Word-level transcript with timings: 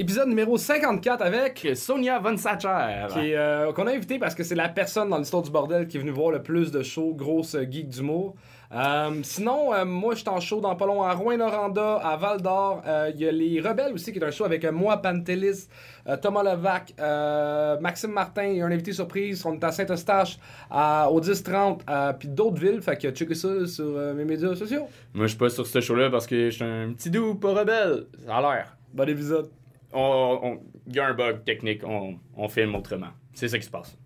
Épisode 0.00 0.28
numéro 0.28 0.56
54 0.56 1.20
avec 1.20 1.68
Sonia 1.74 2.18
Von 2.20 2.38
Sacher. 2.38 3.06
qui 3.12 3.34
euh, 3.34 3.70
qu'on 3.74 3.86
a 3.86 3.90
invité 3.92 4.18
parce 4.18 4.34
que 4.34 4.42
c'est 4.42 4.54
la 4.54 4.70
personne 4.70 5.10
dans 5.10 5.18
l'histoire 5.18 5.42
du 5.42 5.50
bordel 5.50 5.86
qui 5.88 5.98
est 5.98 6.00
venue 6.00 6.10
voir 6.10 6.30
le 6.30 6.42
plus 6.42 6.72
de 6.72 6.82
shows, 6.82 7.12
grosse 7.14 7.54
euh, 7.54 7.66
geek 7.70 7.90
d'humour. 7.90 8.34
Euh, 8.72 9.10
sinon, 9.22 9.74
euh, 9.74 9.84
moi, 9.84 10.14
je 10.14 10.20
suis 10.20 10.28
en 10.30 10.40
show 10.40 10.60
dans 10.62 10.74
pas 10.74 10.86
long 10.86 11.02
à 11.02 11.12
Rouen-Noranda, 11.12 11.96
à 11.96 12.16
Val-d'Or. 12.16 12.82
Il 13.14 13.20
y 13.20 13.28
a 13.28 13.32
Les 13.32 13.60
Rebelles 13.60 13.92
aussi, 13.92 14.10
qui 14.10 14.18
est 14.18 14.24
un 14.24 14.30
show 14.30 14.44
avec 14.46 14.64
euh, 14.64 14.72
moi, 14.72 14.96
Pantelis, 15.02 15.68
euh, 16.08 16.16
Thomas 16.16 16.44
Levac, 16.44 16.94
euh, 16.98 17.78
Maxime 17.80 18.12
Martin 18.12 18.44
et 18.44 18.62
un 18.62 18.70
invité 18.70 18.92
surprise. 18.94 19.44
On 19.44 19.52
est 19.52 19.64
à 19.64 19.70
Saint-Eustache, 19.70 20.38
à- 20.70 21.10
au 21.10 21.20
10-30, 21.20 21.80
euh, 21.90 22.12
puis 22.14 22.28
d'autres 22.28 22.58
villes. 22.58 22.80
Fait 22.80 22.96
que 22.96 23.10
checkez 23.10 23.34
ça 23.34 23.66
sur 23.66 23.84
euh, 23.84 24.14
mes 24.14 24.24
médias 24.24 24.54
sociaux. 24.54 24.86
Moi, 25.12 25.26
je 25.26 25.30
suis 25.32 25.38
pas 25.38 25.50
sur 25.50 25.66
ce 25.66 25.78
show-là 25.82 26.08
parce 26.08 26.26
que 26.26 26.48
je 26.48 26.54
suis 26.54 26.64
un 26.64 26.92
petit 26.96 27.10
doux 27.10 27.34
pas 27.34 27.52
rebelle. 27.52 28.06
Ça 28.24 28.36
a 28.36 28.40
l'air. 28.40 28.76
Bon 28.94 29.06
épisode. 29.06 29.50
Il 29.92 30.94
y 30.94 31.00
a 31.00 31.06
un 31.06 31.14
bug 31.14 31.44
technique, 31.44 31.82
on, 31.84 32.18
on 32.36 32.48
filme 32.48 32.74
autrement. 32.74 33.08
C'est 33.34 33.48
ça 33.48 33.58
qui 33.58 33.64
se 33.64 33.70
passe. 33.70 33.96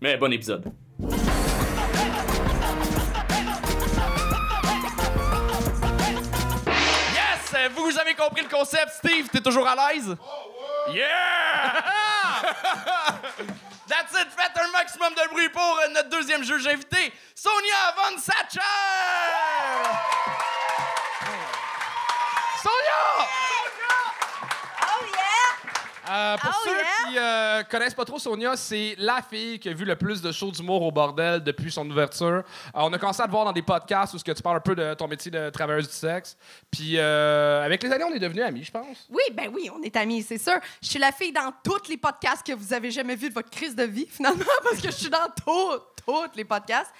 Mais 0.00 0.16
bon 0.16 0.32
épisode. 0.32 0.72
Yes! 7.12 7.70
Vous 7.74 7.98
avez 7.98 8.14
compris 8.14 8.42
le 8.42 8.48
concept, 8.48 8.92
Steve? 8.92 9.28
T'es 9.28 9.40
toujours 9.40 9.66
à 9.66 9.74
l'aise? 9.92 10.14
Yeah! 10.92 11.82
That's 13.88 14.12
it! 14.12 14.28
Faites 14.36 14.56
un 14.56 14.70
maximum 14.72 15.12
de 15.14 15.28
bruit 15.30 15.48
pour 15.50 15.62
euh, 15.84 15.88
notre 15.94 16.08
deuxième 16.10 16.42
juge 16.44 16.66
invité, 16.66 17.12
Sonia 17.34 17.94
Von 17.96 18.18
Sacher! 18.18 18.60
Sonia! 22.62 23.39
Euh, 26.10 26.36
pour 26.38 26.50
Oh, 26.50 26.62
ceux 26.64 26.70
yeah! 26.72 26.84
qui 27.08 27.18
euh, 27.18 27.62
connaissent 27.70 27.94
pas 27.94 28.04
trop 28.04 28.18
Sonia, 28.18 28.56
c'est 28.56 28.94
la 28.98 29.22
fille 29.22 29.58
qui 29.60 29.68
a 29.68 29.72
vu 29.72 29.84
le 29.84 29.94
plus 29.94 30.20
de 30.20 30.32
shows 30.32 30.50
d'humour 30.50 30.82
au 30.82 30.90
bordel 30.90 31.42
depuis 31.42 31.70
son 31.70 31.88
ouverture. 31.88 32.26
Euh, 32.26 32.42
on 32.74 32.92
a 32.92 32.98
commencé 32.98 33.22
à 33.22 33.26
te 33.26 33.30
voir 33.30 33.44
dans 33.44 33.52
des 33.52 33.62
podcasts 33.62 34.14
où 34.14 34.18
ce 34.18 34.24
que 34.24 34.32
tu 34.32 34.42
parles 34.42 34.56
un 34.56 34.60
peu 34.60 34.74
de 34.74 34.94
ton 34.94 35.06
métier 35.06 35.30
de 35.30 35.50
travailleuse 35.50 35.86
du 35.88 35.94
sexe. 35.94 36.36
Puis 36.70 36.94
euh, 36.98 37.64
avec 37.64 37.82
les 37.82 37.92
années, 37.92 38.04
on 38.04 38.12
est 38.12 38.18
devenus 38.18 38.42
amis, 38.44 38.64
je 38.64 38.72
pense. 38.72 39.06
Oui, 39.08 39.22
ben 39.32 39.50
oui, 39.54 39.70
on 39.72 39.80
est 39.82 39.94
amis, 39.96 40.22
c'est 40.22 40.38
sûr. 40.38 40.58
Je 40.82 40.88
suis 40.88 40.98
la 40.98 41.12
fille 41.12 41.32
dans 41.32 41.52
tous 41.62 41.88
les 41.88 41.96
podcasts 41.96 42.44
que 42.44 42.52
vous 42.52 42.72
avez 42.72 42.90
jamais 42.90 43.14
vus 43.14 43.28
de 43.28 43.34
votre 43.34 43.50
crise 43.50 43.76
de 43.76 43.84
vie, 43.84 44.06
finalement, 44.10 44.44
parce 44.64 44.80
que 44.80 44.90
je 44.90 44.96
suis 44.96 45.10
dans 45.10 45.28
tous, 45.44 45.78
tous 46.04 46.24
les 46.34 46.44
podcasts. 46.44 46.90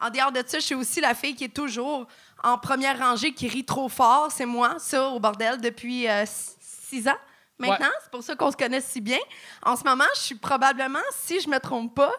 En 0.00 0.10
dehors 0.10 0.30
de 0.30 0.42
ça, 0.46 0.58
je 0.58 0.64
suis 0.64 0.74
aussi 0.74 1.00
la 1.00 1.14
fille 1.14 1.34
qui 1.34 1.44
est 1.44 1.54
toujours 1.54 2.06
en 2.44 2.58
première 2.58 2.98
rangée, 2.98 3.32
qui 3.32 3.48
rit 3.48 3.64
trop 3.64 3.88
fort. 3.88 4.30
C'est 4.30 4.46
moi, 4.46 4.76
ça, 4.78 5.08
au 5.08 5.18
bordel, 5.18 5.60
depuis 5.60 6.06
six 6.26 7.08
ans. 7.08 7.16
Maintenant, 7.58 7.86
Ouais. 7.86 7.92
c'est 8.02 8.10
pour 8.10 8.22
ça 8.22 8.36
qu'on 8.36 8.50
se 8.50 8.56
connaît 8.56 8.80
si 8.80 9.00
bien. 9.00 9.18
En 9.62 9.76
ce 9.76 9.84
moment, 9.84 10.04
je 10.14 10.20
suis 10.20 10.34
probablement, 10.36 11.00
si 11.12 11.40
je 11.40 11.48
me 11.48 11.58
trompe 11.58 11.94
pas, 11.94 12.12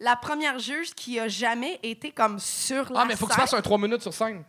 la 0.00 0.16
première 0.16 0.58
juge 0.58 0.94
qui 0.94 1.18
a 1.18 1.28
jamais 1.28 1.78
été 1.82 2.10
comme 2.12 2.38
sur 2.38 2.92
la 2.92 3.00
Ah, 3.00 3.04
mais 3.04 3.16
faut 3.16 3.26
que 3.26 3.32
tu 3.32 3.36
scène. 3.36 3.46
fasses 3.48 3.54
un 3.58 3.62
3 3.62 3.78
minutes 3.78 4.02
sur 4.02 4.12
scène. 4.14 4.44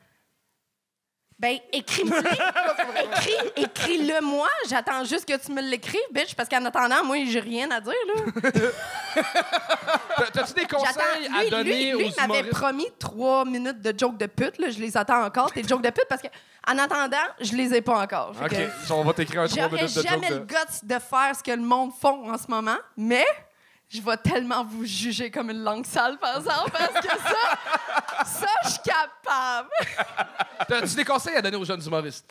Ben, 1.38 1.58
écris-moi. 1.74 2.20
Écris, 3.04 3.34
écris-le 3.58 4.22
moi. 4.22 4.48
J'attends 4.70 5.04
juste 5.04 5.26
que 5.28 5.36
tu 5.38 5.52
me 5.52 5.62
l'écrives, 5.62 6.00
bitch, 6.12 6.34
parce 6.34 6.48
qu'en 6.48 6.64
attendant, 6.64 7.04
moi, 7.04 7.18
j'ai 7.28 7.42
rien 7.42 7.70
à 7.72 7.82
dire, 7.82 7.94
là. 8.16 8.52
T'as- 8.52 10.32
T'as-tu 10.32 10.54
des 10.54 10.66
conseils 10.66 10.94
J'attends. 10.94 11.36
à 11.38 11.44
Lui, 11.44 11.50
donner 11.50 11.92
lui, 11.92 12.04
lui 12.04 12.06
aux 12.06 12.28
m'avait 12.28 12.44
promis 12.50 12.88
trois 12.98 13.44
minutes 13.44 13.82
de 13.82 13.94
jokes 13.98 14.18
de 14.18 14.28
pute, 14.28 14.58
là. 14.60 14.70
Je 14.70 14.80
les 14.80 14.96
attends 14.96 15.24
encore, 15.26 15.52
tes 15.52 15.64
jokes 15.64 15.82
de 15.82 15.90
pute, 15.90 16.06
parce 16.08 16.22
que, 16.22 16.28
en 16.68 16.78
attendant, 16.78 17.18
je 17.42 17.54
les 17.54 17.74
ai 17.76 17.82
pas 17.82 18.00
encore. 18.00 18.32
Ok, 18.42 18.50
que 18.52 18.94
on 18.94 19.04
va 19.04 19.14
t'écrire 19.14 19.42
un 19.42 19.48
3 19.48 19.64
J'aurais 19.64 19.76
minutes 19.76 19.96
de 19.96 20.02
joke 20.02 20.10
jamais 20.10 20.30
le 20.30 20.40
guts 20.40 20.56
de 20.84 20.94
faire 21.00 21.36
ce 21.38 21.44
que 21.44 21.52
le 21.52 21.58
monde 21.64 21.92
font 22.00 22.32
en 22.32 22.38
ce 22.38 22.46
moment, 22.48 22.78
mais 22.96 23.26
je 23.90 24.02
vais 24.02 24.18
tellement 24.18 24.64
vous 24.64 24.86
juger 24.86 25.30
comme 25.32 25.50
une 25.50 25.64
langue 25.64 25.86
sale, 25.86 26.18
par 26.18 26.38
exemple, 26.38 26.72
parce 26.72 27.06
que 27.06 27.18
ça, 27.18 28.26
ça, 28.26 28.48
je 28.64 28.70
suis 28.70 28.80
capable. 28.80 29.70
T'as-tu 30.68 30.96
des 30.96 31.06
conseils 31.06 31.36
à 31.36 31.42
donner 31.42 31.58
aux 31.58 31.66
jeunes 31.66 31.84
humoristes? 31.86 32.26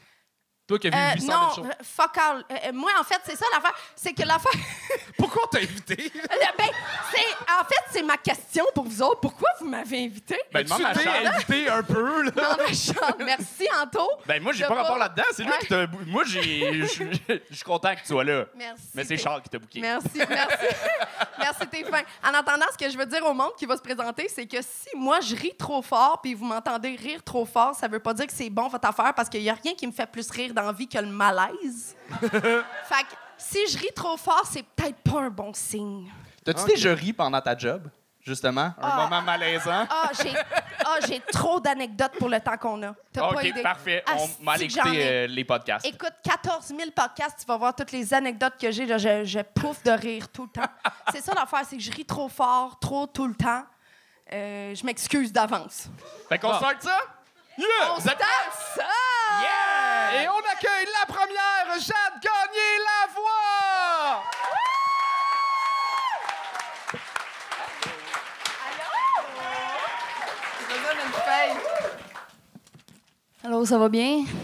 Toi 0.66 0.78
qui 0.78 0.88
as 0.88 0.90
vu 0.90 0.96
Euh, 0.96 1.14
800 1.14 1.26
non, 1.32 1.40
000 1.40 1.54
shows. 1.56 1.64
euh, 1.66 1.82
fuck 1.82 2.16
all. 2.18 2.44
Euh, 2.50 2.72
moi, 2.72 2.90
en 2.98 3.04
fait, 3.04 3.20
c'est 3.24 3.36
ça 3.36 3.44
l'affaire. 3.54 3.74
C'est 3.94 4.14
que 4.14 4.22
l'affaire. 4.22 4.52
Pourquoi 5.18 5.42
on 5.44 5.48
t'a 5.48 5.58
invité? 5.58 6.10
Euh, 6.34 6.36
ben, 6.58 6.66
c'est, 7.12 7.52
en 7.52 7.64
fait, 7.64 7.84
c'est 7.92 8.02
ma 8.02 8.16
question 8.16 8.64
pour 8.74 8.84
vous 8.84 9.02
autres. 9.02 9.20
Pourquoi 9.20 9.48
vous 9.60 9.68
m'avez 9.68 10.04
invité? 10.04 10.36
Ben, 10.52 10.64
tu 10.64 10.72
demande 10.72 10.84
à 10.86 10.94
t'es 10.94 11.06
invité 11.08 11.68
un 11.68 11.82
peu, 11.82 12.22
là? 12.24 12.30
Non, 12.36 12.56
mais 12.66 12.74
chante. 12.74 13.18
Merci, 13.18 13.68
Anto. 13.80 14.08
Ben, 14.26 14.42
moi, 14.42 14.52
j'ai 14.52 14.62
pas 14.64 14.70
pas- 14.70 14.82
rapport 14.82 14.98
là-dedans. 14.98 15.22
C'est 15.32 15.44
lui 15.44 15.52
qui 15.60 15.66
t'a. 15.66 15.86
Moi, 16.06 16.24
j'ai. 16.26 16.82
Je 16.82 16.86
suis- 16.86 17.64
content 17.64 17.94
que 17.94 18.00
tu 18.00 18.06
sois 18.06 18.24
là. 18.24 18.46
Merci. 18.56 18.84
Mais 18.94 19.04
c'est 19.04 19.16
Charles 19.16 19.42
qui 19.42 19.48
t'a 19.50 19.58
booké. 19.58 19.80
Merci, 19.80 20.08
merci. 20.16 20.56
merci, 21.38 21.66
t'es 21.70 21.84
fin. 21.84 22.02
En 22.28 22.34
attendant, 22.34 22.66
ce 22.72 22.78
que 22.84 22.90
je 22.90 22.96
veux 22.98 23.06
dire 23.06 23.24
au 23.26 23.34
monde 23.34 23.52
qui 23.56 23.66
va 23.66 23.76
se 23.76 23.82
présenter, 23.82 24.28
c'est 24.28 24.46
que 24.46 24.60
si 24.62 24.96
moi, 24.96 25.20
je 25.20 25.34
ris 25.36 25.54
trop 25.56 25.82
fort 25.82 26.20
puis 26.22 26.34
vous 26.34 26.44
m'entendez 26.44 26.96
rire 26.96 27.22
trop 27.22 27.44
fort, 27.44 27.74
ça 27.74 27.86
veut 27.88 28.00
pas 28.00 28.14
dire 28.14 28.26
que 28.26 28.32
c'est 28.32 28.50
bon 28.50 28.68
votre 28.68 28.88
affaire 28.88 29.12
parce 29.14 29.28
qu'il 29.28 29.42
y 29.42 29.50
a 29.50 29.54
rien 29.54 29.74
qui 29.74 29.86
me 29.86 29.92
fait 29.92 30.06
plus 30.10 30.28
rire 30.30 30.53
dans 30.54 30.62
la 30.62 30.72
vie 30.72 30.88
que 30.88 30.98
le 30.98 31.06
malaise. 31.08 31.94
fait 32.20 32.30
que 32.30 33.14
si 33.36 33.66
je 33.68 33.78
ris 33.78 33.92
trop 33.94 34.16
fort, 34.16 34.44
c'est 34.50 34.62
peut-être 34.64 34.98
pas 34.98 35.20
un 35.22 35.30
bon 35.30 35.52
signe. 35.52 36.10
T'as-tu 36.44 36.62
Ok. 36.62 36.68
déjà 36.68 36.94
ri 36.94 37.12
pendant 37.12 37.40
ta 37.40 37.56
job, 37.56 37.88
justement? 38.20 38.60
Un 38.60 38.74
Ah. 38.80 38.96
moment 39.04 39.22
malaisant? 39.22 39.86
Ah, 39.90 40.10
j'ai 40.22 40.32
ah, 40.86 40.98
j'ai 41.06 41.20
trop 41.32 41.58
d'anecdotes 41.60 42.12
pour 42.18 42.28
le 42.28 42.38
temps 42.40 42.56
qu'on 42.58 42.82
a. 42.82 42.94
T'as 43.12 43.20
pas 43.22 43.28
ok, 43.36 43.44
idée. 43.44 43.62
parfait. 43.62 44.02
Asti 44.06 44.36
On 44.46 44.52
ai. 44.52 44.62
écouter 44.64 45.06
euh, 45.08 45.26
les 45.26 45.44
podcasts. 45.44 45.86
Écoute, 45.86 46.12
14 46.22 46.66
000 46.68 46.80
podcasts, 46.94 47.40
tu 47.40 47.46
vas 47.46 47.56
voir 47.56 47.74
toutes 47.74 47.92
les 47.92 48.12
anecdotes 48.12 48.54
que 48.60 48.70
j'ai. 48.70 48.86
Je, 48.98 49.24
je 49.24 49.40
pouffe 49.40 49.82
de 49.82 49.90
rire 49.92 50.28
tout 50.28 50.42
le 50.44 50.50
temps. 50.60 50.68
c'est 51.12 51.22
ça 51.22 51.32
l'affaire, 51.34 51.62
c'est 51.68 51.76
que 51.76 51.82
je 51.82 51.90
ris 51.92 52.04
trop 52.04 52.28
fort, 52.28 52.78
trop 52.78 53.06
tout 53.06 53.26
le 53.26 53.34
temps. 53.34 53.64
Euh, 54.32 54.74
je 54.74 54.84
m'excuse 54.86 55.32
d'avance. 55.32 55.88
Fait 56.28 56.38
qu'on 56.38 56.50
Ah. 56.50 56.58
start 56.58 56.82
ça? 56.82 56.98
Yeah! 57.58 57.66
On 57.92 57.98
Vous 57.98 58.08
êtes 58.08 58.18
prêts? 58.18 58.24
start 58.24 58.74
ça! 58.76 58.82
Yeah! 59.42 60.22
Et 60.22 60.28
on 60.28 60.38
accueille 60.38 60.88
la 61.00 61.06
première, 61.06 61.78
Jade 61.78 62.20
Gagné 62.20 62.70
la 62.84 63.12
voix! 63.14 64.22
Allô, 73.44 73.64
ça 73.64 73.78
va 73.78 73.88
bien? 73.88 74.24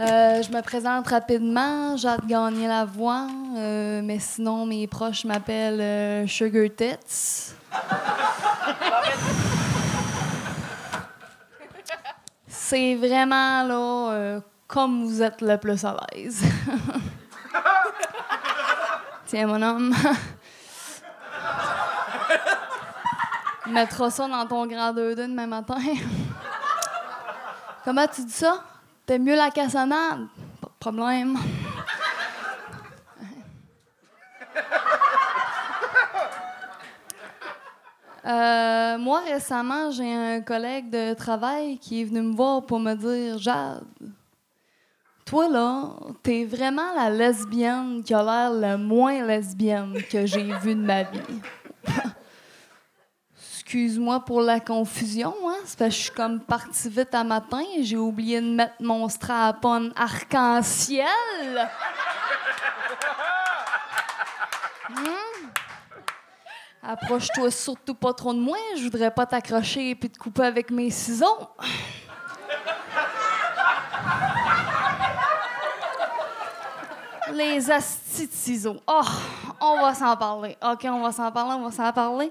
Euh, 0.00 0.42
je 0.42 0.50
me 0.50 0.60
présente 0.60 1.06
rapidement. 1.06 1.96
J'ai 1.96 2.08
hâte 2.08 2.24
de 2.24 2.28
gagner 2.28 2.66
la 2.66 2.84
voix. 2.84 3.28
euh, 3.56 4.00
mais 4.02 4.18
sinon, 4.18 4.66
mes 4.66 4.88
proches 4.88 5.24
m'appellent 5.24 5.80
euh, 5.80 6.26
Sugar 6.26 6.66
Tits. 6.76 7.53
C'est 12.74 12.96
vraiment 12.96 13.62
là 13.62 14.10
euh, 14.14 14.40
comme 14.66 15.04
vous 15.04 15.22
êtes 15.22 15.40
le 15.42 15.56
plus 15.58 15.84
à 15.84 15.96
l'aise. 16.12 16.42
Tiens, 19.26 19.46
mon 19.46 19.62
homme. 19.62 19.94
Mettra 23.68 24.10
ça 24.10 24.26
dans 24.26 24.44
ton 24.46 24.66
grand 24.66 24.92
2 24.92 25.14
demain 25.14 25.46
matin. 25.46 25.76
Comment 27.84 28.08
tu 28.08 28.24
dis 28.24 28.32
ça? 28.32 28.64
T'aimes 29.06 29.22
mieux 29.22 29.36
la 29.36 29.52
cassonade? 29.52 30.26
Pas 30.60 30.66
de 30.66 30.72
problème. 30.80 31.38
Moi, 39.04 39.20
récemment, 39.20 39.90
j'ai 39.90 40.10
un 40.14 40.40
collègue 40.40 40.88
de 40.88 41.12
travail 41.12 41.76
qui 41.76 42.00
est 42.00 42.04
venu 42.04 42.22
me 42.22 42.34
voir 42.34 42.64
pour 42.64 42.80
me 42.80 42.94
dire 42.94 43.36
Jade, 43.36 43.84
toi 45.26 45.46
là, 45.46 45.90
t'es 46.22 46.46
vraiment 46.46 46.94
la 46.96 47.10
lesbienne 47.10 48.02
qui 48.02 48.14
a 48.14 48.22
l'air 48.22 48.50
le 48.50 48.78
moins 48.78 49.26
lesbienne 49.26 50.02
que 50.10 50.24
j'ai 50.24 50.54
vue 50.62 50.74
de 50.74 50.80
ma 50.80 51.02
vie. 51.02 51.20
Excuse-moi 53.52 54.20
pour 54.20 54.40
la 54.40 54.58
confusion, 54.58 55.34
hein? 55.48 55.58
C'est 55.66 55.78
parce 55.78 55.90
que 55.90 55.96
je 55.96 56.02
suis 56.04 56.10
comme 56.12 56.40
partie 56.40 56.88
vite 56.88 57.14
à 57.14 57.24
matin 57.24 57.60
et 57.76 57.82
j'ai 57.82 57.98
oublié 57.98 58.40
de 58.40 58.54
mettre 58.54 58.76
mon 58.80 59.06
strap-on 59.10 59.90
arc-en-ciel. 59.96 61.68
Hmm? 64.88 64.94
Approche-toi 66.86 67.50
surtout 67.50 67.94
pas 67.94 68.12
trop 68.12 68.34
de 68.34 68.40
moi, 68.40 68.58
je 68.76 68.82
voudrais 68.82 69.10
pas 69.10 69.24
t'accrocher 69.24 69.90
et 69.90 69.96
te 69.96 70.18
couper 70.18 70.42
avec 70.42 70.70
mes 70.70 70.90
ciseaux. 70.90 71.48
Les 77.32 77.70
astis 77.70 78.26
de 78.26 78.32
ciseaux. 78.32 78.76
Oh, 78.86 79.00
on 79.60 79.80
va 79.80 79.94
s'en 79.94 80.14
parler. 80.16 80.58
OK, 80.62 80.84
on 80.84 81.00
va 81.00 81.10
s'en 81.10 81.32
parler, 81.32 81.54
on 81.54 81.68
va 81.68 81.70
s'en 81.70 81.90
parler. 81.92 82.30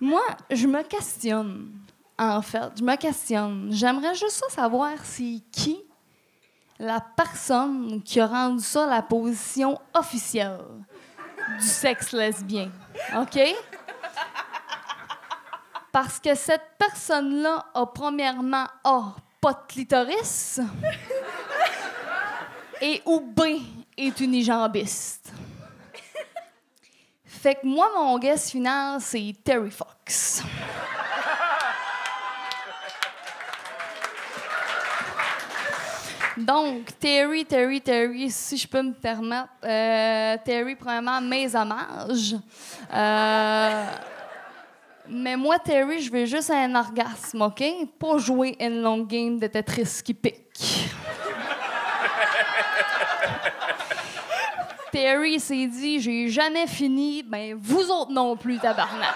Moi, 0.00 0.22
je 0.50 0.66
me 0.66 0.82
questionne, 0.82 1.70
en 2.18 2.40
fait. 2.40 2.72
Je 2.78 2.82
me 2.82 2.96
questionne. 2.96 3.68
J'aimerais 3.70 4.14
juste 4.14 4.42
savoir 4.48 4.92
c'est 5.04 5.42
qui 5.52 5.78
la 6.78 7.00
personne 7.00 8.02
qui 8.02 8.18
a 8.18 8.26
rendu 8.26 8.64
ça 8.64 8.86
la 8.86 9.02
position 9.02 9.78
officielle 9.92 10.58
du 11.58 11.66
sexe 11.66 12.12
lesbien. 12.12 12.70
OK? 13.16 13.38
Parce 15.92 16.20
que 16.20 16.34
cette 16.34 16.76
personne-là 16.78 17.66
a 17.74 17.86
premièrement 17.86 18.66
A, 18.84 19.14
pas 19.40 19.52
de 19.52 19.66
clitoris, 19.68 20.60
et 22.80 23.02
ou 23.06 23.20
B, 23.20 23.40
est 23.96 24.20
unijambiste. 24.20 25.32
Fait 27.24 27.54
que 27.54 27.66
moi, 27.66 27.90
mon 27.96 28.18
guest 28.18 28.50
final, 28.50 29.00
c'est 29.00 29.34
Terry 29.42 29.70
Fox. 29.70 30.42
Donc, 36.36 36.98
Terry, 36.98 37.44
Terry, 37.44 37.80
Terry, 37.80 38.30
si 38.30 38.56
je 38.56 38.66
peux 38.66 38.82
me 38.82 38.92
permettre, 38.92 39.48
euh, 39.64 40.36
Terry, 40.44 40.74
premièrement, 40.74 41.20
mes 41.20 41.54
hommages. 41.54 42.36
Euh, 42.92 43.84
mais 45.10 45.36
moi, 45.36 45.58
Terry, 45.58 46.00
je 46.00 46.10
veux 46.12 46.24
juste 46.24 46.50
un 46.50 46.74
orgasme, 46.74 47.42
OK? 47.42 47.62
Pas 47.98 48.18
jouer 48.18 48.56
une 48.60 48.80
longue 48.82 49.08
game 49.08 49.38
de 49.38 49.46
Tetris 49.46 50.00
qui 50.04 50.14
pique. 50.14 50.88
Terry 54.92 55.38
s'est 55.40 55.66
dit, 55.66 56.00
j'ai 56.00 56.28
jamais 56.28 56.66
fini, 56.66 57.22
ben 57.22 57.54
vous 57.60 57.90
autres 57.90 58.10
non 58.12 58.36
plus, 58.36 58.58
tabarnak. 58.58 59.14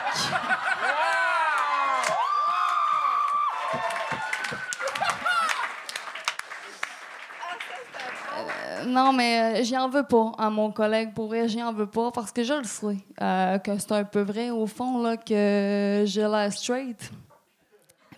Non, 8.87 9.13
mais 9.13 9.61
euh, 9.61 9.63
j'y 9.63 9.77
en 9.77 9.89
veux 9.89 10.05
pas 10.05 10.33
à 10.39 10.51
mon 10.51 10.71
collègue. 10.71 11.13
Pour 11.15 11.27
vrai, 11.27 11.49
j'y 11.49 11.63
en 11.63 11.73
veux 11.73 11.87
pas 11.87 12.11
parce 12.11 12.33
que 12.33 12.43
je 12.43 12.55
le 12.55 12.65
sais 12.65 12.99
euh, 13.21 13.59
que 13.59 13.79
c'est 13.79 13.93
un 13.93 14.05
peu 14.05 14.21
vrai, 14.21 14.51
au 14.51 14.67
fond, 14.67 15.03
là, 15.03 15.17
que 15.17 16.05
j'ai 16.07 16.23
l'air 16.23 16.53
straight. 16.53 17.11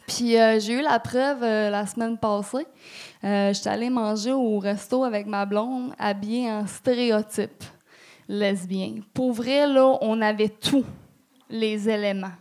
Puis 0.07 0.39
euh, 0.39 0.61
j'ai 0.61 0.75
eu 0.75 0.83
la 0.83 1.01
preuve 1.01 1.43
euh, 1.43 1.71
la 1.71 1.87
semaine 1.87 2.17
passée. 2.17 2.67
J'étais 3.23 3.69
allée 3.69 3.91
manger 3.91 4.33
au 4.33 4.59
resto 4.61 5.03
avec 5.03 5.27
ma 5.27 5.45
blonde, 5.47 5.93
habillée 5.99 6.51
en 6.51 6.67
stéréotype 6.67 7.65
lesbien. 8.29 9.01
Pour 9.13 9.33
vrai, 9.33 9.67
là, 9.67 9.99
on 10.01 10.21
avait 10.21 10.49
tous 10.49 10.85
les 11.51 11.89
éléments. 11.89 12.33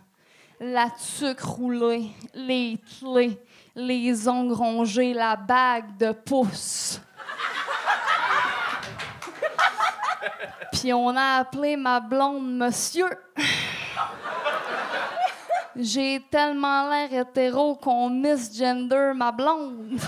La 0.59 0.87
tuque 1.17 1.41
roulée, 1.41 2.07
les 2.33 2.77
clés, 2.99 3.39
les 3.75 4.27
ongles 4.27 4.53
rongés, 4.53 5.13
la 5.13 5.35
bague 5.35 5.97
de 5.97 6.11
pouce. 6.11 7.01
Puis 10.79 10.93
on 10.93 11.15
a 11.15 11.37
appelé 11.39 11.75
ma 11.77 11.99
blonde 11.99 12.57
monsieur. 12.57 13.09
J'ai 15.75 16.25
tellement 16.31 16.89
l'air 16.89 17.11
hétéro 17.13 17.75
qu'on 17.75 18.09
misgender 18.09 19.11
ma 19.15 19.31
blonde. 19.31 19.99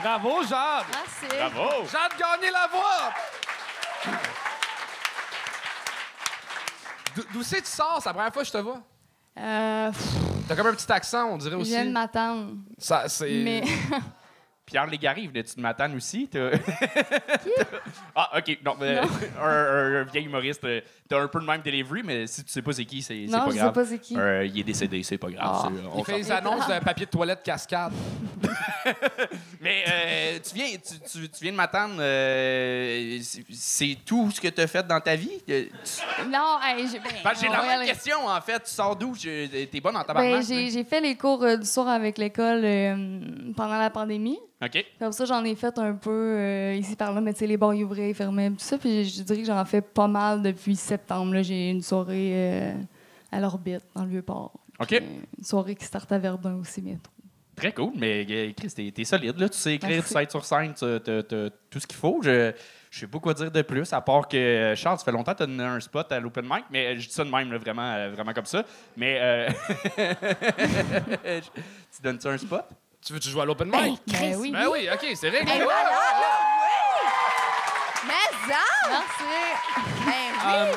Bravo, 0.00 0.42
Jade! 0.44 0.86
Merci. 0.90 1.36
Bravo! 1.36 1.84
Jade 1.86 2.12
gagné 2.18 2.50
la 2.50 2.66
voix! 2.68 3.12
D'où- 7.32 7.42
c'est 7.42 7.56
que 7.60 7.66
tu 7.66 7.70
sors? 7.72 7.98
C'est 8.00 8.08
la 8.08 8.14
première 8.14 8.32
fois 8.32 8.42
que 8.42 8.48
je 8.48 8.52
te 8.52 8.58
vois? 8.58 8.80
Euh, 9.38 9.90
T'as 10.48 10.56
comme 10.56 10.68
un 10.68 10.74
petit 10.74 10.90
accent, 10.90 11.26
on 11.30 11.36
dirait 11.38 11.56
je 11.56 11.60
aussi. 11.60 11.70
viens 11.70 11.84
de 11.84 11.90
m'attendre. 11.90 12.52
Ça, 12.78 13.08
c'est... 13.08 13.30
Mais 13.30 13.62
Pierre 14.70 14.86
Légaré, 14.86 15.26
venais-tu 15.26 15.56
de 15.56 15.60
Matane 15.60 15.96
aussi? 15.96 16.28
T'as- 16.28 16.50
ah, 18.14 18.38
OK. 18.38 18.58
Non, 18.64 18.76
mais, 18.80 18.98
un, 19.42 19.42
un- 19.42 20.00
un 20.00 20.04
vieil 20.04 20.24
humoriste. 20.26 20.62
euh, 20.64 20.80
T'as 21.08 21.20
un 21.20 21.26
peu 21.26 21.40
le 21.40 21.44
même 21.46 21.60
delivery, 21.60 22.02
mais 22.04 22.28
si 22.28 22.44
tu 22.44 22.52
sais 22.52 22.62
pas 22.62 22.72
c'est 22.72 22.84
qui, 22.84 23.02
c'est 23.02 23.26
c'est 23.26 23.32
non, 23.32 23.40
pas 23.40 23.46
je 23.46 23.50
sais 23.54 23.58
grave. 23.58 23.72
pas 23.72 23.84
c'est 23.84 23.98
qui. 23.98 24.16
Euh, 24.16 24.44
il 24.46 24.60
est 24.60 24.62
décédé, 24.62 25.02
c'est 25.02 25.18
pas 25.18 25.28
grave. 25.28 25.44
Ah. 25.52 25.62
c'est- 25.68 25.86
on 25.92 25.98
Il 25.98 26.04
fait 26.04 26.12
s'en- 26.12 26.18
les 26.18 26.30
annonces 26.30 26.68
de 26.68 26.78
papier 26.84 27.06
de 27.06 27.10
toilette 27.10 27.42
cascade. 27.42 27.92
Mais 29.60 29.84
euh, 29.88 30.38
tu, 30.38 30.54
viens, 30.54 30.66
tu, 30.78 30.98
tu- 31.00 31.28
tu 31.28 31.42
viens 31.42 31.50
de 31.52 31.56
m'attendre. 31.56 31.96
euh, 31.98 33.18
c'est- 33.22 33.44
c'est 33.50 33.96
tout 34.06 34.30
ce 34.30 34.40
que 34.40 34.48
tu 34.48 34.60
as 34.60 34.66
fait 34.68 34.86
dans 34.86 35.00
ta 35.00 35.16
vie? 35.16 35.32
Euh, 35.48 35.64
tu- 35.84 36.28
Non, 36.28 36.58
hey, 36.62 36.86
j'ai 36.88 36.98
ben, 37.00 37.08
Ben, 37.24 37.30
J'ai 37.40 37.48
on 37.48 37.52
la 37.52 37.58
va 37.58 37.64
y 37.64 37.68
même 37.68 37.78
aller. 37.80 37.88
question, 37.88 38.26
en 38.26 38.40
fait. 38.40 38.62
Tu 38.62 38.70
sors 38.70 38.94
d'où? 38.96 39.14
Je- 39.14 39.64
T'es 39.66 39.80
bonne 39.80 39.96
en 39.96 40.00
Ben, 40.00 40.04
tabarnak? 40.06 40.44
j'ai 40.46 40.66
hein? 40.66 40.68
j'ai 40.72 40.84
fait 40.84 41.00
les 41.00 41.16
cours 41.16 41.42
euh, 41.42 41.56
du 41.56 41.66
soir 41.66 41.88
avec 41.88 42.18
l'école 42.18 42.62
euh, 42.64 43.20
pendant 43.56 43.78
la 43.78 43.90
pandémie. 43.90 44.38
OK. 44.62 44.84
Comme 44.98 45.12
ça, 45.12 45.24
j'en 45.24 45.42
ai 45.44 45.54
fait 45.54 45.78
un 45.78 45.94
peu 45.94 46.10
euh, 46.10 46.74
ici 46.74 46.94
par 46.94 47.14
là, 47.14 47.20
mais 47.20 47.32
tu 47.32 47.40
sais, 47.40 47.46
les 47.46 47.56
bars 47.56 47.72
ils 47.74 47.84
ouvraient, 47.84 48.10
ils 48.10 48.14
fermaient, 48.14 48.50
tout 48.50 48.56
ça. 48.58 48.76
Puis 48.76 49.06
je 49.06 49.22
dirais 49.22 49.40
que 49.40 49.46
j'en 49.46 49.64
fais 49.64 49.80
pas 49.80 50.06
mal 50.06 50.42
depuis 50.42 50.76
septembre. 50.76 51.40
J'ai 51.42 51.70
une 51.70 51.80
soirée 51.80 52.32
euh, 52.34 52.74
à 53.32 53.40
l'orbite, 53.40 53.86
dans 53.94 54.02
le 54.02 54.10
Vieux-Port. 54.10 54.52
OK. 54.78 54.92
Euh, 54.92 55.00
une 55.38 55.44
soirée 55.44 55.74
qui 55.74 55.84
start 55.86 56.12
à 56.12 56.18
Verdun 56.18 56.56
aussi 56.56 56.82
bientôt. 56.82 57.10
Très 57.56 57.72
cool, 57.72 57.92
mais 57.96 58.26
euh, 58.28 58.52
Chris, 58.54 58.70
t'es 58.74 58.90
t'es 58.90 59.04
solide, 59.04 59.38
là. 59.38 59.48
Tu 59.48 59.56
sais 59.58 59.74
écrire, 59.74 59.90
Merci. 59.90 60.08
tu 60.08 60.14
sais 60.14 60.22
être 60.22 60.30
sur 60.30 60.44
scène, 60.44 60.74
tu 60.74 60.84
as 60.84 61.00
tout 61.70 61.80
ce 61.80 61.86
qu'il 61.86 61.98
faut. 61.98 62.20
Je 62.22 62.52
je 62.90 62.98
sais 62.98 63.06
pas 63.06 63.18
quoi 63.20 63.34
dire 63.34 63.52
de 63.52 63.62
plus, 63.62 63.92
à 63.92 64.00
part 64.00 64.26
que, 64.26 64.74
Charles, 64.76 64.98
ça 64.98 65.04
fait 65.04 65.12
longtemps 65.12 65.32
que 65.32 65.38
tu 65.38 65.42
as 65.44 65.46
donné 65.46 65.62
un 65.62 65.78
spot 65.78 66.10
à 66.10 66.18
l'open 66.18 66.44
mic, 66.44 66.64
mais 66.72 66.98
je 66.98 67.06
dis 67.06 67.14
ça 67.14 67.24
de 67.24 67.30
même, 67.30 67.52
là, 67.52 67.58
vraiment, 67.58 68.10
vraiment 68.10 68.32
comme 68.32 68.46
ça. 68.46 68.64
Mais, 68.96 69.46
tu 71.94 72.02
donnes-tu 72.02 72.26
un 72.26 72.36
spot? 72.36 72.64
Tu 73.04 73.12
veux-tu 73.12 73.28
jouer 73.30 73.42
à 73.42 73.44
l'open 73.44 73.68
mic? 73.68 74.00
Ben 74.06 74.36
oui. 74.36 74.50
Ben 74.52 74.66
oui, 74.70 74.88
OK, 74.92 75.06
c'est 75.14 75.28
réglé. 75.30 75.44
Ben 75.58 75.64
voilà, 75.64 75.82
là, 75.84 76.00
oui! 78.04 78.06
Mais 78.06 78.52
ça! 78.52 78.88
Merci. 78.88 79.24
Ben 80.06 80.06
oui! 80.06 80.12
Euh, 80.46 80.74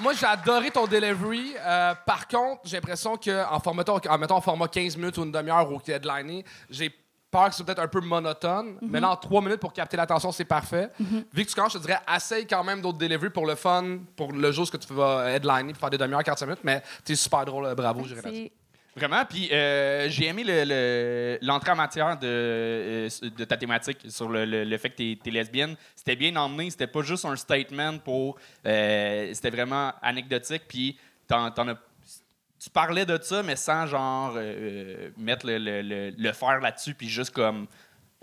moi, 0.00 0.12
j'ai 0.14 0.26
adoré 0.26 0.70
ton 0.70 0.86
delivery. 0.86 1.54
Euh, 1.60 1.94
par 2.06 2.26
contre, 2.26 2.62
j'ai 2.64 2.76
l'impression 2.76 3.16
qu'en 3.16 3.60
format, 3.60 3.84
en 4.08 4.18
mettant 4.18 4.36
en 4.36 4.40
format 4.40 4.66
15 4.68 4.96
minutes 4.96 5.16
ou 5.18 5.24
une 5.24 5.30
demi-heure 5.32 5.70
au 5.70 5.80
headliné, 5.86 6.44
j'ai 6.68 6.92
peur 7.30 7.48
que 7.50 7.54
c'est 7.54 7.64
peut-être 7.64 7.78
un 7.78 7.88
peu 7.88 8.00
monotone. 8.00 8.78
Mais 8.82 8.98
là, 9.00 9.10
en 9.10 9.16
3 9.16 9.40
minutes 9.40 9.60
pour 9.60 9.72
capter 9.72 9.96
l'attention, 9.96 10.32
c'est 10.32 10.44
parfait. 10.44 10.90
Vu 11.32 11.44
que 11.44 11.48
tu 11.48 11.54
commences, 11.54 11.74
je 11.74 11.78
te 11.78 11.84
dirais, 11.86 12.00
essaye 12.14 12.46
quand 12.46 12.64
même 12.64 12.80
d'autres 12.80 12.98
delivery 12.98 13.30
pour 13.30 13.46
le 13.46 13.54
fun, 13.54 13.98
pour 14.16 14.32
le 14.32 14.50
jour 14.50 14.66
ce 14.66 14.72
que 14.72 14.76
tu 14.78 14.92
vas 14.92 15.30
headliner, 15.30 15.72
pour 15.72 15.80
faire 15.80 15.90
des 15.90 15.98
demi-heures, 15.98 16.24
45 16.24 16.46
minutes. 16.46 16.64
Mais 16.64 16.82
t'es 17.04 17.14
super 17.14 17.44
drôle. 17.44 17.66
euh, 17.66 17.74
Bravo. 17.74 18.02
C'est- 18.22 18.52
Vraiment, 18.94 19.24
puis 19.24 19.48
euh, 19.50 20.06
j'ai 20.10 20.26
aimé 20.26 20.44
le- 20.44 20.64
le- 20.66 21.38
l'entrée 21.40 21.70
en 21.70 21.76
matière 21.76 22.18
de, 22.18 22.26
euh, 22.26 23.08
de 23.22 23.44
ta 23.44 23.56
thématique 23.56 23.98
sur 24.08 24.28
le, 24.28 24.44
fait 24.76 24.90
que 24.90 24.96
tu 24.96 25.18
es, 25.24 25.30
lesbienne. 25.30 25.76
C'était 25.96 26.14
bien 26.16 26.36
emmené, 26.36 26.68
c'était 26.68 26.86
pas 26.86 27.00
juste 27.02 27.24
un 27.24 27.36
statement 27.36 27.98
pour. 27.98 28.36
euh, 28.66 29.30
c'était 29.32 29.48
vraiment 29.50 29.92
anecdotique, 30.02 30.64
puis 30.68 30.98
t'en- 31.26 31.50
as- 31.68 31.78
tu 32.62 32.68
parlais 32.70 33.06
de 33.06 33.18
ça, 33.22 33.42
mais 33.42 33.56
sans 33.56 33.86
genre 33.86 34.34
euh, 34.36 35.08
mettre 35.16 35.46
le 35.48 36.32
fer 36.32 36.60
là-dessus, 36.60 36.94
puis 36.94 37.08
juste 37.08 37.30
comme. 37.32 37.66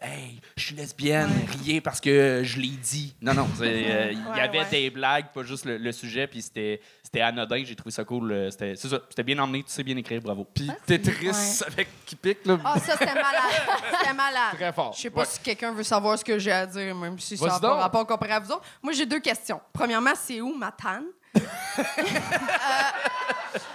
Hey, 0.01 0.39
je 0.55 0.63
suis 0.63 0.75
lesbienne, 0.75 1.29
riez 1.61 1.81
parce 1.81 1.99
que 1.99 2.41
je 2.45 2.57
l'ai 2.59 2.69
dit. 2.69 3.13
Non, 3.21 3.33
non, 3.33 3.49
euh, 3.59 4.11
il 4.13 4.37
y 4.37 4.39
avait 4.39 4.59
ouais. 4.59 4.65
des 4.71 4.89
blagues, 4.89 5.25
pas 5.33 5.43
juste 5.43 5.65
le, 5.65 5.77
le 5.77 5.91
sujet, 5.91 6.25
puis 6.25 6.41
c'était, 6.41 6.79
c'était 7.03 7.19
anodin. 7.19 7.63
J'ai 7.65 7.75
trouvé 7.75 7.91
ça 7.91 8.05
cool. 8.05 8.31
euh, 8.31 8.49
C'était, 8.49 8.77
c'est 8.77 8.87
ça, 8.87 8.99
c'était 9.09 9.23
bien 9.23 9.37
emmené, 9.39 9.61
tu 9.63 9.71
sais 9.71 9.83
bien 9.83 9.97
écrire, 9.97 10.21
bravo. 10.21 10.45
Puis 10.45 10.71
Tetris 10.85 11.27
Ouais. 11.27 11.67
avec 11.67 11.89
qui 12.05 12.15
pique, 12.15 12.45
là. 12.45 12.57
Ah, 12.63 12.79
ça, 12.79 12.93
c'était 12.93 13.13
malade. 13.13 13.67
C'était 13.99 14.13
malade. 14.13 14.55
Très 14.55 14.71
fort. 14.71 14.93
Je 14.95 15.01
sais 15.01 15.09
pas 15.09 15.19
Ouais. 15.21 15.27
si 15.29 15.39
quelqu'un 15.41 15.73
veut 15.73 15.83
savoir 15.83 16.17
ce 16.17 16.23
que 16.23 16.39
j'ai 16.39 16.51
à 16.53 16.65
dire, 16.65 16.95
même 16.95 17.19
si 17.19 17.35
ça 17.37 17.47
n'a 17.47 17.59
pas 17.59 17.75
rapport 17.75 18.07
comparé 18.07 18.31
à 18.31 18.39
vous 18.39 18.51
autres. 18.53 18.63
Moi, 18.81 18.93
j'ai 18.93 19.05
deux 19.05 19.19
questions. 19.19 19.59
Premièrement, 19.73 20.13
c'est 20.15 20.39
où 20.39 20.55
Matane? 20.55 21.07
C'est 21.35 21.43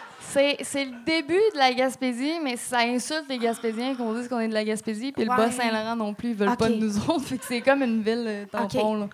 c'est 0.62 0.85
le 0.85 1.05
début 1.05 1.35
de 1.55 1.59
la 1.59 1.73
Gaspésie, 1.73 2.38
mais 2.43 2.57
ça 2.57 2.79
insulte 2.81 3.25
les 3.29 3.38
Gaspésiens 3.38 3.95
qu'on 3.95 4.12
dise 4.14 4.29
qu'on 4.29 4.41
est 4.41 4.49
de 4.49 4.55
la 4.55 4.64
Gaspésie. 4.64 5.12
Puis 5.12 5.23
Ouais. 5.29 5.31
le 5.31 5.37
Bas-Saint-Laurent 5.37 5.97
non 5.97 6.14
plus, 6.14 6.31
ils 6.31 6.35
veulent 6.35 6.57
pas 6.57 6.69
de 6.69 6.75
nous 6.75 6.99
autres. 7.09 7.21
Fait 7.26 7.38
que 7.38 7.45
c'est 7.47 7.61
comme 7.61 7.83
une 7.83 8.03
ville 8.03 8.25
euh, 8.26 8.45
tampon. 8.47 8.95
là. 8.97 9.09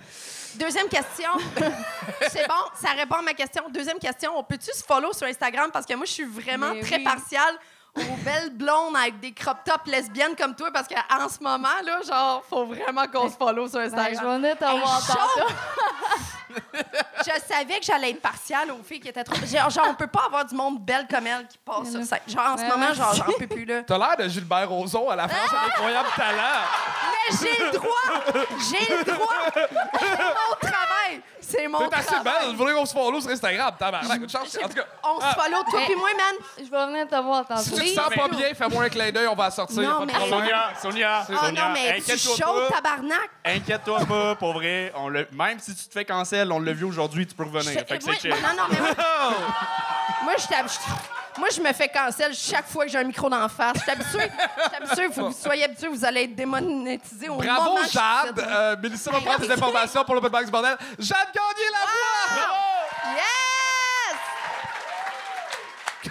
Deuxième 0.59 0.89
question. 0.89 1.31
c'est 2.29 2.47
bon, 2.49 2.55
ça 2.75 2.91
répond 2.97 3.17
à 3.17 3.23
ma 3.23 3.35
question. 3.35 3.62
Deuxième 3.73 3.99
question, 3.99 4.33
on 4.37 4.43
peut-tu 4.43 4.71
se 4.77 4.83
follow 4.83 5.12
sur 5.12 5.27
Instagram? 5.27 5.71
Parce 5.73 5.87
que 5.87 5.95
moi, 5.95 6.05
je 6.07 6.12
suis 6.12 6.25
vraiment 6.25 6.73
Mais 6.75 6.81
très 6.81 6.97
oui. 6.97 7.05
partiale 7.05 7.55
aux 7.97 8.17
belles 8.25 8.51
blondes 8.51 8.97
avec 8.97 9.19
des 9.21 9.33
crop 9.33 9.59
tops 9.65 9.87
lesbiennes 9.87 10.37
comme 10.37 10.55
toi 10.55 10.71
parce 10.73 10.87
qu'en 10.89 11.29
ce 11.29 11.43
moment, 11.43 11.69
là, 11.85 12.01
genre, 12.07 12.43
faut 12.49 12.65
vraiment 12.67 13.07
qu'on 13.07 13.29
se 13.29 13.37
follow 13.37 13.69
sur 13.69 13.79
Ben, 13.81 13.91
je 13.91 13.95
Instagram. 13.97 14.43
vais 14.43 14.49
Hey, 14.51 14.57
tantôt. 14.57 15.55
Je 17.21 17.31
savais 17.55 17.79
que 17.79 17.85
j'allais 17.85 18.11
être 18.11 18.21
partiale 18.21 18.73
aux 18.73 18.83
filles 18.83 18.99
qui 18.99 19.09
étaient 19.09 19.23
trop. 19.23 19.37
Genre, 19.47 19.71
genre, 19.71 19.87
on 19.91 19.95
peut 19.95 20.09
pas 20.09 20.23
avoir 20.27 20.45
du 20.45 20.55
monde 20.55 20.81
belle 20.81 21.07
comme 21.09 21.25
elle 21.27 21.47
qui 21.47 21.59
passe 21.59 21.91
sur 21.93 22.03
scène. 22.03 22.19
Genre, 22.27 22.45
en 22.45 22.57
ce 22.57 22.63
Ouais, 22.63 22.69
moment, 22.69 22.93
genre, 22.93 23.15
j'en 23.15 23.25
peux 23.39 23.47
plus, 23.47 23.65
là. 23.65 23.83
T'as 23.87 23.99
l'air 23.99 24.17
de 24.17 24.27
Gilbert 24.29 24.69
Rozon 24.69 25.09
à 25.11 25.17
la 25.17 25.29
France, 25.29 25.51
un 25.53 25.67
incroyable 25.69 26.09
talent. 26.17 26.43
Mais 27.31 27.37
j'ai 27.39 27.65
le 27.65 27.71
droit! 27.71 28.47
J'ai 28.69 28.95
le 28.97 29.05
droit! 29.05 29.37
Hey, 31.11 31.21
c'est 31.40 31.67
mon 31.69 31.79
T'es 31.88 31.95
assez 31.97 32.07
travail. 32.07 32.33
belle. 32.40 32.50
Vous 32.52 32.57
voulez 32.59 32.75
qu'on 32.75 32.87
se 32.87 32.93
follow 32.93 33.21
sur 33.21 33.31
Instagram, 33.31 33.75
tabarnak. 33.79 34.21
Une 34.23 34.29
chance. 34.29 34.57
En 34.62 34.69
tout 34.69 34.75
cas, 34.75 34.85
On 35.02 35.21
se 35.21 35.26
follow, 35.26 35.62
toi 35.71 35.81
puis 35.87 35.95
moi, 35.97 36.09
man. 36.17 36.35
Je 36.59 36.71
vais 36.71 36.87
venir 36.87 37.09
te 37.09 37.17
voir 37.23 37.47
tantôt. 37.47 37.62
si 37.62 37.73
tu 37.75 37.81
te 37.81 37.87
sens 38.00 38.14
pas 38.14 38.29
bien, 38.29 38.55
fais-moi 38.55 38.85
un 38.85 38.88
clin 38.88 39.11
d'œil, 39.11 39.26
on 39.26 39.35
va 39.35 39.50
sortir. 39.50 39.83
Non, 39.83 40.05
mais-. 40.07 40.12
Sonia, 40.12 40.71
Sonia, 40.81 41.26
Oh 41.29 41.33
Sonia, 41.47 41.62
non, 41.69 41.73
mais 41.73 42.00
tu 42.00 42.12
pas. 42.40 42.69
tabarnak. 42.76 43.31
Inquiète-toi 43.45 44.00
pas, 44.07 44.35
pour 44.37 44.52
vrai. 44.52 44.93
On 44.97 45.09
l'a- 45.09 45.25
même 45.33 45.59
si 45.59 45.75
tu 45.75 45.85
te 45.88 45.93
fais 45.93 46.05
cancel, 46.05 46.50
on 46.52 46.61
l'a 46.61 46.73
vu 46.73 46.85
aujourd'hui, 46.85 47.26
tu 47.26 47.35
peux 47.35 47.45
revenir. 47.45 47.73
Fait 47.87 47.99
que 47.99 48.05
c'est 48.05 48.21
chill. 48.21 48.31
non, 48.31 48.57
non, 48.57 48.64
mais 48.71 48.79
moi, 48.81 48.90
moi, 50.25 50.35
je 50.38 50.43
je- 50.43 51.20
moi, 51.39 51.49
je 51.55 51.61
me 51.61 51.73
fais 51.73 51.89
cancel 51.89 52.35
chaque 52.35 52.67
fois 52.67 52.85
que 52.85 52.91
j'ai 52.91 52.99
un 52.99 53.05
micro 53.05 53.29
d'en 53.29 53.49
face. 53.49 53.77
Je 53.77 53.81
suis 53.83 53.91
habituée. 53.91 54.31
Je 54.57 54.63
suis 54.63 54.77
habituée. 54.77 55.05
Il 55.09 55.13
faut 55.13 55.21
que 55.23 55.33
vous 55.33 55.41
soyez 55.41 55.65
habitués. 55.65 55.89
Vous 55.89 56.05
allez 56.05 56.23
être 56.25 56.35
démonétisés 56.35 57.29
au 57.29 57.37
Bravo, 57.37 57.63
moment 57.71 57.87
Jade. 57.91 58.39
Euh, 58.39 58.77
Mélissa 58.83 59.11
va 59.11 59.21
prendre 59.21 59.41
des 59.41 59.51
informations 59.51 60.05
pour 60.05 60.15
l'Open 60.15 60.31
Box 60.31 60.51
Bordel. 60.51 60.77
Jade 60.99 61.29
Gagné 61.35 61.71
la 61.73 62.37
voix! 62.37 63.15
Yes! 63.15 63.50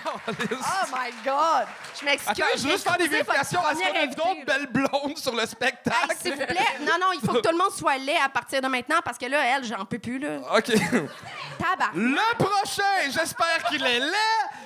Oh 0.06 0.86
my 0.94 1.12
God! 1.24 1.68
Je 2.00 2.06
m'excuse. 2.06 2.30
Attends, 2.30 2.58
je 2.58 2.64
veux 2.64 2.72
juste 2.72 2.84
faire 2.88 2.98
des 2.98 3.08
vérifications. 3.08 3.62
Est-ce 3.70 3.80
qu'on 3.80 4.00
a 4.00 4.06
d'autres 4.08 4.46
belles 4.46 4.68
blondes 4.68 5.18
sur 5.18 5.36
le 5.36 5.46
spectacle? 5.46 6.12
Hey, 6.12 6.18
s'il 6.18 6.32
vous 6.34 6.46
plaît. 6.46 6.78
Non, 6.82 6.94
non, 7.00 7.08
il 7.14 7.20
faut 7.20 7.34
que 7.34 7.40
tout 7.40 7.52
le 7.52 7.58
monde 7.58 7.72
soit 7.72 7.98
laid 7.98 8.18
à 8.24 8.30
partir 8.30 8.62
de 8.62 8.68
maintenant 8.68 9.00
parce 9.04 9.18
que 9.18 9.26
là, 9.26 9.38
elle, 9.56 9.64
j'en 9.66 9.86
peux 9.86 10.00
plus, 10.00 10.20
là. 10.20 10.38
OK. 10.56 10.66
Tabac. 10.66 11.92
Le 11.96 12.36
prochain, 12.38 13.10
j'espère 13.12 13.64
qu'il 13.70 13.86
est 13.86 14.00
laid, 14.00 14.12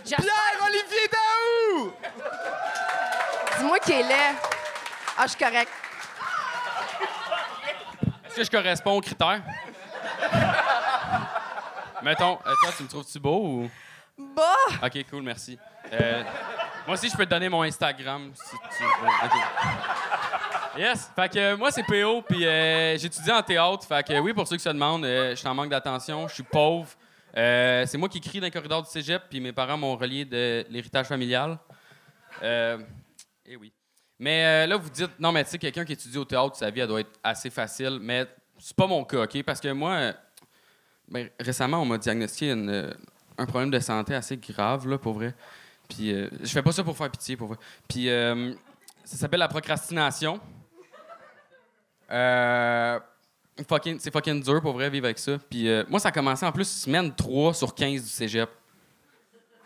J'espère. 0.05 0.25
Pierre-Olivier 0.25 1.09
Daou! 1.11 1.93
Dis-moi 3.57 3.79
qu'il 3.79 3.95
est 3.95 4.03
laid. 4.03 4.35
Ah, 5.17 5.23
je 5.23 5.29
suis 5.29 5.39
correct. 5.39 5.69
Est-ce 8.25 8.35
que 8.35 8.43
je 8.45 8.51
corresponds 8.51 8.93
aux 8.97 9.01
critères? 9.01 9.41
Mettons, 12.01 12.39
euh, 12.45 12.53
toi, 12.61 12.71
tu 12.75 12.83
me 12.83 12.89
trouves-tu 12.89 13.19
beau 13.19 13.39
ou? 13.43 13.69
Bah! 14.17 14.55
Ok, 14.83 15.05
cool, 15.09 15.23
merci. 15.23 15.57
Euh, 15.91 16.23
moi 16.85 16.95
aussi, 16.95 17.09
je 17.09 17.17
peux 17.17 17.25
te 17.25 17.31
donner 17.31 17.49
mon 17.49 17.63
Instagram 17.63 18.31
si 18.35 18.55
tu 18.77 18.83
veux. 18.83 19.09
Yes! 20.81 21.11
Fait 21.15 21.29
que 21.31 21.39
euh, 21.39 21.57
moi, 21.57 21.71
c'est 21.71 21.83
PO, 21.83 22.21
puis 22.21 22.45
euh, 22.45 22.97
j'étudie 22.97 23.31
en 23.31 23.41
théâtre. 23.41 23.87
Fait 23.87 24.05
que 24.05 24.19
oui, 24.19 24.33
pour 24.33 24.47
ceux 24.47 24.57
qui 24.57 24.63
se 24.63 24.69
demandent, 24.69 25.05
je 25.05 25.35
suis 25.35 25.47
en 25.47 25.55
manque 25.55 25.69
d'attention, 25.69 26.27
je 26.27 26.35
suis 26.35 26.43
pauvre. 26.43 26.89
C'est 27.35 27.97
moi 27.97 28.07
qui 28.09 28.21
crie 28.21 28.39
dans 28.39 28.45
les 28.45 28.51
corridors 28.51 28.83
du 28.83 28.89
cégep, 28.89 29.23
puis 29.29 29.39
mes 29.39 29.51
parents 29.51 29.77
m'ont 29.77 29.95
relié 29.95 30.25
de 30.25 30.65
l'héritage 30.69 31.07
familial. 31.07 31.57
Et 32.41 33.55
oui. 33.55 33.73
Mais 34.19 34.67
là, 34.67 34.77
vous 34.77 34.89
dites, 34.89 35.19
non, 35.19 35.31
mais 35.31 35.43
tu 35.43 35.51
sais, 35.51 35.57
quelqu'un 35.57 35.83
qui 35.85 35.93
étudie 35.93 36.17
au 36.17 36.25
théâtre, 36.25 36.55
sa 36.55 36.69
vie, 36.69 36.81
elle 36.81 36.87
doit 36.87 37.01
être 37.01 37.19
assez 37.23 37.49
facile. 37.49 37.97
Mais 37.99 38.27
c'est 38.59 38.75
pas 38.75 38.87
mon 38.87 39.03
cas, 39.03 39.23
OK? 39.23 39.43
Parce 39.43 39.59
que 39.59 39.69
moi, 39.69 40.13
ben, 41.07 41.29
récemment, 41.39 41.81
on 41.81 41.85
m'a 41.85 41.97
diagnostiqué 41.97 42.51
une, 42.51 42.95
un 43.43 43.45
problème 43.45 43.71
de 43.71 43.79
santé 43.79 44.15
assez 44.15 44.37
grave, 44.37 44.87
là, 44.87 44.97
pour 44.97 45.13
vrai. 45.13 45.35
Puis 45.89 46.11
euh, 46.11 46.29
je 46.41 46.49
fais 46.49 46.61
pas 46.61 46.71
ça 46.71 46.83
pour 46.83 46.97
faire 46.97 47.09
pitié, 47.09 47.37
pour 47.37 47.49
vrai. 47.49 47.57
Puis 47.87 48.09
euh, 48.09 48.53
ça 49.03 49.17
s'appelle 49.17 49.39
la 49.39 49.47
procrastination. 49.47 50.39
Euh, 52.11 52.99
c'est 53.99 54.11
fucking 54.11 54.41
dur, 54.41 54.61
pour 54.61 54.73
vrai, 54.73 54.89
vivre 54.89 55.05
avec 55.05 55.19
ça. 55.19 55.37
Puis 55.49 55.67
moi, 55.87 55.99
ça 55.99 56.09
a 56.09 56.11
commencé 56.11 56.45
en 56.45 56.51
plus 56.51 56.67
semaine 56.67 57.13
3 57.13 57.53
sur 57.53 57.75
15 57.75 58.01
du 58.01 58.09
cégep. 58.09 58.49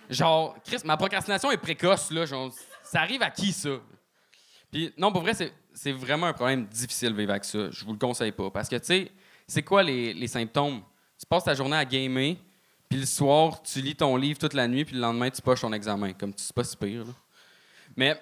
Genre, 0.09 0.57
Chris, 0.65 0.79
ma 0.83 0.97
procrastination 0.97 1.51
est 1.51 1.57
précoce, 1.57 2.11
là. 2.11 2.25
Genre, 2.25 2.51
ça 2.83 3.01
arrive 3.01 3.21
à 3.21 3.29
qui, 3.29 3.53
ça? 3.53 3.69
Puis 4.69 4.93
non, 4.97 5.11
pour 5.11 5.21
vrai, 5.21 5.33
c'est, 5.33 5.91
vraiment 5.93 6.27
un 6.27 6.33
problème 6.33 6.65
difficile 6.65 7.13
vivre 7.13 7.31
avec 7.31 7.45
ça. 7.45 7.71
Je 7.71 7.85
vous 7.85 7.93
le 7.93 7.97
conseille 7.97 8.33
pas. 8.33 8.49
Parce 8.49 8.67
que, 8.67 8.75
tu 8.75 8.85
sais, 8.85 9.11
c'est 9.47 9.63
quoi 9.63 9.83
les, 9.83 10.13
les 10.13 10.27
symptômes? 10.27 10.81
Tu 11.17 11.25
passes 11.25 11.45
ta 11.45 11.53
journée 11.53 11.77
à 11.77 11.85
gamer, 11.85 12.35
puis 12.89 12.99
le 12.99 13.05
soir, 13.05 13.61
tu 13.63 13.81
lis 13.81 13.95
ton 13.95 14.15
livre 14.15 14.39
toute 14.39 14.53
la 14.53 14.67
nuit, 14.67 14.85
puis 14.85 14.95
le 14.95 15.01
lendemain, 15.01 15.29
tu 15.29 15.41
poches 15.41 15.61
ton 15.61 15.73
examen. 15.73 16.13
Comme 16.13 16.33
tu 16.33 16.43
sais 16.43 16.53
pas 16.53 16.63
si 16.63 16.75
pire. 16.77 17.05
Mais, 17.95 18.19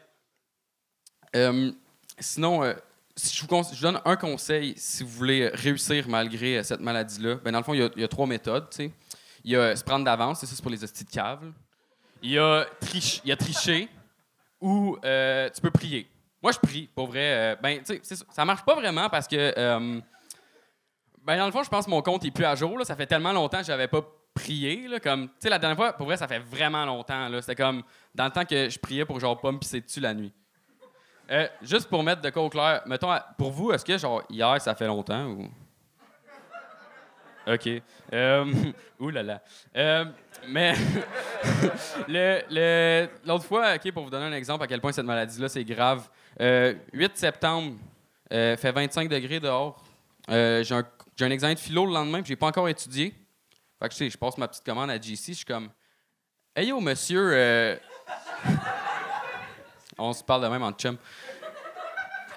euh, 1.35 1.71
sinon, 2.19 2.63
euh, 2.63 2.73
si 3.15 3.35
je, 3.35 3.41
vous 3.45 3.63
je 3.71 3.75
vous 3.75 3.81
donne 3.81 4.01
un 4.05 4.15
conseil 4.15 4.73
si 4.77 5.03
vous 5.03 5.09
voulez 5.09 5.47
réussir 5.49 6.07
malgré 6.07 6.57
euh, 6.57 6.63
cette 6.63 6.79
maladie-là. 6.81 7.35
Ben, 7.43 7.51
dans 7.51 7.59
le 7.59 7.63
fond, 7.63 7.73
il 7.73 7.91
y 7.97 8.03
a- 8.03 8.07
trois 8.07 8.27
méthodes. 8.27 8.67
Il 9.43 9.51
y 9.51 9.55
a 9.55 9.75
se 9.75 9.83
prendre 9.83 10.03
d'avance, 10.05 10.39
c'est 10.39 10.45
ça, 10.47 10.55
c'est 10.55 10.61
pour 10.61 10.71
les 10.71 10.83
hosties 10.83 11.05
de 11.05 11.09
cave. 11.11 11.51
Il 12.21 12.31
y 12.31 12.39
a, 12.39 12.65
triche- 12.81 13.21
il 13.23 13.29
y 13.29 13.31
a 13.31 13.37
tricher 13.37 13.87
ou 14.59 14.97
euh, 15.05 15.49
tu 15.53 15.61
peux 15.61 15.69
prier. 15.71 16.09
Moi, 16.41 16.51
je 16.51 16.59
prie, 16.59 16.89
pour 16.95 17.07
vrai. 17.07 17.19
euh, 17.19 17.55
ben, 17.61 17.81
tu 17.83 17.99
sais, 18.03 18.15
ça. 18.29 18.45
marche 18.45 18.63
pas 18.65 18.75
vraiment 18.75 19.09
parce 19.09 19.27
que, 19.27 19.35
euh, 19.57 19.99
ben, 21.23 21.37
dans 21.37 21.45
le 21.45 21.51
fond, 21.51 21.63
je 21.63 21.69
pense 21.69 21.85
que 21.85 21.89
mon 21.91 22.01
compte 22.01 22.23
est 22.25 22.31
plus 22.31 22.45
à 22.45 22.55
jour. 22.55 22.77
là. 22.77 22.85
Ça 22.85 22.95
fait 22.95 23.07
tellement 23.07 23.33
longtemps 23.33 23.59
que 23.59 23.65
j'avais 23.65 23.87
pas 23.87 24.01
prié. 24.35 24.87
Là, 24.87 24.99
comme, 24.99 25.27
tu 25.29 25.33
sais, 25.39 25.49
la 25.49 25.57
dernière 25.57 25.77
fois, 25.77 25.93
pour 25.93 26.05
vrai, 26.05 26.17
ça 26.17 26.27
fait 26.27 26.39
vraiment 26.39 26.85
longtemps. 26.85 27.27
là. 27.29 27.41
C'était 27.41 27.55
comme 27.55 27.81
dans 28.13 28.25
le 28.25 28.31
temps 28.31 28.45
que 28.45 28.69
je 28.69 28.77
priais 28.77 29.05
pour 29.05 29.19
genre 29.19 29.39
pas 29.41 29.51
me 29.51 29.57
pisser 29.57 29.81
dessus 29.81 29.99
la 29.99 30.13
nuit. 30.13 30.31
Euh, 31.31 31.47
juste 31.63 31.89
pour 31.89 32.03
mettre 32.03 32.21
de 32.21 32.29
quoi 32.29 32.43
au 32.43 32.49
clair, 32.49 32.83
mettons, 32.85 33.09
pour 33.37 33.51
vous, 33.51 33.71
est-ce 33.71 33.83
que 33.83 33.97
genre 33.97 34.21
hier, 34.29 34.61
ça 34.61 34.75
fait 34.75 34.85
longtemps 34.85 35.25
ou? 35.25 35.47
OK. 37.47 37.69
Euh, 38.13 38.45
ouh 38.99 39.09
là 39.09 39.23
là. 39.23 39.41
Euh, 39.75 40.05
mais 40.47 40.73
le- 42.07 43.07
l'autre 43.25 43.45
fois, 43.45 43.75
OK, 43.75 43.91
pour 43.91 44.03
vous 44.03 44.09
donner 44.09 44.25
un 44.25 44.33
exemple 44.33 44.63
à 44.63 44.67
quel 44.67 44.81
point 44.81 44.91
cette 44.91 45.05
maladie-là, 45.05 45.49
c'est 45.49 45.63
grave. 45.63 46.07
euh, 46.41 46.73
8 46.93 47.17
septembre, 47.17 47.75
fait 48.29 48.71
25 48.71 49.07
degrés 49.09 49.39
dehors. 49.39 49.81
J'ai, 50.27 50.73
un, 50.73 50.83
un 51.21 51.31
examen 51.31 51.53
de 51.53 51.59
philo 51.59 51.85
le 51.85 51.93
lendemain, 51.93 52.21
puis 52.21 52.29
j'ai 52.29 52.35
pas 52.35 52.47
encore 52.47 52.67
étudié. 52.67 53.13
Fait 53.79 53.89
que, 53.89 53.93
tu 53.93 53.97
sais, 53.97 54.09
je 54.09 54.17
passe 54.17 54.37
ma 54.37 54.47
petite 54.47 54.63
commande 54.63 54.89
à 54.89 54.99
GC, 54.99 55.33
je 55.33 55.37
suis 55.37 55.45
comme... 55.45 55.69
Hey 56.55 56.67
yo, 56.67 56.79
monsieur... 56.79 57.31
euh, 57.33 57.75
On 59.97 60.13
se 60.13 60.23
parle 60.23 60.43
de 60.43 60.47
même 60.47 60.63
en 60.63 60.71
chum. 60.71 60.97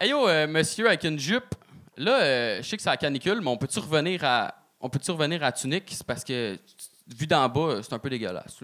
Hey 0.00 0.10
yo, 0.10 0.28
euh, 0.28 0.46
monsieur 0.46 0.88
avec 0.88 1.04
une 1.04 1.18
jupe, 1.18 1.54
là, 1.96 2.20
euh, 2.20 2.62
je 2.62 2.68
sais 2.68 2.76
que 2.76 2.82
c'est 2.82 2.90
la 2.90 2.96
canicule, 2.96 3.40
mais 3.40 3.50
on 3.50 3.56
peut-tu 3.56 3.78
revenir 3.78 4.24
à... 4.24 4.54
On 4.80 4.88
peut-tu 4.88 5.10
revenir 5.10 5.42
à 5.44 5.52
tunique? 5.52 5.88
C'est 5.90 6.06
parce 6.06 6.24
que, 6.24 6.58
vu 7.06 7.26
d'en 7.26 7.48
bas, 7.48 7.82
c'est 7.82 7.92
un 7.92 7.98
peu 7.98 8.10
dégueulasse. 8.10 8.58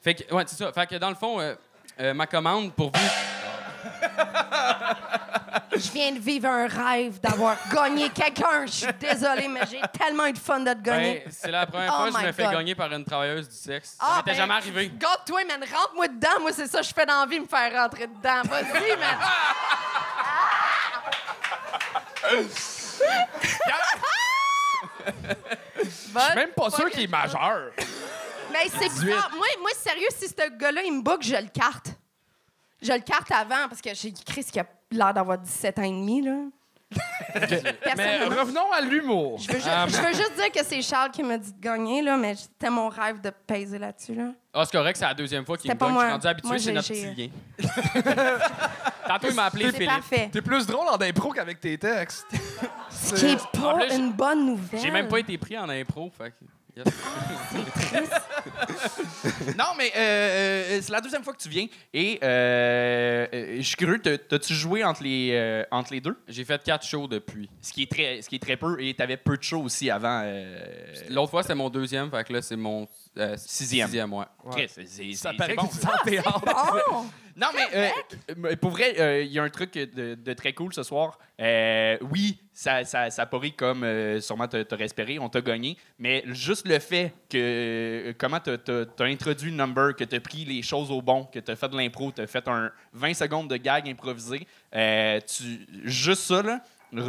Fait 0.00 0.14
que, 0.14 0.34
ouais, 0.34 0.44
c'est 0.46 0.56
ça. 0.56 0.72
Fait 0.72 0.86
que, 0.86 0.96
dans 0.96 1.10
le 1.10 1.16
fond, 1.16 1.56
ma 1.98 2.26
commande 2.26 2.72
pour 2.74 2.92
vous... 2.92 3.02
Je 5.74 5.90
viens 5.90 6.12
de 6.12 6.18
vivre 6.18 6.48
un 6.48 6.66
rêve 6.66 7.18
d'avoir 7.20 7.56
gagné 7.72 8.10
quelqu'un. 8.10 8.66
Je 8.66 8.72
suis 8.72 8.92
désolée, 9.00 9.48
mais 9.48 9.60
j'ai 9.70 9.80
tellement 9.98 10.26
eu 10.26 10.32
de 10.32 10.38
fun 10.38 10.60
de 10.60 10.72
te 10.72 10.80
gagner. 10.80 11.22
Ben, 11.24 11.32
c'est 11.32 11.50
la 11.50 11.66
première 11.66 11.92
Oh 11.94 11.96
fois 11.96 12.12
que 12.12 12.20
je 12.20 12.26
me 12.26 12.32
fais 12.32 12.44
God. 12.44 12.52
gagner 12.52 12.74
par 12.74 12.92
une 12.92 13.04
travailleuse 13.04 13.48
du 13.48 13.56
sexe. 13.56 13.96
Ah, 13.98 14.06
ça 14.06 14.16
m'était 14.16 14.30
ben, 14.32 14.36
jamais 14.36 14.54
arrivé. 14.54 14.92
Garde-toi, 14.94 15.44
man. 15.44 15.60
Rentre-moi 15.62 16.08
dedans. 16.08 16.40
Moi, 16.40 16.52
c'est 16.52 16.66
ça 16.66 16.80
que 16.80 16.86
je 16.86 16.92
fais 16.92 17.06
dans 17.06 17.20
la 17.20 17.26
vie, 17.26 17.40
me 17.40 17.46
faire 17.46 17.82
rentrer 17.82 18.06
dedans. 18.06 18.42
Vas-y, 18.44 18.96
man. 18.96 19.18
Je 25.84 25.88
suis 25.88 26.34
même 26.34 26.52
pas 26.52 26.70
sûr 26.70 26.90
qu'il 26.90 27.02
est 27.02 27.06
majeur. 27.06 27.72
Mais 28.52 28.68
c'est 28.68 28.88
bizarre. 28.88 29.30
Moi, 29.34 29.46
moi, 29.60 29.70
sérieux, 29.76 30.08
si 30.16 30.28
ce 30.28 30.50
gars-là, 30.50 30.82
il 30.84 30.92
me 30.92 31.02
book, 31.02 31.22
je 31.22 31.34
le 31.34 31.48
carte. 31.48 31.88
Je 32.80 32.92
le 32.92 33.00
carte 33.00 33.30
avant 33.30 33.68
parce 33.68 33.80
que 33.80 33.94
j'ai 33.94 34.10
dit 34.10 34.24
Chris 34.24 34.44
qui 34.44 34.60
a 34.60 34.66
l'air 34.98 35.14
d'avoir 35.14 35.38
17 35.38 35.78
ans 35.78 35.82
et 35.82 35.90
demi, 35.90 36.22
là. 36.22 36.36
Mais 37.96 38.24
revenons 38.26 38.70
à 38.70 38.82
l'humour. 38.82 39.38
je 39.38 39.48
veux, 39.50 39.58
juste, 39.58 39.66
je 39.88 39.96
veux 40.02 40.12
juste 40.12 40.34
dire 40.36 40.52
que 40.52 40.62
c'est 40.62 40.82
Charles 40.82 41.10
qui 41.10 41.22
m'a 41.22 41.38
dit 41.38 41.50
de 41.50 41.58
gagner, 41.60 42.02
là, 42.02 42.18
mais 42.18 42.34
c'était 42.34 42.68
mon 42.68 42.90
rêve 42.90 43.18
de 43.22 43.30
peser 43.46 43.78
là-dessus, 43.78 44.14
là. 44.14 44.24
Ah, 44.52 44.62
c'est 44.66 44.72
correct, 44.76 44.96
c'est 44.98 45.06
la 45.06 45.14
deuxième 45.14 45.46
fois 45.46 45.56
qu'il 45.56 45.70
me 45.70 45.74
C'était 45.74 45.78
pas 45.78 45.86
gagne. 45.86 45.94
Je 45.94 46.00
suis 46.00 46.06
moi. 46.06 46.12
rendu 46.12 46.26
habitué, 46.26 46.48
Moi, 46.48 46.58
c'est 46.58 46.64
j'ai- 46.64 46.72
notre 46.74 46.88
petit 46.88 47.30
lien. 47.58 48.38
Tantôt, 49.08 49.28
il 49.30 49.34
m'a 49.34 49.44
appelé 49.46 49.64
C'est 49.66 49.72
Philippe. 49.72 49.88
parfait. 49.90 50.28
T'es 50.32 50.42
plus 50.42 50.66
drôle 50.66 50.86
en 50.88 51.00
impro 51.00 51.30
qu'avec 51.32 51.60
tes 51.60 51.78
textes. 51.78 52.26
Ce 52.90 53.14
qui 53.14 53.26
est 53.32 53.36
pas 53.52 53.74
En 53.74 53.78
plus, 53.78 53.94
une 53.96 54.12
bonne 54.12 54.44
nouvelle. 54.46 54.80
J'ai 54.80 54.90
même 54.90 55.08
pas 55.08 55.18
été 55.18 55.36
pris 55.38 55.56
en 55.58 55.68
impro, 55.70 56.10
fait 56.16 56.30
que... 56.30 56.44
yes. 56.76 56.86
Non, 59.58 59.66
mais 59.76 59.92
euh, 59.96 59.98
euh, 59.98 60.78
c'est 60.82 60.92
la 60.92 61.00
deuxième 61.00 61.22
fois 61.22 61.32
que 61.32 61.40
tu 61.42 61.48
viens. 61.48 61.66
Et 61.92 62.18
euh, 62.22 63.26
euh, 63.32 63.56
je 63.58 63.62
suis 63.62 63.76
curieux, 63.76 63.98
t'as- 64.00 64.18
t'as-tu 64.18 64.54
joué 64.54 64.82
entre 64.84 65.02
les, 65.02 65.64
entre 65.70 65.92
les 65.92 66.00
deux? 66.00 66.16
J'ai 66.28 66.44
fait 66.44 66.62
quatre 66.62 66.84
shows 66.86 67.06
depuis. 67.06 67.48
Ce 67.60 67.72
qui 67.72 67.82
est 67.82 67.90
très, 67.90 68.22
ce 68.22 68.28
qui 68.28 68.36
est 68.36 68.42
très 68.42 68.56
peu. 68.56 68.80
Et 68.82 68.94
t'avais 68.94 69.16
peu 69.16 69.36
de 69.36 69.42
shows 69.42 69.62
aussi 69.62 69.90
avant. 69.90 70.24
L'autre 71.10 71.30
fois, 71.30 71.42
c'était 71.42 71.54
mon 71.54 71.70
deuxième, 71.70 72.10
fait 72.10 72.24
que 72.24 72.32
là, 72.32 72.42
c'est 72.42 72.56
mon 72.56 72.88
euh, 73.18 73.34
Sixième. 73.36 73.86
Sixième, 73.88 74.12
ouais. 74.12 74.24
Chris, 74.50 74.68
c'est- 74.68 74.86
c'est- 74.86 75.12
Ça 75.14 75.30
c'est- 75.30 75.36
paraît 75.36 75.50
c'est 75.50 75.56
bon, 75.56 75.92
que 76.04 76.10
tu. 76.10 76.90
Bon! 76.90 77.04
Non, 77.34 77.46
mais 77.54 77.66
euh, 77.74 77.88
euh, 78.44 78.56
pour 78.56 78.72
vrai, 78.72 78.94
euh, 79.00 79.22
il 79.22 79.32
y 79.32 79.38
a 79.38 79.42
un 79.42 79.48
truc 79.48 79.72
de, 79.72 80.14
de 80.16 80.32
très 80.34 80.52
cool 80.52 80.74
ce 80.74 80.82
soir. 80.82 81.18
Euh, 81.40 81.96
oui, 82.10 82.38
ça, 82.52 82.84
ça, 82.84 83.08
ça 83.08 83.24
pourrit 83.24 83.54
comme 83.54 83.84
euh, 83.84 84.20
sûrement 84.20 84.46
t'as 84.46 84.62
t'as 84.66 84.76
espéré, 84.76 85.18
on 85.18 85.30
t'a 85.30 85.40
gagné, 85.40 85.78
mais 85.98 86.22
juste 86.26 86.68
le 86.68 86.78
fait 86.78 87.14
que 87.30 87.38
euh, 88.10 88.12
comment 88.18 88.38
t'as 88.38 88.56
as, 88.98 89.04
introduit 89.04 89.50
le 89.50 89.56
number, 89.56 89.96
que 89.96 90.04
t'as 90.04 90.20
pris 90.20 90.44
les 90.44 90.60
choses 90.60 90.90
au 90.90 91.00
bon, 91.00 91.24
que 91.24 91.38
t'as 91.38 91.56
fait 91.56 91.70
de 91.70 91.76
l'impro, 91.78 92.12
t'as 92.12 92.26
fait 92.26 92.46
un 92.48 92.70
20 92.92 93.14
secondes 93.14 93.48
de 93.48 93.56
gag 93.56 93.88
improvisé, 93.88 94.46
euh, 94.74 95.18
tu, 95.20 95.66
juste 95.84 96.24
ça, 96.24 96.42
là, 96.42 96.60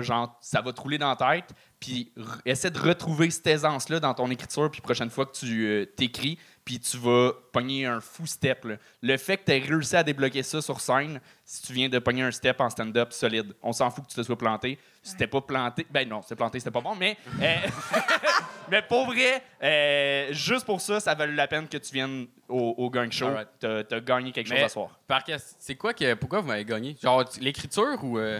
genre, 0.01 0.37
ça 0.39 0.61
va 0.61 0.71
te 0.71 0.79
rouler 0.79 0.97
dans 0.97 1.09
la 1.09 1.17
tête. 1.17 1.49
Puis 1.83 2.13
essaie 2.45 2.71
de 2.71 2.79
retrouver 2.79 3.29
cette 3.29 3.45
aisance-là 3.45 3.99
dans 3.99 4.13
ton 4.13 4.31
écriture, 4.31 4.71
puis 4.71 4.79
prochaine 4.79 5.09
fois 5.09 5.25
que 5.25 5.33
tu 5.33 5.65
euh, 5.65 5.85
t'écris, 5.85 6.37
puis 6.65 6.79
tu 6.79 6.97
vas 6.97 7.31
pogner 7.51 7.85
un 7.85 7.99
fou 8.01 8.25
step. 8.25 8.65
là. 8.65 8.75
Le 9.01 9.17
fait 9.17 9.37
que 9.37 9.45
tu 9.45 9.51
aies 9.51 9.59
réussi 9.59 9.95
à 9.95 10.03
débloquer 10.03 10.43
ça 10.43 10.61
sur 10.61 10.79
scène, 10.79 11.19
si 11.43 11.61
tu 11.61 11.73
viens 11.73 11.89
de 11.89 11.99
pogner 11.99 12.23
un 12.23 12.31
step 12.31 12.61
en 12.61 12.69
stand-up 12.69 13.11
solide, 13.11 13.53
on 13.61 13.73
s'en 13.73 13.89
fout 13.91 14.05
que 14.05 14.09
tu 14.09 14.15
te 14.15 14.23
sois 14.23 14.37
planté. 14.37 14.79
Si 15.01 15.17
t'es 15.17 15.27
pas 15.27 15.41
planté, 15.41 15.85
ben 15.91 16.07
non, 16.07 16.21
c'est 16.25 16.35
planté, 16.37 16.59
c'était 16.59 16.71
pas 16.71 16.79
bon, 16.79 16.95
mais, 16.95 17.17
euh, 17.41 17.55
mais 18.71 18.81
pour 18.81 19.05
vrai, 19.05 19.43
euh, 19.61 20.27
juste 20.31 20.65
pour 20.65 20.79
ça, 20.79 20.99
ça 21.01 21.13
vaut 21.13 21.25
la 21.25 21.47
peine 21.47 21.67
que 21.67 21.77
tu 21.77 21.91
viennes 21.93 22.27
au, 22.47 22.73
au 22.77 22.89
gang 22.89 23.11
show. 23.11 23.27
Alright. 23.27 23.49
T'as 23.59 23.83
t'as 23.83 23.99
gagné 23.99 24.31
quelque 24.31 24.49
Mais- 24.49 24.55
chose 24.57 24.65
à 24.65 24.69
soir. 24.69 24.99
Par 25.07 25.23
question- 25.25 25.57
c'est 25.59 25.75
quoi 25.75 25.93
que 25.93 26.13
pourquoi 26.13 26.39
vous 26.39 26.47
m'avez 26.47 26.63
gagné? 26.65 26.95
Genre 27.01 27.27
tu- 27.27 27.39
l'écriture 27.41 28.01
ou 28.03 28.17
euh... 28.17 28.39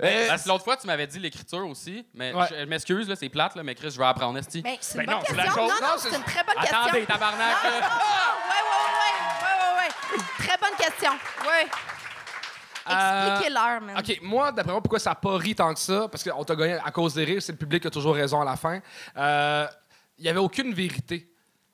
Euh, 0.00 0.28
Parce 0.28 0.44
que 0.44 0.48
l'autre 0.48 0.62
fois 0.62 0.76
tu 0.76 0.86
m'avais 0.86 1.08
dit 1.08 1.18
l'écriture 1.18 1.66
aussi, 1.66 2.06
mais 2.14 2.32
Ouais. 2.32 2.44
je, 2.50 2.54
je 2.60 2.64
m'excuse 2.66 3.08
là, 3.08 3.16
c'est 3.16 3.28
plate 3.28 3.56
là, 3.56 3.64
mais 3.64 3.74
Chris, 3.74 3.90
je 3.90 3.98
vais 3.98 4.04
apprendre 4.04 4.38
esti. 4.38 4.62
Ben, 4.62 4.76
c'est 4.80 5.00
une 5.00 5.06
Ben 5.06 5.12
bonne 5.12 5.14
non, 5.16 5.26
c'est 5.28 5.34
la 5.36 5.42
question. 5.42 5.62
chose- 5.68 5.72
Non, 5.80 5.86
non, 5.86 5.92
non, 5.92 5.98
c'est 5.98 6.08
c'est- 6.10 6.16
une 6.16 6.22
très 6.22 6.44
bonne 6.44 6.54
question. 6.54 6.78
Attendez, 6.78 7.04
tabarnak. 7.06 7.56
Ouais, 7.64 7.70
ouais, 7.70 7.80
ouais, 8.60 9.42
ouais, 9.42 9.76
ouais. 9.78 10.22
Très 10.38 10.56
bonne 10.58 10.76
question. 10.78 11.12
Euh, 12.90 13.28
Expliquez-leur, 13.30 13.80
man. 13.80 13.98
OK, 13.98 14.18
moi, 14.22 14.52
d'après 14.52 14.72
moi, 14.72 14.80
pourquoi 14.80 14.98
ça 14.98 15.10
n'a 15.10 15.16
pas 15.16 15.36
ri 15.36 15.54
tant 15.54 15.72
que 15.74 15.80
ça? 15.80 16.08
Parce 16.08 16.24
qu'on 16.24 16.44
t'a 16.44 16.56
gagné 16.56 16.78
à 16.84 16.90
cause 16.90 17.14
des 17.14 17.24
rires, 17.24 17.42
c'est 17.42 17.52
le 17.52 17.58
public 17.58 17.82
qui 17.82 17.88
a 17.88 17.90
toujours 17.90 18.14
raison 18.14 18.40
à 18.40 18.44
la 18.44 18.56
fin. 18.56 18.80
Euh, 19.16 19.66
Il 20.18 20.22
n'y 20.22 20.28
avait 20.28 20.38
aucune 20.38 20.72
vérité. 20.72 21.30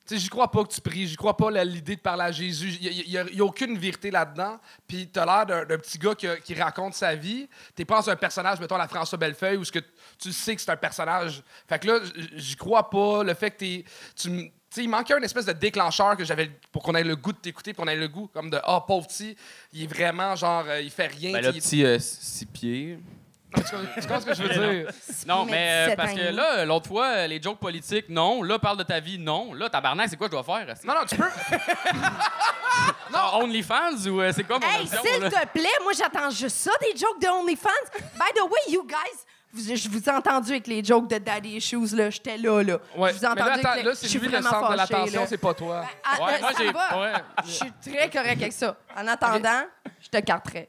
Tu 0.07 0.17
sais, 0.17 0.21
j'y 0.21 0.29
crois 0.29 0.51
pas 0.51 0.63
que 0.65 0.69
tu 0.69 0.83
pries, 0.83 1.07
j'y 1.07 1.17
crois 1.17 1.35
pas 1.35 1.51
l'idée 1.65 1.97
de 1.97 2.01
parler 2.01 2.25
à 2.25 2.31
Jésus. 2.31 2.77
Il 2.79 3.09
n'y 3.09 3.17
a, 3.17 3.45
aucune 3.45 3.79
vérité 3.79 4.11
là-dedans. 4.11 4.61
Puis 4.87 5.09
t'as 5.09 5.25
l'air 5.25 5.65
d'un 5.67 5.79
petit 5.79 5.99
gars 5.99 6.15
qui, 6.15 6.55
raconte 6.55 6.93
sa 6.93 7.15
vie. 7.15 7.49
T'es 7.75 7.87
pas 7.87 8.11
un 8.11 8.17
personnage, 8.17 8.61
mettons, 8.61 8.77
la 8.77 8.89
François 8.89 9.17
Bellefeuille, 9.17 9.57
où 9.57 9.65
ce 9.65 9.73
que 9.73 9.79
tu 10.19 10.31
sais 10.31 10.55
que 10.55 10.61
c'est 10.61 10.71
un 10.71 10.77
personnage. 10.77 11.43
Fait 11.67 11.79
que 11.79 11.87
là, 11.87 12.01
j'y 12.35 12.55
crois 12.55 12.91
pas. 12.91 13.23
Le 13.25 13.33
fait 13.33 13.53
que 13.53 13.57
t'es... 13.57 13.85
Tu 14.15 14.53
m- 14.75 14.79
tu 14.79 14.81
sais, 14.81 14.85
il 14.85 14.89
manquait 14.89 15.17
une 15.17 15.25
espèce 15.25 15.47
de 15.47 15.53
déclencheur 15.53 16.17
que 16.17 16.25
j'avais 16.25 16.51
pour 16.73 16.83
qu'on 16.83 16.95
ait 16.95 17.05
le 17.05 17.15
goût 17.17 17.33
de 17.33 17.39
t'écouter, 17.39 17.73
pour 17.73 17.85
qu'on 17.85 17.91
ait 17.91 17.97
le 17.97 18.09
goût 18.09 18.29
comme 18.33 18.51
de 18.51 18.59
ah 18.65 18.83
pauvre 18.87 19.07
petit, 19.07 19.37
il 19.73 19.85
est 19.85 19.87
vraiment 19.87 20.35
genre 20.35 20.65
euh, 20.67 20.81
il 20.81 20.91
fait 20.91 21.07
rien. 21.07 21.33
Ben, 21.33 21.43
le 21.45 21.51
il- 21.55 21.61
petit 21.61 21.85
euh, 21.85 21.99
six 22.01 22.47
pieds. 22.47 22.99
tu 23.55 23.61
comprends 23.63 23.79
tu 23.95 24.01
comprends 24.01 24.21
ce 24.21 24.27
que 24.27 24.35
je 24.35 24.43
veux 24.43 24.49
dire? 24.83 24.91
Non, 25.27 25.45
Mais 25.45 25.53
mais 25.53 25.69
euh, 25.71 25.85
17 25.95 25.97
parce 25.97 26.13
que 26.15 26.35
là, 26.35 26.65
l'autre 26.65 26.89
fois, 26.89 27.07
euh, 27.07 27.27
les 27.29 27.41
jokes 27.41 27.59
politiques, 27.61 28.09
non. 28.09 28.43
Là, 28.43 28.59
parle 28.59 28.79
de 28.79 28.83
ta 28.83 28.99
vie, 29.01 29.19
non. 29.19 29.53
Là, 29.55 29.69
tabarnak, 29.71 30.09
c'est 30.11 30.17
quoi 30.17 30.27
je 30.27 30.33
dois 30.33 30.43
faire? 30.43 30.67
Non, 30.85 30.95
non, 30.95 31.05
tu 31.09 31.15
peux. 31.17 31.25
Genre 33.13 33.39
OnlyFans 33.43 34.07
ou 34.09 34.21
euh, 34.21 34.33
c'est 34.35 34.43
quoi 34.45 34.59
mon 34.59 34.67
Hey, 34.67 34.87
s'il 34.89 34.99
te 34.99 35.47
plaît, 35.49 35.69
moi 35.83 35.93
j'attends 35.97 36.31
juste 36.31 36.57
ça, 36.57 36.73
des 36.81 36.99
jokes 36.99 37.21
de 37.21 37.29
OnlyFans. 37.29 37.69
By 38.17 38.33
the 38.35 38.43
way, 38.43 38.73
you 38.73 38.85
guys, 38.87 39.25
je 39.57 39.89
vous 39.89 40.03
ai 40.09 40.11
entendu 40.13 40.51
avec 40.53 40.67
les 40.67 40.83
jokes 40.85 41.09
de 41.09 41.19
Daddy 41.19 41.57
Issues, 41.57 41.95
là. 41.97 42.11
J'étais 42.11 42.37
là, 42.39 42.63
là. 42.63 42.79
Ouais. 42.97 43.13
Je 43.13 43.19
vous 43.19 43.25
ai 43.25 43.29
Mais 43.29 43.35
là, 43.35 43.47
entendu 43.47 43.67
avec 43.67 43.77
les- 43.77 43.83
là, 43.83 43.91
je 44.01 44.07
c'est 44.09 44.19
lui 44.19 44.29
le 44.29 44.43
centre 44.43 44.73
de 44.73 44.77
fâchée, 44.77 44.93
l'attention, 44.93 45.21
là. 45.21 45.27
c'est 45.27 45.39
pas 45.39 45.55
toi. 45.55 45.85
Ah, 46.05 46.25
Ouais, 46.25 46.33
euh, 46.35 46.41
moi, 46.41 46.51
j'ai. 46.59 46.67
ouais. 46.69 47.13
Je 47.47 47.51
suis 47.51 47.73
très 47.93 48.11
correct 48.11 48.41
avec 48.43 48.53
ça. 48.53 48.77
En 48.97 49.07
attendant, 49.07 49.63
je 50.01 50.09
te 50.09 50.19
carterai. 50.25 50.69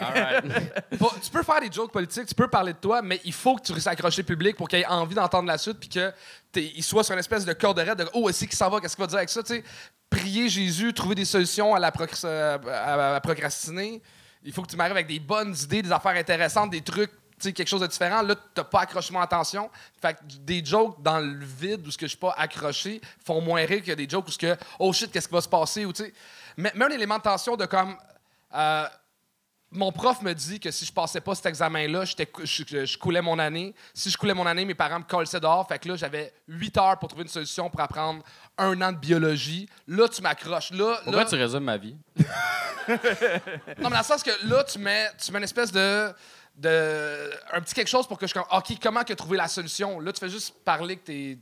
All 0.00 0.22
right. 0.22 0.98
Bon, 0.98 1.08
tu 1.22 1.30
peux 1.30 1.42
faire 1.42 1.60
des 1.60 1.72
jokes 1.72 1.90
politiques, 1.90 2.26
tu 2.26 2.34
peux 2.34 2.48
parler 2.48 2.74
de 2.74 2.78
toi, 2.78 3.00
mais 3.00 3.20
il 3.24 3.32
faut 3.32 3.56
que 3.56 3.62
tu 3.62 3.72
réussisses 3.72 3.86
à 3.86 3.92
accrocher 3.92 4.20
le 4.22 4.26
public 4.26 4.54
pour 4.56 4.68
qu'il 4.68 4.80
ait 4.80 4.86
envie 4.86 5.14
d'entendre 5.14 5.48
la 5.48 5.56
suite 5.56 5.78
puis 5.80 5.88
qu'il 5.88 6.84
soit 6.84 7.02
sur 7.04 7.14
une 7.14 7.20
espèce 7.20 7.44
de 7.46 7.52
corde 7.54 7.78
raide 7.78 7.96
de 7.98 8.06
Oh, 8.12 8.28
est-ce 8.28 8.40
qu'il 8.44 8.52
s'en 8.52 8.68
va, 8.68 8.80
qu'est-ce 8.80 8.94
qu'il 8.94 9.02
va 9.02 9.06
dire 9.08 9.16
avec 9.18 9.30
ça, 9.30 9.42
tu 9.42 9.54
sais. 9.54 9.64
Prier 10.10 10.48
Jésus, 10.48 10.92
trouver 10.92 11.14
des 11.14 11.24
solutions 11.24 11.74
à 11.74 11.78
la, 11.80 11.90
procr- 11.90 12.26
à- 12.26 12.54
à- 12.54 13.16
à 13.16 13.20
procrastiner. 13.20 14.02
Il 14.44 14.52
faut 14.52 14.62
que 14.62 14.68
tu 14.68 14.76
m'arrives 14.76 14.92
avec 14.92 15.08
des 15.08 15.18
bonnes 15.20 15.54
idées, 15.62 15.82
des 15.82 15.90
affaires 15.90 16.14
intéressantes, 16.16 16.70
des 16.70 16.82
trucs, 16.82 17.10
quelque 17.40 17.66
chose 17.66 17.80
de 17.80 17.86
différent. 17.86 18.22
Là, 18.22 18.34
t'as 18.54 18.64
pas 18.64 18.80
accroché 18.80 19.12
mon 19.12 19.20
attention. 19.20 19.70
Fait 20.00 20.14
que 20.14 20.20
des 20.40 20.64
jokes 20.64 21.00
dans 21.02 21.18
le 21.20 21.44
vide 21.44 21.86
où 21.86 21.90
ce 21.90 21.98
que 21.98 22.06
je 22.06 22.10
suis 22.10 22.18
pas 22.18 22.34
accroché 22.36 23.00
font 23.24 23.40
moins 23.40 23.64
rire 23.64 23.82
que 23.82 23.92
des 23.92 24.08
jokes 24.08 24.28
où 24.28 24.30
ce 24.30 24.38
que 24.38 24.56
Oh 24.78 24.92
shit, 24.92 25.10
qu'est-ce 25.12 25.28
qui 25.28 25.34
va 25.34 25.40
se 25.40 25.48
passer, 25.48 25.84
ou 25.84 25.92
tu 25.92 26.04
sais. 26.04 26.14
Mais, 26.56 26.72
mais 26.74 26.84
un 26.86 26.90
élément 26.90 27.18
de 27.18 27.22
tension 27.22 27.56
de 27.56 27.66
comme. 27.66 27.96
euh, 28.54 28.86
mon 29.72 29.90
prof 29.90 30.22
me 30.22 30.32
dit 30.32 30.60
que 30.60 30.70
si 30.70 30.86
je 30.86 30.92
passais 30.92 31.20
pas 31.20 31.34
cet 31.34 31.46
examen-là, 31.46 32.04
je 32.04 32.96
coulais 32.98 33.20
mon 33.20 33.36
année. 33.38 33.74
Si 33.92 34.08
je 34.10 34.16
coulais 34.16 34.32
mon 34.32 34.46
année, 34.46 34.64
mes 34.64 34.76
parents 34.76 35.00
me 35.00 35.04
collaient 35.04 35.40
dehors. 35.40 35.66
Fait 35.66 35.78
que 35.80 35.88
là, 35.88 35.96
j'avais 35.96 36.32
8 36.46 36.78
heures 36.78 36.98
pour 37.00 37.08
trouver 37.08 37.24
une 37.24 37.28
solution 37.28 37.68
pour 37.68 37.80
apprendre 37.80 38.22
un 38.56 38.80
an 38.80 38.92
de 38.92 38.96
biologie. 38.96 39.68
Là, 39.88 40.08
tu 40.08 40.22
m'accroches. 40.22 40.70
Là, 40.70 41.00
Pourquoi 41.02 41.24
là- 41.24 41.28
tu 41.28 41.34
résumes 41.34 41.64
ma 41.64 41.76
vie? 41.76 41.96
Non, 42.88 42.96
mais 43.78 43.90
dans 43.90 43.98
le 43.98 44.04
sens 44.04 44.22
que 44.22 44.30
là, 44.48 44.62
tu 44.64 44.78
mets, 44.78 45.08
tu 45.18 45.32
mets 45.32 45.38
une 45.38 45.44
espèce 45.44 45.72
de, 45.72 46.12
de. 46.56 47.30
Un 47.52 47.60
petit 47.60 47.74
quelque 47.74 47.88
chose 47.88 48.06
pour 48.06 48.18
que 48.18 48.26
je. 48.26 48.34
OK, 48.38 48.78
comment 48.82 49.04
que 49.04 49.12
trouver 49.14 49.36
la 49.38 49.48
solution? 49.48 50.00
Là, 50.00 50.12
tu 50.12 50.20
fais 50.20 50.28
juste 50.28 50.54
parler 50.64 50.96
que 50.96 51.04
t'es. 51.04 51.38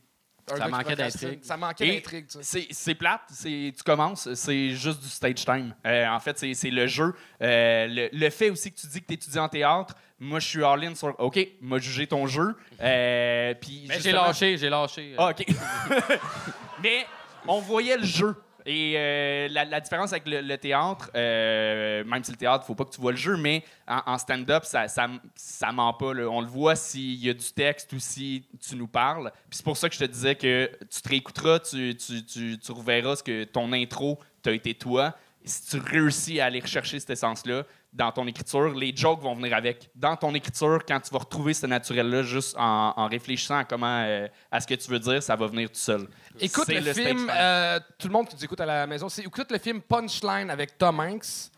un 0.50 0.56
Ça 0.56 0.58
gars 0.58 0.64
qui 0.66 0.70
manquait 0.72 0.84
procrastine. 0.84 1.28
d'intrigue. 1.28 1.44
Ça 1.44 1.56
manquait 1.56 1.88
Et 1.88 1.94
d'intrigue, 1.96 2.26
tu 2.26 2.38
sais. 2.38 2.42
C'est 2.42 2.66
c'est 2.70 2.94
plate, 2.94 3.22
c'est- 3.30 3.72
tu 3.76 3.82
commences, 3.84 4.32
c'est 4.34 4.70
juste 4.70 5.00
du 5.02 5.08
stage 5.08 5.44
time. 5.44 5.74
Euh, 5.86 6.06
en 6.08 6.20
fait, 6.20 6.38
c'est 6.38 6.52
c'est 6.54 6.70
le 6.70 6.86
jeu. 6.86 7.14
Euh, 7.40 7.86
le, 7.88 8.08
le 8.12 8.30
fait 8.30 8.50
aussi 8.50 8.70
que 8.72 8.78
tu 8.78 8.86
dis 8.88 9.00
que 9.00 9.06
tu 9.06 9.14
étudies 9.14 9.38
en 9.38 9.48
théâtre, 9.48 9.94
moi 10.18 10.40
je 10.40 10.46
suis 10.48 10.62
all-in 10.64 10.94
sur 10.94 11.14
OK, 11.18 11.38
m'a 11.62 11.78
jugé 11.78 12.06
ton 12.06 12.26
jeu. 12.26 12.54
Euh, 12.82 13.54
puis 13.54 13.86
Mais 13.88 13.94
j'ai 13.94 14.02
justement- 14.10 14.26
lâché, 14.26 14.58
j'ai 14.58 14.68
lâché. 14.68 15.14
Ah, 15.16 15.30
OK. 15.30 15.46
Mais 16.82 17.06
on 17.46 17.60
voyait 17.60 17.96
le 17.96 18.04
jeu. 18.04 18.34
Et 18.66 18.94
euh, 18.96 19.48
la, 19.50 19.80
différence 19.80 20.12
avec 20.12 20.24
le, 20.26 20.56
théâtre, 20.56 21.10
euh, 21.14 22.02
même 22.04 22.24
si 22.24 22.30
le 22.30 22.38
théâtre, 22.38 22.64
faut 22.64 22.74
pas 22.74 22.86
que 22.86 22.94
tu 22.94 23.00
vois 23.00 23.12
le 23.12 23.18
jeu, 23.18 23.36
mais 23.36 23.62
en, 23.86 24.16
stand-up, 24.16 24.64
ça, 24.64 24.88
ça, 24.88 25.06
ça 25.34 25.70
ment 25.70 25.92
pas. 25.92 26.06
On 26.06 26.40
le 26.40 26.46
voit 26.46 26.74
s'il 26.74 27.22
y 27.22 27.28
a 27.28 27.34
du 27.34 27.52
texte 27.52 27.92
ou 27.92 27.98
si 27.98 28.46
tu 28.66 28.76
nous 28.76 28.88
parles. 28.88 29.30
Puis 29.50 29.58
c'est 29.58 29.64
pour 29.64 29.76
ça 29.76 29.88
que 29.88 29.94
je 29.94 30.00
te 30.00 30.10
disais 30.10 30.34
que 30.34 30.70
tu 30.90 31.02
te 31.02 31.08
réécouteras, 31.08 31.58
tu, 31.60 31.94
tu, 31.94 32.24
tu, 32.24 32.58
tu 32.58 32.72
reverras 32.72 33.16
ce 33.16 33.22
que 33.22 33.44
ton 33.44 33.70
intro 33.72 34.18
t'a 34.42 34.52
été 34.52 34.74
toi. 34.74 35.14
Si 35.44 35.66
tu 35.66 35.76
réussis 35.76 36.40
à 36.40 36.46
aller 36.46 36.60
rechercher 36.60 36.98
cette 36.98 37.10
essence-là 37.10 37.64
dans 37.94 38.10
ton 38.10 38.26
écriture, 38.26 38.74
les 38.74 38.94
jokes 38.94 39.22
vont 39.22 39.34
venir 39.34 39.54
avec. 39.54 39.88
Dans 39.94 40.16
ton 40.16 40.34
écriture, 40.34 40.80
quand 40.86 40.98
tu 40.98 41.10
vas 41.12 41.20
retrouver 41.20 41.54
ce 41.54 41.66
naturel-là, 41.66 42.22
juste 42.24 42.56
en, 42.58 42.92
en 42.96 43.06
réfléchissant 43.06 43.58
à 43.58 43.64
comment, 43.64 44.02
euh, 44.04 44.26
à 44.50 44.60
ce 44.60 44.66
que 44.66 44.74
tu 44.74 44.90
veux 44.90 44.98
dire, 44.98 45.22
ça 45.22 45.36
va 45.36 45.46
venir 45.46 45.68
tout 45.68 45.76
seul. 45.76 46.08
Écoute 46.40 46.68
le, 46.68 46.92
film, 46.92 47.30
euh, 47.32 47.78
tout 47.96 48.08
le 48.08 48.12
monde 48.12 48.28
qui 48.28 48.34
nous 48.34 48.44
écoute 48.44 48.60
à 48.60 48.66
la 48.66 48.86
maison, 48.86 49.08
c'est 49.08 49.22
écoute 49.22 49.50
le 49.50 49.58
film 49.58 49.80
Punchline 49.80 50.50
avec 50.50 50.76
Tom 50.76 50.98
Hanks. 50.98 51.50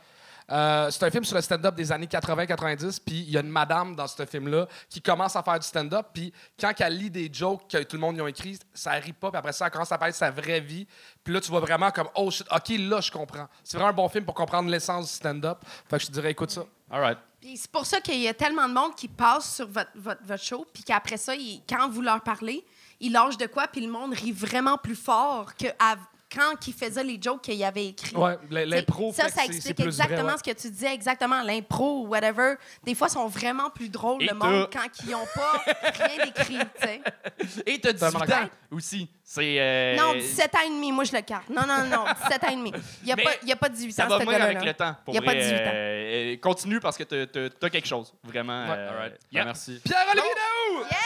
Euh, 0.51 0.91
c'est 0.91 1.03
un 1.05 1.11
film 1.11 1.25
sur 1.25 1.35
le 1.35 1.43
stand-up 1.43 1.75
des 1.75 1.91
années 1.91 2.07
80-90, 2.07 3.01
puis 3.05 3.17
il 3.21 3.31
y 3.31 3.37
a 3.37 3.41
une 3.41 3.49
madame 3.49 3.97
dans 3.97 4.07
ce 4.07 4.25
film-là 4.25 4.67
qui 4.89 5.03
commence 5.03 5.35
à 5.35 5.43
faire 5.43 5.59
du 5.59 5.67
stand-up, 5.67 6.07
puis 6.15 6.33
quand 6.61 6.73
elle 6.79 6.97
lit 6.97 7.11
des 7.11 7.29
jokes 7.33 7.69
que 7.69 7.83
tout 7.83 7.97
le 7.97 8.01
monde 8.01 8.17
y 8.17 8.21
a 8.21 8.29
écrits, 8.29 8.59
ça 8.73 8.93
rit 8.93 9.13
pas, 9.13 9.31
puis 9.31 9.39
après 9.39 9.53
ça, 9.53 9.67
elle 9.67 9.73
commence 9.73 9.91
à 9.91 9.99
parler 9.99 10.13
de 10.13 10.17
sa 10.17 10.31
vraie 10.31 10.61
vie, 10.61 10.87
puis 11.25 11.35
là, 11.35 11.41
tu 11.41 11.51
vois 11.51 11.61
vraiment 11.61 11.91
comme 11.91 12.09
«Oh 12.15 12.31
shit, 12.31 12.47
OK, 12.53 12.69
là, 12.79 13.01
je 13.01 13.11
comprends». 13.11 13.49
C'est 13.65 13.77
vraiment 13.77 13.91
un 13.91 13.95
bon 13.95 14.09
film 14.09 14.25
pour 14.25 14.35
comprendre 14.35 14.71
l'essence 14.71 15.07
du 15.09 15.13
stand-up. 15.15 15.59
Fait 15.91 15.97
que 15.97 16.03
je 16.03 16.07
te 16.09 16.13
dirais, 16.13 16.31
écoute 16.31 16.51
ça. 16.53 16.65
All 16.91 17.01
right. 17.01 17.19
Puis 17.41 17.57
c'est 17.57 17.71
pour 17.71 17.85
ça 17.85 18.01
qu'il 18.01 18.21
y 18.21 18.29
a 18.29 18.35
tellement 18.35 18.69
de 18.69 18.75
monde 18.75 18.95
qui 18.95 19.09
passe 19.09 19.57
sur 19.57 19.67
votre, 19.67 19.91
votre, 19.97 20.23
votre 20.25 20.43
show, 20.45 20.65
puis 20.73 20.85
qu'après 20.85 21.17
ça, 21.17 21.33
quand 21.69 21.89
vous 21.89 22.03
leur 22.03 22.21
parlez, 22.21 22.65
ils 23.01 23.11
lâchent 23.13 23.37
de 23.39 23.47
quoi, 23.47 23.67
puis 23.67 23.81
le 23.85 23.91
monde 23.91 24.15
rit 24.15 24.33
vraiment 24.33 24.79
plus 24.79 24.95
fort 24.97 25.55
que 25.57 25.67
à- 25.81 25.97
quand 26.35 26.67
ils 26.67 26.75
faisaient 26.75 27.05
les 27.05 27.19
jokes 27.23 27.43
qu'ils 27.43 27.63
avaient 27.65 27.87
écrits. 27.87 28.17
Ouais, 28.17 28.37
l'impro 28.51 29.13
Ça, 29.13 29.29
ça 29.29 29.45
explique 29.45 29.77
plus 29.77 29.85
vrai, 29.85 29.87
exactement 29.89 30.31
ouais. 30.33 30.39
ce 30.39 30.43
que 30.43 30.57
tu 30.57 30.71
disais, 30.71 30.93
exactement. 30.93 31.43
L'impro 31.43 32.03
ou 32.03 32.09
whatever, 32.09 32.55
des 32.85 32.95
fois, 32.95 33.09
sont 33.09 33.27
vraiment 33.29 33.71
plus 33.71 33.89
drôles, 33.89 34.23
Et 34.23 34.27
le 34.27 34.35
monde, 34.35 34.69
quand 34.73 34.89
ils 35.05 35.11
n'ont 35.11 35.27
pas 35.35 35.63
rien 35.93 36.25
d'écrit, 36.25 36.59
tu 36.59 36.87
sais. 36.87 37.01
Et 37.67 37.81
t'as 37.81 37.93
18 37.93 38.13
Totalement 38.13 38.45
ans 38.45 38.49
aussi. 38.73 39.09
C'est. 39.23 39.57
euh, 39.61 39.97
Non, 39.97 40.15
17 40.15 40.55
ans 40.55 40.59
et 40.67 40.69
demi, 40.71 40.93
moi, 40.93 41.05
je 41.05 41.13
le 41.13 41.23
carte. 41.23 41.49
Non, 41.49 41.63
non, 41.67 41.85
non, 41.85 42.05
17 42.25 42.45
ans 42.45 42.49
et 42.53 42.57
demi. 42.57 42.73
Il 43.03 43.07
n'y 43.07 43.13
a, 43.13 43.17
pas- 43.17 43.31
il 43.43 43.51
a 43.53 43.57
pas 43.57 43.69
18 43.69 43.93
Ça 43.93 44.05
ans, 44.07 44.09
va 44.09 44.21
ce 44.21 44.25
venir 44.25 44.43
avec 44.43 44.65
le 44.65 44.75
temps. 44.75 44.95
Pour 45.05 45.15
Il 45.15 45.17
y 45.17 45.19
a 45.19 45.23
pas 45.23 45.33
vrai, 45.33 45.41
18 45.43 45.55
ans. 45.55 45.59
euh, 45.75 46.33
euh, 46.35 46.37
continue 46.39 46.81
parce 46.81 46.97
que 46.97 47.05
t'as- 47.05 47.27
t'as 47.27 47.49
t'as 47.51 47.71
quelque 47.71 47.89
chose. 47.89 48.13
Vraiment. 48.23 48.67
Ouais, 48.67 48.75
euh, 48.77 48.91
All 48.91 48.97
right. 48.97 49.13
yeah. 49.33 49.41
Ben, 49.43 49.45
merci. 49.47 49.81
Pierre-Olivier 49.85 50.23
Daou! 50.31 50.81
Yeah! 50.91 50.97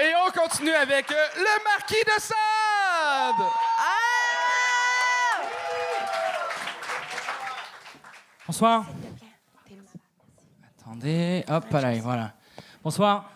Et 0.00 0.12
on 0.26 0.30
continue 0.30 0.72
avec 0.72 1.10
euh, 1.10 1.14
le 1.36 1.64
Marquis 1.64 2.02
de 2.04 2.20
Sade! 2.20 2.34
Ah! 3.78 3.92
Bonsoir. 8.46 8.86
Attendez, 10.80 11.44
hop 11.48 11.70
là, 11.70 11.92
voilà. 12.00 12.32
Bonsoir. 12.82 13.30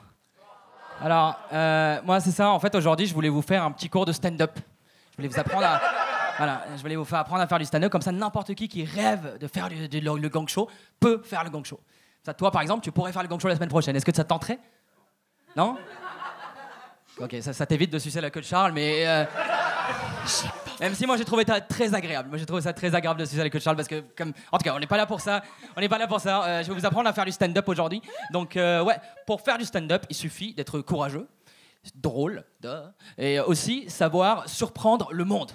Alors, 1.02 1.38
euh, 1.52 2.00
moi, 2.04 2.20
c'est 2.20 2.30
ça. 2.30 2.48
En 2.50 2.58
fait, 2.58 2.74
aujourd'hui, 2.74 3.06
je 3.06 3.12
voulais 3.12 3.28
vous 3.28 3.42
faire 3.42 3.62
un 3.62 3.70
petit 3.70 3.90
cours 3.90 4.06
de 4.06 4.12
stand-up. 4.12 4.58
Je 5.10 5.16
voulais 5.16 5.28
vous 5.28 5.38
apprendre 5.38 5.66
à. 5.66 5.80
Voilà, 6.38 6.64
je 6.74 6.80
voulais 6.80 6.96
vous 6.96 7.04
faire 7.04 7.18
apprendre 7.18 7.42
à 7.42 7.46
faire 7.46 7.58
du 7.58 7.66
stand-up. 7.66 7.92
Comme 7.92 8.02
ça, 8.02 8.12
n'importe 8.12 8.54
qui 8.54 8.66
qui 8.68 8.84
rêve 8.84 9.38
de 9.38 9.46
faire 9.46 9.68
du- 9.68 9.88
le, 10.00 10.28
gang 10.28 10.48
show 10.48 10.70
peut 10.98 11.22
faire 11.22 11.44
le 11.44 11.50
gang 11.50 11.64
show. 11.64 11.80
Toi, 12.36 12.50
par 12.50 12.62
exemple, 12.62 12.82
tu 12.82 12.92
pourrais 12.92 13.12
faire 13.12 13.22
le 13.22 13.28
gang 13.28 13.40
show 13.40 13.48
la 13.48 13.56
semaine 13.56 13.68
prochaine. 13.68 13.94
Est-ce 13.94 14.06
que 14.06 14.14
ça 14.14 14.24
te 14.24 14.28
tenterait? 14.28 14.58
Non? 15.54 15.76
Ok, 17.18 17.34
ça, 17.40 17.64
t'évite 17.64 17.90
de 17.90 17.98
sucer 17.98 18.20
la 18.20 18.30
queue 18.30 18.40
de 18.40 18.44
Charles, 18.46 18.72
mais. 18.72 19.06
euh. 19.06 19.24
Même 20.80 20.94
si 20.94 21.06
moi 21.06 21.16
j'ai 21.16 21.24
trouvé 21.24 21.44
ça 21.46 21.58
très 21.62 21.94
agréable. 21.94 22.28
Moi 22.28 22.36
j'ai 22.36 22.44
trouvé 22.44 22.60
ça 22.60 22.74
très 22.74 22.94
agréable 22.94 23.18
de 23.20 23.24
sucer 23.24 23.40
avec 23.40 23.58
Charles 23.58 23.76
parce 23.76 23.88
que, 23.88 24.00
comme, 24.14 24.34
en 24.52 24.58
tout 24.58 24.64
cas, 24.64 24.74
on 24.74 24.78
n'est 24.78 24.86
pas 24.86 24.98
là 24.98 25.06
pour 25.06 25.22
ça. 25.22 25.42
On 25.74 25.80
n'est 25.80 25.88
pas 25.88 25.96
là 25.96 26.06
pour 26.06 26.20
ça. 26.20 26.44
Euh, 26.44 26.62
je 26.62 26.68
vais 26.70 26.78
vous 26.78 26.84
apprendre 26.84 27.08
à 27.08 27.14
faire 27.14 27.24
du 27.24 27.32
stand-up 27.32 27.66
aujourd'hui. 27.68 28.02
Donc, 28.30 28.56
euh, 28.56 28.82
ouais, 28.82 28.96
pour 29.26 29.40
faire 29.40 29.56
du 29.56 29.64
stand-up, 29.64 30.04
il 30.10 30.16
suffit 30.16 30.52
d'être 30.52 30.80
courageux, 30.80 31.26
drôle, 31.94 32.44
et 33.16 33.40
aussi 33.40 33.88
savoir 33.88 34.46
surprendre 34.48 35.08
le 35.12 35.24
monde. 35.24 35.52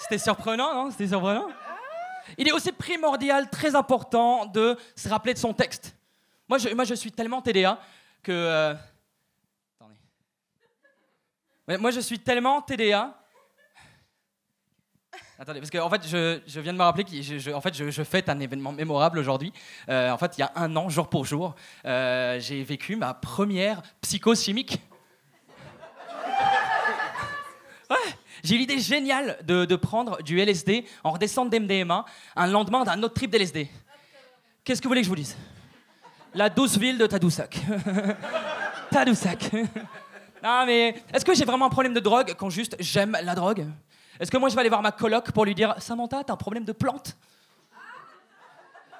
C'était 0.00 0.18
surprenant, 0.18 0.74
non? 0.74 0.90
C'était 0.90 1.08
surprenant? 1.08 1.48
Il 2.38 2.48
est 2.48 2.52
aussi 2.52 2.72
primordial, 2.72 3.48
très 3.50 3.74
important, 3.74 4.46
de 4.46 4.76
se 4.96 5.08
rappeler 5.08 5.34
de 5.34 5.38
son 5.38 5.52
texte. 5.52 5.96
Moi, 6.48 6.58
je, 6.58 6.94
suis 6.94 7.12
tellement 7.12 7.40
TDA 7.40 7.78
que. 8.22 8.32
euh, 8.32 8.74
Attendez. 9.80 9.94
Moi, 11.80 11.90
je 11.90 12.00
suis 12.00 12.18
tellement 12.18 12.60
TDA. 12.60 13.14
Attendez, 15.36 15.58
parce 15.58 15.70
que 15.70 15.78
en 15.78 15.90
fait, 15.90 16.06
je, 16.06 16.60
viens 16.60 16.72
de 16.72 16.78
me 16.78 16.84
rappeler 16.84 17.04
que 17.04 17.10
je, 17.20 17.60
fait, 17.60 17.90
je 17.90 18.02
fête 18.04 18.28
un 18.28 18.38
événement 18.38 18.70
mémorable 18.70 19.18
aujourd'hui. 19.18 19.52
Euh, 19.88 20.10
en 20.10 20.18
fait, 20.18 20.38
il 20.38 20.42
y 20.42 20.44
a 20.44 20.52
un 20.54 20.76
an, 20.76 20.88
jour 20.88 21.08
pour 21.08 21.24
jour, 21.24 21.56
euh, 21.84 22.38
j'ai 22.38 22.62
vécu 22.62 22.94
ma 22.94 23.14
première 23.14 23.82
psychochimique. 24.00 24.80
J'ai 28.44 28.58
l'idée 28.58 28.78
géniale 28.78 29.38
de, 29.42 29.64
de 29.64 29.76
prendre 29.76 30.22
du 30.22 30.38
LSD 30.38 30.84
en 31.02 31.12
redescendant 31.12 31.50
d'MDMA 31.50 32.04
un 32.36 32.46
lendemain 32.46 32.84
d'un 32.84 33.02
autre 33.02 33.14
trip 33.14 33.30
d'LSD. 33.30 33.68
Qu'est-ce 34.62 34.80
que 34.80 34.86
vous 34.86 34.90
voulez 34.90 35.00
que 35.00 35.06
je 35.06 35.10
vous 35.10 35.16
dise? 35.16 35.36
La 36.34 36.50
douce 36.50 36.76
ville 36.76 36.98
de 36.98 37.06
Tadoussac. 37.06 37.58
Tadoussac. 38.90 39.50
non 40.42 40.66
mais, 40.66 40.94
est-ce 41.12 41.24
que 41.24 41.34
j'ai 41.34 41.46
vraiment 41.46 41.66
un 41.66 41.70
problème 41.70 41.94
de 41.94 42.00
drogue 42.00 42.34
quand 42.36 42.50
juste 42.50 42.76
j'aime 42.78 43.16
la 43.22 43.34
drogue? 43.34 43.66
Est-ce 44.20 44.30
que 44.30 44.36
moi 44.36 44.50
je 44.50 44.54
vais 44.54 44.60
aller 44.60 44.68
voir 44.68 44.82
ma 44.82 44.92
coloc 44.92 45.32
pour 45.32 45.46
lui 45.46 45.54
dire 45.54 45.74
Samantha, 45.78 46.22
t'as 46.22 46.34
un 46.34 46.36
problème 46.36 46.64
de 46.64 46.72
plante? 46.72 47.16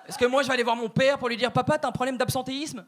Est-ce 0.09 0.17
que 0.17 0.25
moi 0.25 0.43
je 0.43 0.49
vais 0.49 0.55
aller 0.55 0.63
voir 0.63 0.77
mon 0.77 0.89
père 0.89 1.19
pour 1.19 1.29
lui 1.29 1.37
dire 1.37 1.53
Papa, 1.53 1.79
t'as 1.79 1.89
un 1.89 1.93
problème 1.93 2.17
d'absentéisme? 2.17 2.85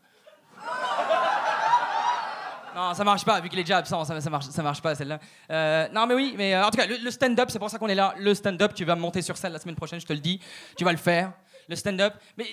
Non, 2.76 2.92
ça 2.92 3.04
marche 3.04 3.24
pas, 3.24 3.40
vu 3.40 3.48
qu'il 3.48 3.58
est 3.58 3.62
déjà 3.62 3.78
absent, 3.78 4.04
ça, 4.04 4.20
ça 4.20 4.62
marche, 4.62 4.82
pas 4.82 4.94
celle-là. 4.94 5.18
Euh, 5.50 5.88
non, 5.94 6.06
mais 6.06 6.12
oui, 6.14 6.34
mais 6.36 6.54
euh, 6.54 6.62
en 6.62 6.70
tout 6.70 6.76
cas, 6.76 6.84
le, 6.86 7.10
stand-up, 7.10 7.48
c'est 7.50 7.58
pour 7.58 7.70
ça 7.70 7.78
qu'on 7.78 7.88
est 7.88 7.94
là. 7.94 8.14
Le 8.18 8.34
stand-up, 8.34 8.74
tu 8.74 8.84
vas 8.84 8.94
monter 8.94 9.22
sur 9.22 9.38
scène 9.38 9.54
la 9.54 9.58
semaine 9.58 9.76
prochaine, 9.76 9.98
je 9.98 10.04
te 10.04 10.12
le 10.12 10.18
dis. 10.18 10.38
Tu 10.76 10.84
vas 10.84 10.92
le 10.92 10.98
faire. 10.98 11.32
Le 11.70 11.74
stand-up. 11.74 12.12
Mais 12.36 12.44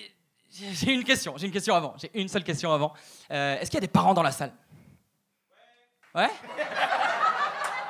j'ai 0.50 0.92
une 0.92 1.04
question, 1.04 1.34
j'ai 1.36 1.44
une 1.46 1.52
question 1.52 1.74
avant. 1.74 1.94
J'ai 1.98 2.10
une 2.18 2.28
seule 2.28 2.42
question 2.42 2.72
avant. 2.72 2.94
Euh, 3.30 3.58
Est-ce 3.60 3.70
qu'il 3.70 3.74
y 3.74 3.82
a 3.84 3.86
des 3.86 3.88
parents 3.88 4.14
dans 4.14 4.22
la 4.22 4.32
salle? 4.32 4.54
Ouais? 6.14 6.30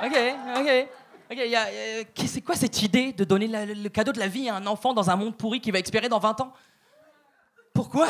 Ok, 0.03 0.17
ok. 0.57 0.89
Ok, 1.31 1.39
il 1.39 1.51
y 1.51 1.57
a, 1.57 2.05
qu'est- 2.13 2.27
c'est 2.27 2.41
quoi 2.41 2.57
cette 2.57 2.83
idée 2.83 3.13
de 3.13 3.23
donner 3.23 3.47
le, 3.47 3.89
cadeau 3.91 4.11
de 4.11 4.19
la 4.19 4.27
vie 4.27 4.49
à 4.49 4.57
un 4.57 4.67
enfant 4.67 4.93
dans 4.93 5.09
un 5.09 5.15
monde 5.15 5.37
pourri 5.37 5.61
qui 5.61 5.71
va 5.71 5.79
expirer 5.79 6.09
dans 6.09 6.19
20 6.19 6.41
ans? 6.41 6.53
Pourquoi? 7.73 8.09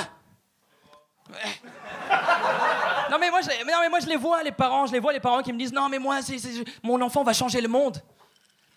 Non 3.10 3.18
mais, 3.18 3.30
moi, 3.30 3.40
je, 3.42 3.48
non 3.48 3.80
mais 3.80 3.88
moi 3.88 4.00
je 4.00 4.06
les 4.06 4.16
vois 4.16 4.42
les 4.42 4.52
parents, 4.52 4.86
je 4.86 4.92
les 4.92 5.00
vois 5.00 5.12
les 5.12 5.20
parents 5.20 5.42
qui 5.42 5.52
me 5.52 5.58
disent 5.58 5.72
non 5.72 5.88
mais 5.88 5.98
moi 5.98 6.22
c'est, 6.22 6.38
mon 6.82 7.00
enfant 7.00 7.22
va 7.22 7.32
changer 7.32 7.60
le 7.60 7.68
monde. 7.68 8.02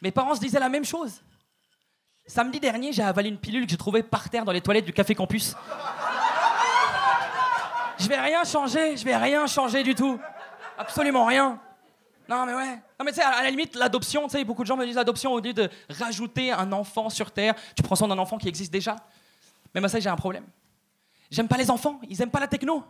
Mes 0.02 0.12
parents 0.12 0.36
se 0.36 0.40
disaient 0.40 0.60
la 0.60 0.70
même 0.70 0.86
chose. 0.86 1.22
Samedi 2.26 2.60
dernier 2.60 2.92
j'ai 2.92 3.04
avalé 3.04 3.30
une 3.30 3.38
pilule 3.38 3.66
que 3.66 3.72
j'ai 3.72 3.78
trouvée 3.78 4.04
par 4.04 4.30
terre 4.30 4.46
dans 4.46 4.52
les 4.52 4.62
toilettes 4.62 4.86
du 4.86 4.94
café 4.94 5.16
campus. 5.16 5.56
Je 8.00 8.08
vais 8.08 8.20
rien 8.20 8.44
changer, 8.44 8.96
je 8.96 9.04
vais 9.04 9.16
rien 9.16 9.48
changer 9.48 9.84
du 9.84 9.96
tout, 9.96 10.20
absolument 10.78 11.26
rien. 11.26 11.60
Non 12.30 12.46
mais 12.46 12.54
ouais. 12.54 12.76
Non 13.00 13.06
mais 13.06 13.12
tu 13.12 13.18
sais 13.18 13.24
à 13.24 13.44
la 13.44 13.50
limite 13.50 13.76
l'adoption, 13.76 14.28
tu 14.28 14.38
sais 14.38 14.44
beaucoup 14.44 14.63
de 14.63 14.68
gens 14.68 14.78
me 14.78 14.86
disent 14.86 14.96
l'adoption 14.96 15.32
au 15.34 15.40
lieu 15.40 15.54
de 15.54 15.70
rajouter 15.90 16.52
un 16.52 16.72
enfant 16.74 17.10
sur 17.10 17.32
terre, 17.32 17.56
tu 17.76 17.84
prends 17.84 17.96
soin 17.96 18.08
d'un 18.08 18.18
enfant 18.18 18.38
qui 18.38 18.48
existe 18.48 18.72
déjà. 18.72 18.98
Mais 19.74 19.80
moi 19.80 19.90
ça 19.90 20.00
j'ai 20.00 20.10
un 20.10 20.16
problème. 20.16 20.46
J'aime 21.32 21.48
pas 21.48 21.58
les 21.58 21.72
enfants, 21.72 22.00
ils 22.10 22.22
aiment 22.22 22.32
pas 22.32 22.40
la 22.40 22.48
techno. 22.48 22.84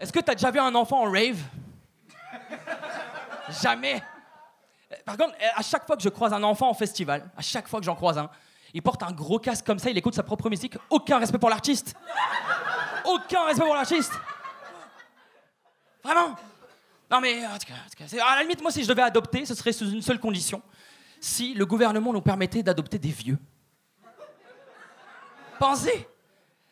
Est-ce 0.00 0.12
que 0.12 0.20
t'as 0.20 0.34
déjà 0.34 0.50
vu 0.50 0.58
un 0.58 0.74
enfant 0.74 1.06
en 1.06 1.10
rave? 1.10 1.38
Jamais. 3.62 4.02
Par 5.04 5.16
contre, 5.18 5.34
euh, 5.40 5.46
à 5.54 5.62
chaque 5.62 5.86
fois 5.86 5.96
que 5.96 6.02
je 6.02 6.08
croise 6.08 6.32
un 6.32 6.42
enfant 6.42 6.70
en 6.70 6.74
festival, 6.74 7.30
à 7.36 7.42
chaque 7.42 7.68
fois 7.68 7.80
que 7.80 7.86
j'en 7.86 7.94
croise 7.94 8.16
un, 8.16 8.30
il 8.72 8.80
porte 8.82 9.02
un 9.02 9.12
gros 9.12 9.38
casque 9.38 9.66
comme 9.66 9.78
ça, 9.78 9.90
il 9.90 9.98
écoute 9.98 10.14
sa 10.14 10.22
propre 10.22 10.48
musique. 10.48 10.76
Aucun 10.88 11.18
respect 11.18 11.38
pour 11.38 11.50
l'artiste. 11.50 11.94
Aucun 13.04 13.44
respect 13.44 13.64
pour 13.64 13.74
l'artiste. 13.74 14.12
Vraiment. 16.02 16.34
Non 17.10 17.20
mais, 17.20 17.44
en 17.46 17.58
tout 17.58 17.66
cas, 17.66 18.24
à 18.24 18.36
la 18.36 18.42
limite, 18.42 18.62
moi, 18.62 18.70
si 18.70 18.82
je 18.82 18.88
devais 18.88 19.02
adopter, 19.02 19.44
ce 19.44 19.54
serait 19.54 19.72
sous 19.72 19.90
une 19.90 20.02
seule 20.02 20.20
condition. 20.20 20.62
Si 21.20 21.52
le 21.52 21.66
gouvernement 21.66 22.12
nous 22.12 22.22
permettait 22.22 22.62
d'adopter 22.62 22.98
des 22.98 23.10
vieux. 23.10 23.38
Pensez 25.58 26.08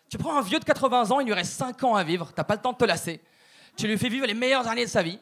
tu 0.08 0.18
prends 0.18 0.36
un 0.36 0.42
vieux 0.42 0.58
de 0.58 0.64
80 0.64 1.10
ans, 1.10 1.20
il 1.20 1.26
lui 1.26 1.34
reste 1.34 1.52
5 1.52 1.82
ans 1.84 1.94
à 1.94 2.04
vivre, 2.04 2.32
t'as 2.34 2.44
pas 2.44 2.54
le 2.54 2.60
temps 2.60 2.72
de 2.72 2.78
te 2.78 2.84
lasser. 2.84 3.20
Tu 3.76 3.86
lui 3.86 3.98
fais 3.98 4.08
vivre 4.08 4.26
les 4.26 4.34
meilleures 4.34 4.66
années 4.66 4.84
de 4.84 4.90
sa 4.90 5.02
vie. 5.02 5.18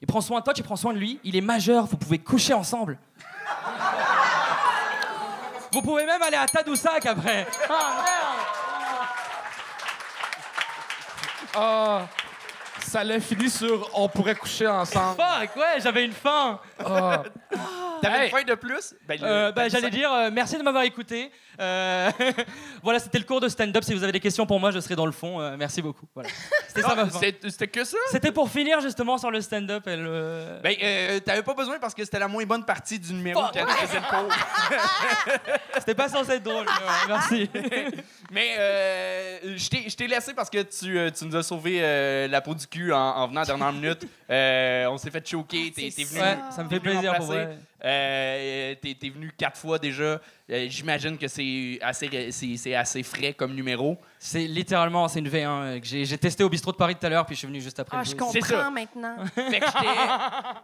Il 0.00 0.06
prend 0.06 0.20
soin 0.20 0.40
de 0.40 0.44
toi, 0.44 0.52
tu 0.52 0.62
prends 0.62 0.76
soin 0.76 0.92
de 0.92 0.98
lui. 0.98 1.20
Il 1.24 1.36
est 1.36 1.40
majeur, 1.40 1.86
vous 1.86 1.96
pouvez 1.96 2.18
coucher 2.18 2.52
ensemble. 2.52 2.98
Vous 5.72 5.82
pouvez 5.82 6.04
même 6.04 6.22
aller 6.22 6.36
à 6.36 6.46
Tadoussac 6.46 7.06
après. 7.06 7.46
Ah 7.68 8.02
merde 8.04 8.44
Ah, 11.56 12.06
ça 12.94 13.02
l'a 13.02 13.18
fini 13.18 13.50
sur 13.50 13.90
on 13.94 14.08
pourrait 14.08 14.36
coucher 14.36 14.68
ensemble. 14.68 15.16
Fuck, 15.20 15.56
ouais, 15.56 15.80
j'avais 15.82 16.04
une 16.04 16.12
faim. 16.12 16.60
Ah. 16.78 17.24
T'avais 18.00 18.18
Hey. 18.18 18.24
une 18.30 18.36
fin 18.36 18.42
de 18.44 18.54
plus? 18.54 18.94
Ben, 19.08 19.18
le- 19.20 19.26
Euh, 19.26 19.52
ben, 19.52 19.68
J'allais 19.70 19.84
ça- 19.84 19.90
dire 19.90 20.12
euh, 20.12 20.30
merci 20.32 20.56
de 20.58 20.62
m'avoir 20.62 20.84
écouté. 20.84 21.32
Euh, 21.60 22.10
voilà, 22.82 22.98
c'était 22.98 23.18
le 23.18 23.24
cours 23.24 23.40
de 23.40 23.48
stand-up. 23.48 23.82
Si 23.82 23.94
vous 23.94 24.02
avez 24.02 24.12
des 24.12 24.20
questions 24.20 24.46
pour 24.46 24.60
moi, 24.60 24.70
je 24.72 24.78
serai 24.80 24.94
dans 24.94 25.06
le 25.06 25.12
fond. 25.12 25.40
Euh, 25.40 25.56
merci 25.58 25.80
beaucoup. 25.82 26.06
Voilà. 26.14 26.28
C'était 26.68 26.82
ça 26.82 26.94
ma 26.94 27.06
fin. 27.06 27.18
c'est- 27.18 27.48
C'était 27.50 27.66
que 27.68 27.82
ça? 27.84 27.96
C'était 28.10 28.30
pour 28.32 28.48
finir 28.50 28.80
justement 28.80 29.16
sur 29.18 29.30
le 29.30 29.40
stand-up 29.40 29.86
et 29.88 29.96
le. 29.96 30.58
Ben, 30.62 30.76
euh, 30.82 31.18
t'avais 31.20 31.42
pas 31.42 31.54
besoin 31.54 31.78
parce 31.80 31.94
que 31.94 32.04
c'était 32.04 32.18
la 32.20 32.28
moins 32.28 32.44
bonne 32.44 32.64
partie 32.64 32.98
du 33.00 33.12
numéro 33.12 33.40
Fuck. 33.42 33.54
le 33.56 33.62
cours. 34.10 34.28
C'était 35.78 35.94
pas 35.94 36.08
censé 36.08 36.32
être 36.32 36.42
drôle. 36.42 36.64
mais 36.66 36.86
ouais, 36.86 37.08
merci. 37.08 37.50
Mais 38.30 38.54
euh, 38.58 39.38
je 39.56 39.68
t'ai- 39.68 39.88
je 39.88 39.96
t'ai 39.96 40.06
laissé 40.06 40.34
parce 40.34 40.50
que 40.50 40.62
tu, 40.62 40.98
euh, 40.98 41.10
tu 41.10 41.24
nous 41.24 41.36
as 41.36 41.42
sauvé 41.42 41.78
euh, 41.80 42.28
la 42.28 42.40
peau 42.40 42.54
du 42.54 42.66
cul 42.66 42.83
en, 42.92 42.98
en 42.98 43.28
venant 43.28 43.40
à 43.40 43.44
la 43.44 43.46
dernière 43.46 43.72
minute. 43.72 44.06
Euh, 44.30 44.86
on 44.86 44.96
s'est 44.98 45.10
fait 45.10 45.26
choquer. 45.26 45.72
T'es 45.74 45.90
C'est 45.90 45.96
t'es 46.02 46.04
venu. 46.04 46.20
Ouais, 46.20 46.36
ça 46.50 46.64
me 46.64 46.68
fait 46.68 46.80
plaisir 46.80 47.14
pour 47.16 47.26
vrai. 47.26 47.58
Euh, 47.84 48.74
T'es 48.80 48.96
t'es 48.98 49.08
venu 49.10 49.30
quatre 49.36 49.56
fois 49.58 49.78
déjà. 49.78 50.20
Euh, 50.50 50.66
J'imagine 50.68 51.16
que 51.16 51.26
c'est 51.26 51.78
assez, 51.80 52.06
ré- 52.06 52.30
c'est 52.30 52.56
c'est 52.56 52.74
assez 52.74 53.02
frais 53.02 53.32
comme 53.32 53.54
numéro. 53.54 53.98
C'est 54.18 54.40
littéralement, 54.46 55.08
c'est 55.08 55.20
une 55.20 55.28
V1 55.28 55.46
euh, 55.48 55.80
que 55.80 55.86
j'ai 55.86 56.04
j'ai 56.04 56.18
testé 56.18 56.44
au 56.44 56.48
bistrot 56.50 56.72
de 56.72 56.76
Paris 56.76 56.94
tout 56.96 57.06
à 57.06 57.08
l'heure, 57.08 57.24
puis 57.24 57.34
je 57.34 57.38
suis 57.40 57.48
venu 57.48 57.60
juste 57.62 57.78
après. 57.80 57.96
Ah, 57.98 58.02
le 58.02 58.10
je 58.10 58.14
comprends 58.16 58.70
maintenant. 58.70 59.16
Fait 59.34 59.60
que 59.60 59.66
j'étais- 59.66 59.88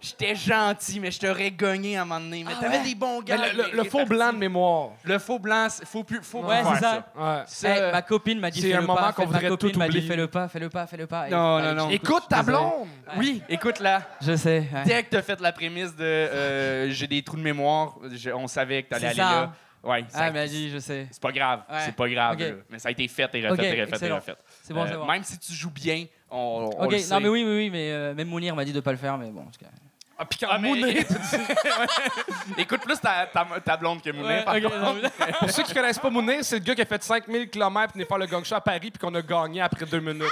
j'étais 0.00 0.34
gentil, 0.34 1.00
mais 1.00 1.10
je 1.10 1.18
t'aurais 1.18 1.50
gagné 1.50 1.96
à 1.96 2.02
un 2.02 2.04
moment 2.04 2.20
donné. 2.20 2.44
Mais 2.44 2.52
Ah 2.56 2.60
t'avais 2.60 2.78
ouais? 2.78 2.84
des 2.84 2.94
bons 2.94 3.20
Mais 3.20 3.24
gars. 3.36 3.52
le, 3.52 3.62
le- 3.70 3.76
le 3.76 3.84
faux 3.84 4.04
blanc 4.04 4.32
de 4.32 4.38
mémoire. 4.38 4.90
Le 5.04 5.18
faux 5.18 5.38
blanc, 5.38 5.68
faut 5.84 6.04
plus, 6.04 6.20
faut 6.22 6.42
Ouais, 6.42 6.60
plus 6.62 6.74
c'est 6.74 6.80
ça. 6.80 7.06
Ouais. 7.16 7.42
Ça, 7.46 7.68
Hey, 7.86 7.92
ma 7.92 8.02
copine 8.02 8.38
m'a 8.40 8.50
dit 8.50 8.60
c'est 8.60 8.68
fais 8.68 8.74
un 8.74 8.80
le 8.80 8.86
moment 8.86 9.00
pas. 9.00 9.12
qu'on 9.12 9.26
voudrait 9.26 9.48
copine 9.48 9.72
tout 9.72 9.78
m'a 9.78 9.88
dit 9.88 9.96
oublier. 9.98 10.08
fais 10.10 10.16
le 10.16 10.26
pas, 10.26 10.48
fais 10.48 10.58
le 10.58 10.68
pas, 10.68 10.86
fais 10.86 10.96
le 10.98 11.06
pas. 11.06 11.28
Non, 11.28 11.60
non, 11.62 11.74
non. 11.74 11.90
Écoute 11.90 12.24
ta 12.28 12.42
blonde! 12.42 12.86
Oui, 13.16 13.42
écoute-la. 13.48 14.02
Je 14.20 14.36
sais. 14.36 14.64
Dès 14.84 15.02
que 15.04 15.10
t'as 15.10 15.22
fait 15.22 15.40
la 15.40 15.52
prémisse 15.52 15.94
de 15.96 16.04
euh, 16.04 16.90
j'ai 16.90 17.06
des 17.10 17.22
trous 17.22 17.36
de 17.36 17.42
mémoire, 17.42 17.96
je- 18.12 18.30
on 18.30 18.46
savait 18.46 18.82
que 18.84 18.88
t'allais 18.90 19.00
C'est 19.12 19.20
aller 19.20 19.30
ça, 19.30 19.40
là. 19.40 19.42
hein. 19.42 19.52
Ouais, 19.82 20.04
ça- 20.08 20.18
Ah, 20.20 20.26
elle 20.28 20.34
m'a 20.34 20.46
dit, 20.46 20.70
je 20.70 20.78
sais. 20.78 21.06
c'est 21.10 21.20
pas 21.22 21.32
grave, 21.32 21.62
Ouais. 21.70 21.78
c'est 21.86 21.94
pas 21.96 22.08
grave. 22.08 22.34
Ok. 22.34 22.40
là. 22.40 22.50
Mais 22.70 22.78
ça 22.78 22.88
a 22.88 22.92
été 22.92 23.08
fait 23.08 23.34
et 23.34 23.48
refait 23.48 23.52
Ok, 23.52 23.58
et 23.60 23.70
refait 23.82 23.82
excellent. 23.94 24.16
et 24.16 24.18
refait. 24.18 24.34
C'est 24.62 24.74
bon, 24.74 24.82
Euh, 24.82 24.86
c'est 24.88 24.96
bon. 24.96 25.06
Même 25.06 25.24
si 25.24 25.38
tu 25.38 25.52
joues 25.52 25.70
bien, 25.70 26.04
on, 26.30 26.70
on 26.76 26.84
Ok, 26.84 26.90
le 26.92 26.96
non 26.98 27.02
sait. 27.02 27.20
mais 27.20 27.28
oui, 27.28 27.44
oui, 27.44 27.56
oui, 27.56 27.70
mais 27.70 27.90
euh, 27.90 28.14
même 28.14 28.28
Mounir 28.28 28.54
m'a 28.54 28.64
dit 28.64 28.72
de 28.74 28.80
pas 28.80 28.92
le 28.92 28.98
faire, 28.98 29.16
mais 29.18 29.30
bon. 29.30 29.40
en 29.40 29.44
tout 29.44 29.58
cas. 29.58 29.70
Ah, 30.18 30.26
puis 30.26 30.38
quand 30.38 30.48
Ah, 30.50 30.58
mais- 30.58 30.68
Mounir- 30.68 31.04
Écoute 32.58 32.80
plus 32.82 33.00
ta, 33.00 33.26
ta, 33.32 33.46
ta 33.64 33.76
blonde 33.78 34.02
que 34.02 34.10
Ouais, 34.10 34.44
par 34.44 34.54
contre. 34.60 34.78
non, 34.78 34.94
mais- 35.02 35.32
Pour 35.38 35.50
ceux 35.50 35.62
qui 35.62 35.72
connaissent 35.72 35.98
pas 35.98 36.10
Mounir, 36.10 36.44
c'est 36.44 36.58
le 36.58 36.64
gars 36.64 36.74
qui 36.74 36.82
a 36.82 36.84
fait 36.84 37.02
5000 37.02 37.48
km 37.48 37.94
pour 37.94 38.06
faire 38.06 38.18
le 38.18 38.26
gang 38.26 38.44
show 38.44 38.54
à 38.56 38.60
Paris 38.60 38.90
puis 38.90 38.98
qu'on 39.00 39.14
a 39.14 39.22
gagné 39.22 39.62
après 39.62 39.86
deux 39.86 40.00
minutes. 40.00 40.24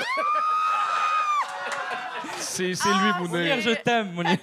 C'est 2.59 2.75
c'est 2.75 2.89
lui, 2.89 3.13
Mounir, 3.19 3.29
Mounir. 3.31 3.61
je 3.61 3.71
t'aime, 3.71 4.13
Mounir. 4.13 4.37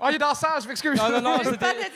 Oh, 0.00 0.06
il 0.10 0.14
est 0.14 0.18
dans 0.18 0.34
ça, 0.34 0.58
je 0.62 0.66
m'excuse. 0.68 0.96
Non, 0.98 1.10
non, 1.10 1.20
non. 1.20 1.38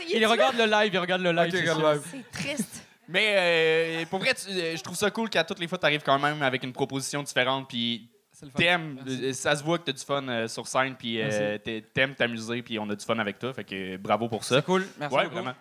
Il 0.08 0.16
est 0.16 0.20
Il 0.20 0.26
regarde 0.26 0.56
le 0.56 0.64
live, 0.66 0.90
il 0.92 0.98
regarde 0.98 1.22
le 1.22 1.32
live. 1.32 1.50
C'est 1.52 1.60
regarde 1.60 1.78
sûr. 1.80 1.92
live. 1.92 2.02
C'est 2.10 2.30
triste. 2.42 2.82
Mais 3.08 3.34
euh, 3.36 4.04
pour 4.06 4.18
vrai, 4.18 4.32
tu- 4.34 4.48
euh, 4.50 4.76
je 4.76 4.82
trouve 4.82 4.96
ça 4.96 5.10
cool 5.10 5.28
qu'à 5.28 5.44
toutes 5.44 5.58
les 5.58 5.68
fois, 5.68 5.76
tu 5.78 5.84
arrives 5.86 6.02
quand 6.04 6.18
même 6.18 6.42
avec 6.42 6.62
une 6.64 6.72
proposition 6.72 7.22
différente. 7.22 7.68
Puis 7.68 8.08
t'aimes, 8.56 8.98
euh, 9.06 9.32
ça 9.32 9.54
se 9.56 9.62
voit 9.62 9.78
que 9.78 9.84
t'as 9.84 9.92
du 9.92 10.02
fun 10.04 10.26
euh, 10.28 10.48
sur 10.48 10.66
scène. 10.66 10.94
Puis 10.98 11.20
euh, 11.20 11.58
t'aimes 11.92 12.14
t'amuser. 12.14 12.62
Puis 12.62 12.78
on 12.78 12.88
a 12.90 12.94
du 12.94 13.04
fun 13.04 13.18
avec 13.18 13.38
toi. 13.38 13.52
Fait 13.52 13.64
que 13.64 13.94
euh, 13.94 13.98
bravo 13.98 14.28
pour 14.28 14.42
ça. 14.44 14.56
C'est 14.56 14.64
cool, 14.64 14.86
merci 14.98 15.14
Ouais, 15.16 15.24
beaucoup. 15.24 15.34
vraiment. 15.36 15.54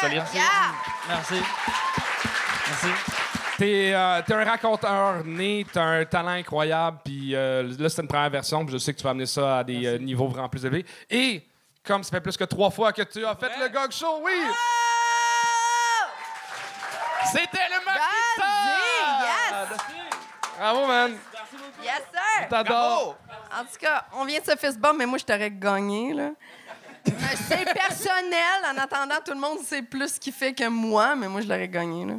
Solide. 0.00 0.22
Yeah! 0.34 0.42
Merci. 1.08 1.34
Merci. 2.68 3.29
T'es 3.60 3.92
euh, 3.92 4.22
t'es 4.26 4.32
un 4.32 4.42
raconteur 4.42 5.22
né, 5.22 5.66
t'as 5.70 5.82
un 5.82 6.04
talent 6.06 6.30
incroyable, 6.30 7.00
puis 7.04 7.36
euh, 7.36 7.70
là, 7.78 7.90
c'est 7.90 8.00
une 8.00 8.08
première 8.08 8.30
version, 8.30 8.64
puis 8.64 8.72
je 8.72 8.78
sais 8.78 8.94
que 8.94 8.96
tu 8.96 9.04
vas 9.04 9.10
amener 9.10 9.26
ça 9.26 9.58
à 9.58 9.64
des 9.64 9.84
euh, 9.84 9.98
niveaux 9.98 10.28
vraiment 10.28 10.48
plus 10.48 10.64
élevés. 10.64 10.86
Et 11.10 11.42
comme 11.84 12.02
ça 12.02 12.10
fait 12.10 12.22
plus 12.22 12.38
que 12.38 12.44
trois 12.44 12.70
fois 12.70 12.90
que 12.94 13.02
tu 13.02 13.22
as 13.22 13.36
fait 13.36 13.50
le 13.60 13.68
Gog 13.68 13.92
Show, 13.92 14.22
oui! 14.22 14.32
C'était 17.26 17.68
le 17.68 17.84
Vas-y, 17.84 19.68
Maquis 19.68 20.14
Bravo, 20.58 20.86
man! 20.86 21.18
Yes, 21.82 22.02
sir! 22.10 22.48
T'adore! 22.48 23.18
En 23.54 23.64
tout 23.64 23.78
cas, 23.78 24.06
on 24.14 24.24
vient 24.24 24.40
de 24.40 24.44
se 24.46 24.56
fist 24.56 24.78
bump, 24.78 24.96
mais 24.96 25.04
moi, 25.04 25.18
je 25.18 25.24
t'aurais 25.26 25.50
gagné, 25.50 26.14
là. 26.14 26.30
C'est 27.04 27.74
personnel. 27.74 28.64
En 28.72 28.78
attendant, 28.78 29.16
tout 29.22 29.34
le 29.34 29.40
monde 29.40 29.58
sait 29.58 29.82
plus 29.82 30.14
ce 30.14 30.18
qu'il 30.18 30.32
fait 30.32 30.54
que 30.54 30.66
moi, 30.66 31.14
mais 31.14 31.28
moi, 31.28 31.42
je 31.42 31.46
l'aurais 31.46 31.68
gagné, 31.68 32.06
là. 32.06 32.14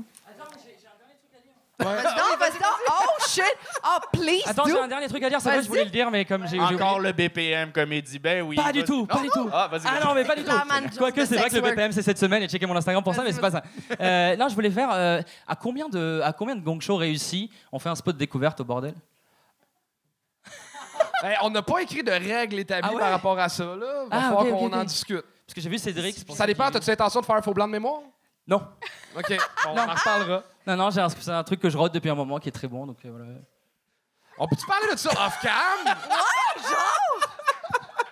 Vas-y 1.84 2.04
donc, 2.04 2.40
vas-y 2.40 2.54
donc. 2.54 2.78
Oh, 2.90 3.24
shit! 3.28 3.44
Oh, 3.84 3.98
please 4.14 4.42
Attends, 4.46 4.64
do. 4.64 4.70
j'ai 4.70 4.80
un 4.80 4.88
dernier 4.88 5.08
truc 5.08 5.24
à 5.24 5.30
dire. 5.30 5.40
C'est 5.42 5.50
vrai, 5.50 5.58
Vas-y. 5.58 5.66
je 5.66 5.70
voulais 5.70 5.84
le 5.86 5.90
dire, 5.90 6.12
mais 6.12 6.26
comme 6.26 6.44
j'ai 6.48 6.58
j'ai 6.58 6.62
Encore 6.62 6.98
oublié. 6.98 7.08
le 7.12 7.14
BPM 7.14 7.72
comédie. 7.72 8.20
Ben 8.20 8.42
oui. 8.44 8.56
Pas 8.56 8.72
du 8.72 8.80
vas-y. 8.80 8.88
tout, 8.88 9.06
pas 9.06 9.20
du 9.22 9.30
tout. 9.30 9.50
Ah, 9.52 9.68
vas-y. 9.70 9.82
Ah 9.86 9.92
vas-y. 9.94 10.04
non, 10.08 10.14
mais 10.16 10.24
pas 10.26 10.36
du 10.36 10.44
tout. 10.44 10.98
Quoique, 10.98 11.26
c'est 11.26 11.38
vrai 11.38 11.50
que 11.50 11.56
le. 11.56 11.62
BPM, 11.62 11.92
c'est 11.92 12.02
cette 12.02 12.18
semaine, 12.20 12.44
et 12.44 12.48
checker 12.48 12.66
mon 12.66 12.76
Instagram 12.76 13.04
pour 13.04 13.16
ça, 13.16 13.24
mais 13.24 13.32
c'est 13.32 13.42
pas 13.42 13.52
ça. 13.52 13.64
Euh, 14.00 14.36
non, 14.36 14.48
je 14.50 14.56
voulais 14.56 14.72
faire. 14.72 14.90
euh, 14.92 15.22
à, 15.48 15.56
combien 15.56 15.90
de, 15.90 16.22
à 16.24 16.34
combien 16.34 16.56
de 16.56 16.62
gong 16.62 16.80
shows 16.82 16.98
réussis 16.98 17.50
on 17.72 17.80
fait 17.80 17.90
un 17.90 17.96
spot 17.96 18.16
découverte 18.18 18.60
au 18.62 18.64
bordel? 18.66 18.94
Hey, 21.24 21.36
on 21.44 21.50
n'a 21.50 21.62
pas 21.62 21.82
écrit 21.82 22.04
de 22.04 22.12
règles 22.12 22.60
établies 22.60 22.90
Ah 22.92 22.94
ouais? 22.94 23.00
par 23.02 23.12
rapport 23.12 23.40
à 23.40 23.50
ça, 23.50 23.64
là. 23.64 24.04
Va 24.06 24.08
Ah, 24.12 24.22
falloir 24.24 24.46
qu'on 24.46 24.74
en 24.74 24.84
discute. 24.84 25.24
Parce 25.46 25.54
que 25.56 25.62
j'ai 25.62 25.70
vu 25.70 25.78
Cédric. 25.78 26.16
c'est 26.18 26.26
pour 26.26 26.36
Ça 26.36 26.46
dépend, 26.46 26.66
as-tu 26.66 26.90
l'intention 26.90 27.20
de 27.22 27.26
faire 27.26 27.36
un 27.36 27.42
faux 27.42 27.54
blanc 27.54 27.68
de 27.68 27.72
mémoire? 27.74 28.00
Non. 28.48 28.68
OK, 29.16 29.30
bon, 29.30 29.70
on 29.72 29.78
en 29.78 29.94
reparlera. 29.94 30.44
Non, 30.68 30.76
non, 30.76 30.90
j'ai 30.90 31.02
un, 31.02 31.10
c'est 31.10 31.32
un 31.32 31.44
truc 31.44 31.60
que 31.60 31.70
je 31.70 31.78
rôde 31.78 31.92
depuis 31.92 32.10
un 32.10 32.16
moment 32.16 32.40
qui 32.40 32.50
est 32.50 32.52
très 32.52 32.68
bon, 32.68 32.86
donc 32.86 32.98
euh, 33.06 33.10
voilà. 33.10 33.26
On 34.38 34.48
peut-tu 34.48 34.66
parler 34.66 34.88
de 34.92 34.98
ça 34.98 35.10
off-cam? 35.10 35.96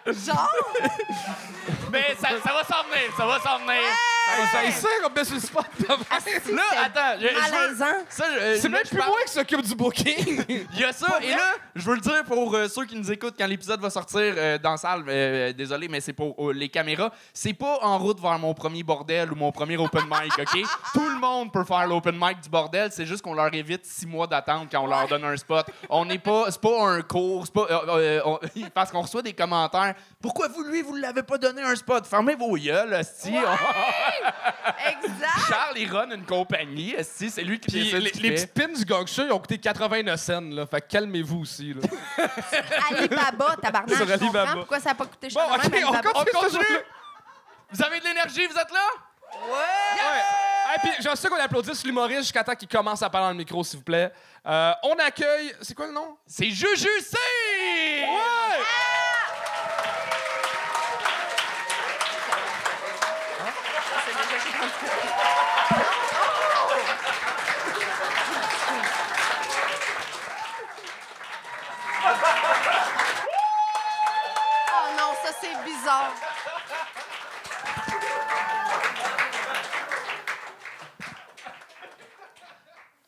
Genre, 0.05 0.49
Mais 1.91 2.15
ça, 2.19 2.29
ça 2.43 2.53
va 2.53 2.63
s'en 2.63 2.83
venir. 2.83 3.11
Ça 3.15 3.25
va 3.25 3.39
s'en 3.39 3.59
venir. 3.59 3.83
Hey, 4.37 4.71
c'est 4.71 4.81
ça 4.81 4.87
qu'on 5.03 5.13
met 5.13 5.23
sur 5.25 5.35
le 5.35 5.41
spot. 5.41 5.65
Là, 5.87 5.95
attends. 6.85 7.19
je- 7.19 7.27
je 7.27 7.33
veux- 7.33 7.51
malaisant. 7.51 7.85
Ça, 8.09 8.25
je- 8.33 8.57
C'est 8.59 8.63
là, 8.69 8.69
même 8.69 8.81
je 8.85 8.89
plus 8.89 8.97
parle- 8.97 9.09
moi 9.09 9.19
qui 9.25 9.31
s'occupe 9.33 9.61
du 9.61 9.75
booking. 9.75 10.43
Il 10.73 10.79
y 10.79 10.83
a 10.83 10.91
ça. 10.93 11.07
Et 11.21 11.29
là, 11.31 11.53
je 11.75 11.81
veux 11.83 11.95
le 11.95 12.01
dire 12.01 12.23
pour 12.25 12.53
euh, 12.55 12.67
ceux 12.67 12.85
qui 12.85 12.95
nous 12.95 13.11
écoutent 13.11 13.35
quand 13.37 13.47
l'épisode 13.47 13.79
va 13.81 13.89
sortir 13.89 14.19
euh, 14.21 14.57
dans 14.57 14.71
la 14.71 14.77
salle. 14.77 15.03
euh, 15.07 15.53
désolé, 15.53 15.87
mais 15.87 15.99
c'est 16.01 16.13
pour 16.13 16.35
euh, 16.49 16.53
les 16.53 16.69
caméras. 16.69 17.11
C'est 17.33 17.53
pas 17.53 17.79
en 17.81 17.97
route 17.97 18.19
vers 18.21 18.37
mon 18.39 18.53
premier 18.53 18.83
bordel 18.83 19.31
ou 19.31 19.35
mon 19.35 19.51
premier 19.51 19.77
open 19.77 20.03
mic, 20.09 20.33
OK? 20.37 20.61
Tout 20.93 21.09
le 21.09 21.19
monde 21.19 21.51
peut 21.51 21.63
faire 21.63 21.87
l'open 21.87 22.15
mic 22.19 22.39
du 22.41 22.49
bordel. 22.49 22.91
C'est 22.91 23.05
juste 23.05 23.21
qu'on 23.23 23.33
leur 23.33 23.53
évite 23.53 23.85
six 23.85 24.05
mois 24.07 24.27
d'attente 24.27 24.67
quand 24.71 24.81
on 24.81 24.87
leur 24.87 25.07
donne 25.07 25.23
un 25.25 25.37
spot. 25.37 25.65
On 25.89 26.05
n'est 26.05 26.19
pas... 26.19 26.45
C'est 26.51 26.61
pas 26.61 26.83
un 26.87 27.01
cours. 27.01 27.45
C'est 27.45 27.53
pas... 27.53 27.67
euh, 27.69 27.79
euh, 27.89 28.21
on- 28.25 28.39
parce 28.73 28.91
qu'on 28.91 29.01
reçoit 29.01 29.21
des 29.21 29.33
commentaires. 29.33 29.95
Pourquoi 30.21 30.47
vous, 30.49 30.63
lui, 30.63 30.81
vous 30.81 30.95
l'avez 30.95 31.23
pas 31.23 31.37
donné 31.37 31.61
un 31.61 31.75
spot? 31.75 32.05
Fermez 32.05 32.35
vos 32.35 32.55
gueules, 32.55 33.01
Exact. 35.03 35.47
Charles, 35.49 35.77
il 35.77 35.91
run 35.91 36.09
une 36.11 36.25
compagnie. 36.25 36.95
C'est 37.01 37.41
lui 37.43 37.59
qui 37.59 37.69
Puis 37.71 37.83
décide 37.83 37.99
les, 38.01 38.07
ce 38.09 38.13
qu'il 38.13 38.29
les 38.29 38.37
fait. 38.37 38.47
pins 38.47 38.73
du 38.73 38.85
gang 38.85 39.05
show, 39.07 39.23
ils 39.25 39.31
ont 39.31 39.39
coûté 39.39 39.57
89 39.57 40.19
cents, 40.19 40.41
là. 40.41 40.65
Fait 40.65 40.81
que 40.81 40.87
calmez-vous 40.87 41.39
aussi, 41.41 41.73
là. 41.73 41.81
Alibaba, 42.91 43.55
tabarnak. 43.61 43.95
Sur 43.95 44.07
je 44.07 44.13
comprends 44.13 44.25
Alibaba. 44.25 44.53
pourquoi 44.53 44.79
ça 44.79 44.89
n'a 44.89 44.95
pas 44.95 45.05
coûté 45.05 45.27
Bon, 45.33 45.39
cher. 45.41 45.49
OK, 45.53 45.61
on 45.65 45.93
Alibaba. 45.93 46.01
continue. 46.11 46.63
On. 46.69 47.75
Vous 47.75 47.83
avez 47.83 47.99
de 47.99 48.05
l'énergie, 48.05 48.47
vous 48.47 48.57
êtes 48.57 48.71
là? 48.71 48.87
Ouais. 49.47 50.21
Hey, 50.71 50.77
puis 50.81 50.91
j'en 51.03 51.15
sais 51.15 51.27
qu'on 51.29 51.35
applaudisse 51.39 51.83
l'humoriste 51.83 52.21
jusqu'à 52.23 52.43
temps 52.43 52.55
qu'il 52.55 52.67
commence 52.67 53.01
à 53.03 53.09
parler 53.09 53.27
dans 53.27 53.31
le 53.31 53.37
micro, 53.37 53.63
s'il 53.63 53.77
vous 53.79 53.85
plaît. 53.85 54.11
Euh, 54.45 54.71
on 54.83 54.93
accueille... 54.95 55.53
C'est 55.61 55.73
quoi 55.75 55.87
le 55.87 55.93
nom? 55.93 56.17
C'est 56.27 56.49
Juju 56.49 56.87
C! 57.01 57.17
Ouais! 58.03 58.63
Oh 74.71 74.87
non, 74.97 75.11
ça, 75.23 75.31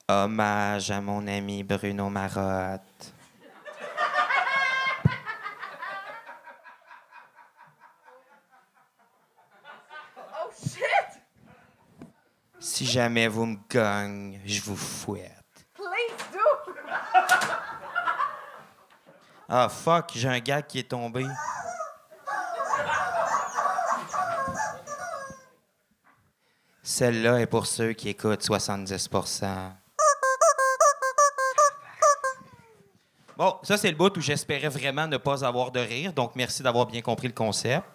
Hommage 0.07 0.89
à 0.89 0.99
mon 0.99 1.27
ami 1.27 1.63
Bruno 1.63 2.09
Marotte. 2.09 2.81
Oh, 10.17 10.49
shit! 10.51 10.83
Si 12.59 12.85
jamais 12.85 13.27
vous 13.27 13.45
me 13.45 13.57
gagnez, 13.69 14.41
je 14.45 14.61
vous 14.61 14.75
fouette. 14.75 15.67
Please 15.75 16.31
do! 16.33 16.73
Ah 19.47 19.69
fuck, 19.69 20.11
j'ai 20.15 20.29
un 20.29 20.39
gars 20.39 20.61
qui 20.61 20.79
est 20.79 20.89
tombé. 20.89 21.25
Celle-là 26.91 27.39
est 27.39 27.45
pour 27.45 27.67
ceux 27.67 27.93
qui 27.93 28.09
écoutent 28.09 28.43
70% 28.43 29.71
Bon, 33.37 33.57
ça 33.63 33.77
c'est 33.77 33.89
le 33.89 33.95
bout 33.95 34.15
où 34.17 34.19
j'espérais 34.19 34.67
vraiment 34.67 35.07
ne 35.07 35.15
pas 35.15 35.45
avoir 35.45 35.71
de 35.71 35.79
rire, 35.79 36.11
donc 36.11 36.35
merci 36.35 36.61
d'avoir 36.61 36.87
bien 36.87 37.01
compris 37.01 37.27
le 37.29 37.33
concept. 37.33 37.85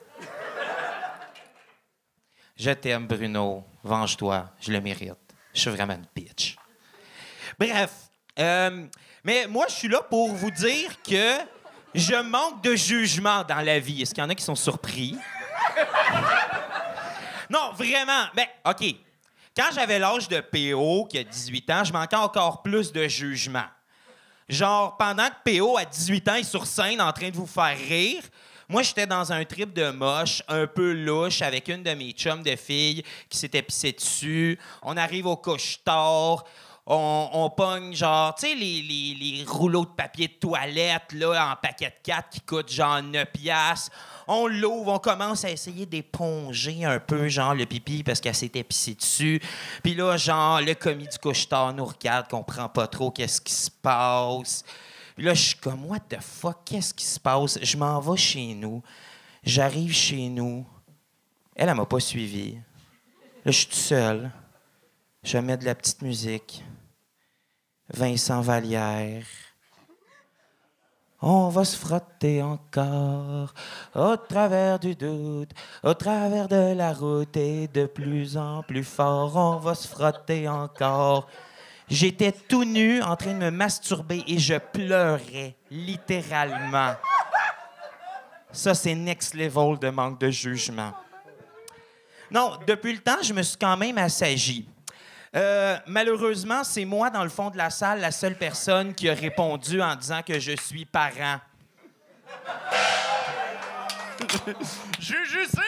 Je 2.56 2.70
t'aime, 2.70 3.06
Bruno. 3.06 3.64
Venge-toi. 3.84 4.48
Je 4.60 4.72
le 4.72 4.80
mérite. 4.80 5.12
Je 5.52 5.60
suis 5.60 5.70
vraiment 5.70 5.92
une 5.92 6.06
bitch. 6.16 6.56
Bref. 7.58 7.90
euh, 8.38 8.86
mais 9.22 9.46
moi, 9.46 9.66
je 9.68 9.74
suis 9.74 9.88
là 9.88 10.00
pour 10.00 10.32
vous 10.32 10.50
dire 10.50 11.02
que 11.02 11.36
je 11.94 12.14
manque 12.14 12.62
de 12.62 12.74
jugement 12.74 13.44
dans 13.44 13.60
la 13.60 13.78
vie. 13.78 14.00
Est-ce 14.00 14.14
qu'il 14.14 14.24
y 14.24 14.26
en 14.26 14.30
a 14.30 14.34
qui 14.34 14.42
sont 14.42 14.54
surpris? 14.54 15.18
Non, 17.50 17.72
vraiment. 17.72 18.26
Ben, 18.34 18.46
OK. 18.64 18.94
Quand 19.56 19.70
j'avais 19.74 19.98
l'âge 19.98 20.28
de 20.28 20.40
PO, 20.40 21.06
qui 21.06 21.18
a 21.18 21.24
18 21.24 21.70
ans, 21.70 21.84
je 21.84 21.92
manquais 21.92 22.16
encore 22.16 22.62
plus 22.62 22.92
de 22.92 23.08
jugement. 23.08 23.64
Genre, 24.48 24.96
pendant 24.96 25.28
que 25.28 25.58
PO, 25.58 25.78
à 25.78 25.84
18 25.84 26.28
ans, 26.28 26.34
est 26.34 26.44
sur 26.44 26.66
scène 26.66 27.00
en 27.00 27.12
train 27.12 27.30
de 27.30 27.36
vous 27.36 27.46
faire 27.46 27.76
rire, 27.76 28.22
moi, 28.68 28.82
j'étais 28.82 29.06
dans 29.06 29.32
un 29.32 29.44
trip 29.44 29.72
de 29.72 29.90
moche, 29.90 30.42
un 30.48 30.66
peu 30.66 30.92
louche, 30.92 31.40
avec 31.40 31.68
une 31.68 31.84
de 31.84 31.92
mes 31.92 32.10
chums 32.10 32.42
de 32.42 32.56
filles 32.56 33.04
qui 33.28 33.38
s'était 33.38 33.62
pissée 33.62 33.92
dessus. 33.92 34.58
On 34.82 34.96
arrive 34.96 35.26
au 35.26 35.36
couche-tard. 35.36 36.44
On, 36.88 37.28
on 37.32 37.50
pogne, 37.50 37.92
genre, 37.94 38.32
tu 38.36 38.46
sais, 38.46 38.54
les, 38.54 39.44
rouleaux 39.44 39.84
de 39.84 39.90
papier 39.90 40.28
de 40.28 40.34
toilette, 40.34 41.12
là, 41.14 41.50
en 41.52 41.56
paquet 41.56 41.86
de 41.88 41.96
4 42.04 42.30
qui 42.30 42.40
coûtent, 42.42 42.70
genre, 42.70 43.02
9 43.02 43.26
piastres. 43.32 43.90
On 44.28 44.46
l'ouvre, 44.46 44.92
on 44.92 44.98
commence 45.00 45.44
à 45.44 45.50
essayer 45.50 45.84
d'éponger 45.84 46.84
un 46.84 47.00
peu, 47.00 47.28
genre, 47.28 47.54
le 47.54 47.66
pipi 47.66 48.04
parce 48.04 48.20
qu'elle 48.20 48.36
s'était 48.36 48.62
pissée 48.62 48.94
dessus. 48.94 49.40
Puis 49.82 49.94
là, 49.94 50.16
genre, 50.16 50.60
le 50.60 50.74
commis 50.74 51.08
du 51.08 51.18
couche-tard 51.18 51.74
nous 51.74 51.86
regarde, 51.86 52.28
comprend 52.28 52.68
pas 52.68 52.86
trop 52.86 53.10
qu'est-ce 53.10 53.40
qui 53.40 53.52
se 53.52 53.70
passe. 53.70 54.64
Puis 55.16 55.24
là, 55.24 55.34
je 55.34 55.42
suis 55.42 55.56
comme, 55.56 55.86
what 55.86 56.00
the 56.08 56.20
fuck, 56.20 56.58
qu'est-ce 56.64 56.94
qui 56.94 57.04
se 57.04 57.18
passe? 57.18 57.58
Je 57.62 57.76
m'en 57.76 57.98
vais 57.98 58.16
chez 58.16 58.54
nous. 58.54 58.80
J'arrive 59.42 59.92
chez 59.92 60.28
nous. 60.28 60.64
Elle, 61.56 61.68
elle 61.68 61.74
m'a 61.74 61.86
pas 61.86 62.00
suivi. 62.00 62.54
Là, 63.44 63.50
je 63.50 63.58
suis 63.58 63.66
tout 63.66 63.74
seul. 63.74 64.30
Je 65.22 65.38
mets 65.38 65.56
de 65.56 65.64
la 65.64 65.74
petite 65.74 66.02
musique. 66.02 66.62
Vincent 67.88 68.40
Vallière. 68.40 69.24
On 71.22 71.48
va 71.48 71.64
se 71.64 71.76
frotter 71.76 72.42
encore 72.42 73.54
au 73.94 74.16
travers 74.16 74.78
du 74.78 74.94
doute, 74.94 75.50
au 75.82 75.94
travers 75.94 76.46
de 76.46 76.74
la 76.74 76.92
route 76.92 77.36
et 77.36 77.68
de 77.68 77.86
plus 77.86 78.36
en 78.36 78.62
plus 78.62 78.84
fort. 78.84 79.34
On 79.36 79.56
va 79.56 79.74
se 79.74 79.88
frotter 79.88 80.46
encore. 80.48 81.28
J'étais 81.88 82.32
tout 82.32 82.64
nu 82.64 83.00
en 83.02 83.16
train 83.16 83.32
de 83.32 83.38
me 83.38 83.50
masturber 83.50 84.24
et 84.26 84.38
je 84.38 84.56
pleurais 84.56 85.56
littéralement. 85.70 86.94
Ça, 88.52 88.74
c'est 88.74 88.94
next 88.94 89.34
level 89.34 89.78
de 89.78 89.90
manque 89.90 90.20
de 90.20 90.30
jugement. 90.30 90.92
Non, 92.30 92.58
depuis 92.66 92.92
le 92.92 92.98
temps, 92.98 93.22
je 93.22 93.32
me 93.32 93.42
suis 93.42 93.56
quand 93.56 93.76
même 93.76 93.98
assagi. 93.98 94.68
Euh, 95.36 95.76
malheureusement, 95.86 96.64
c'est 96.64 96.86
moi, 96.86 97.10
dans 97.10 97.22
le 97.22 97.28
fond 97.28 97.50
de 97.50 97.58
la 97.58 97.68
salle, 97.68 98.00
la 98.00 98.10
seule 98.10 98.36
personne 98.36 98.94
qui 98.94 99.08
a 99.10 99.14
répondu 99.14 99.82
en 99.82 99.94
disant 99.94 100.22
que 100.22 100.38
je 100.40 100.52
suis 100.56 100.86
parent. 100.86 101.40
Juju 104.98 105.44
C! 105.44 105.60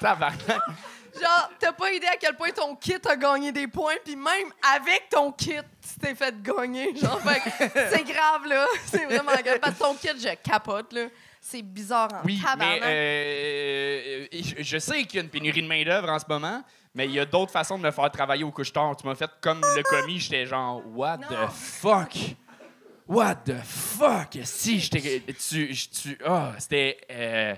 Tabarnak. 0.00 0.60
Genre, 1.20 1.50
t'as 1.58 1.72
pas 1.72 1.92
idée 1.92 2.06
à 2.06 2.16
quel 2.16 2.36
point 2.36 2.50
ton 2.50 2.76
kit 2.76 2.96
a 3.04 3.16
gagné 3.16 3.50
des 3.52 3.66
points, 3.66 3.96
puis 4.04 4.14
même 4.16 4.52
avec 4.76 5.08
ton 5.10 5.32
kit, 5.32 5.56
tu 5.82 6.00
t'es 6.00 6.14
fait 6.14 6.40
gagner. 6.40 6.96
Genre, 6.96 7.20
fait 7.20 7.40
que 7.40 7.50
c'est 7.90 8.04
grave, 8.04 8.46
là. 8.46 8.66
C'est 8.86 9.04
vraiment 9.04 9.32
grave. 9.32 9.58
Parce 9.60 9.74
que 9.74 9.78
ton 9.78 9.94
kit, 9.94 10.08
je 10.16 10.34
capote, 10.36 10.92
là. 10.92 11.08
C'est 11.40 11.62
bizarre 11.62 12.08
en 12.12 12.22
Oui, 12.24 12.38
mais 12.42 12.48
tabarnak. 12.50 12.82
euh, 12.84 14.26
je 14.32 14.62
je 14.62 14.78
sais 14.78 15.04
qu'il 15.04 15.16
y 15.16 15.20
a 15.20 15.22
une 15.24 15.30
pénurie 15.30 15.62
de 15.62 15.66
main-d'œuvre 15.68 16.08
en 16.10 16.18
ce 16.18 16.24
moment, 16.28 16.62
mais 16.94 17.06
il 17.06 17.12
y 17.12 17.20
a 17.20 17.24
d'autres 17.24 17.52
façons 17.52 17.78
de 17.78 17.82
me 17.84 17.90
faire 17.90 18.10
travailler 18.10 18.44
au 18.44 18.50
couche-tard. 18.50 18.96
Tu 18.96 19.06
m'as 19.06 19.14
fait 19.14 19.30
comme 19.40 19.60
le 19.76 19.82
commis, 19.82 20.18
j'étais 20.18 20.46
genre, 20.46 20.82
What 20.94 21.18
Non. 21.18 21.26
the 21.46 21.50
fuck? 21.52 22.12
What 23.06 23.36
the 23.46 23.56
fuck? 23.64 24.38
Si, 24.44 24.80
j'étais. 24.80 25.22
Tu. 25.48 25.74
tu 25.74 26.18
ah, 26.26 26.52
c'était. 26.58 26.98
euh, 27.10 27.54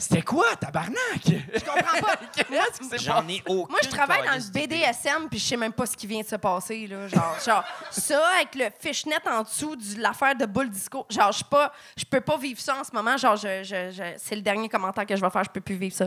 c'était 0.00 0.22
quoi, 0.22 0.56
tabarnak? 0.56 0.96
Je 1.26 1.60
comprends 1.60 2.00
pas. 2.00 2.16
Qu'est-ce 2.34 2.80
qui 2.80 2.88
s'est 2.88 2.98
J'en 2.98 3.26
ai 3.28 3.42
aucun. 3.46 3.70
Moi, 3.70 3.80
je 3.82 3.88
travaille 3.88 4.24
dans 4.26 4.32
le 4.34 4.50
BDSM, 4.50 5.28
puis 5.28 5.38
je 5.38 5.44
sais 5.46 5.56
même 5.56 5.72
pas 5.72 5.86
ce 5.86 5.96
qui 5.96 6.06
vient 6.06 6.20
de 6.22 6.26
se 6.26 6.36
passer, 6.36 6.86
là. 6.86 7.06
Genre, 7.08 7.36
genre 7.44 7.64
ça, 7.90 8.20
avec 8.36 8.54
le 8.54 8.66
fishnet 8.80 9.16
en 9.28 9.42
dessous 9.42 9.76
de 9.76 10.00
l'affaire 10.00 10.34
de 10.34 10.46
boule 10.46 10.70
disco. 10.70 11.06
Genre, 11.10 11.30
je 11.32 11.36
suis 11.36 11.44
pas... 11.44 11.72
Je 11.96 12.04
peux 12.04 12.20
pas 12.20 12.36
vivre 12.36 12.60
ça 12.60 12.76
en 12.78 12.84
ce 12.84 12.90
moment. 12.92 13.16
Genre, 13.16 13.36
je, 13.36 13.62
je- 13.62 13.90
je- 13.90 14.14
c'est 14.16 14.34
le 14.36 14.42
dernier 14.42 14.68
commentaire 14.68 15.06
que 15.06 15.14
je 15.16 15.20
vais 15.20 15.30
faire. 15.30 15.44
Je 15.44 15.50
peux 15.50 15.60
plus 15.60 15.76
vivre 15.76 15.94
ça. 15.94 16.06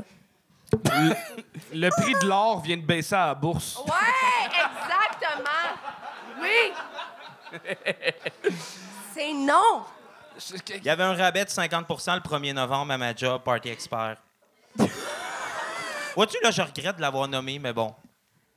Le 1.71 1.89
prix 2.01 2.13
de 2.21 2.25
l'or 2.27 2.61
vient 2.61 2.77
de 2.77 2.81
baisser 2.81 3.13
à 3.15 3.27
la 3.27 3.35
bourse. 3.35 3.77
Ouais, 3.85 4.47
exactement. 4.47 5.69
Oui. 6.41 6.73
C'est 9.13 9.33
non. 9.33 9.83
Il 10.75 10.83
y 10.83 10.89
avait 10.89 11.03
un 11.03 11.15
rabais 11.15 11.45
de 11.45 11.49
50% 11.49 12.15
le 12.15 12.21
1er 12.21 12.53
novembre 12.53 12.91
à 12.93 12.97
ma 12.97 13.15
job, 13.15 13.41
Party 13.43 13.69
Expert. 13.69 14.17
Vois-tu, 16.15 16.37
là, 16.43 16.51
je 16.51 16.61
regrette 16.61 16.97
de 16.97 17.01
l'avoir 17.01 17.27
nommé, 17.27 17.59
mais 17.59 17.73
bon. 17.73 17.93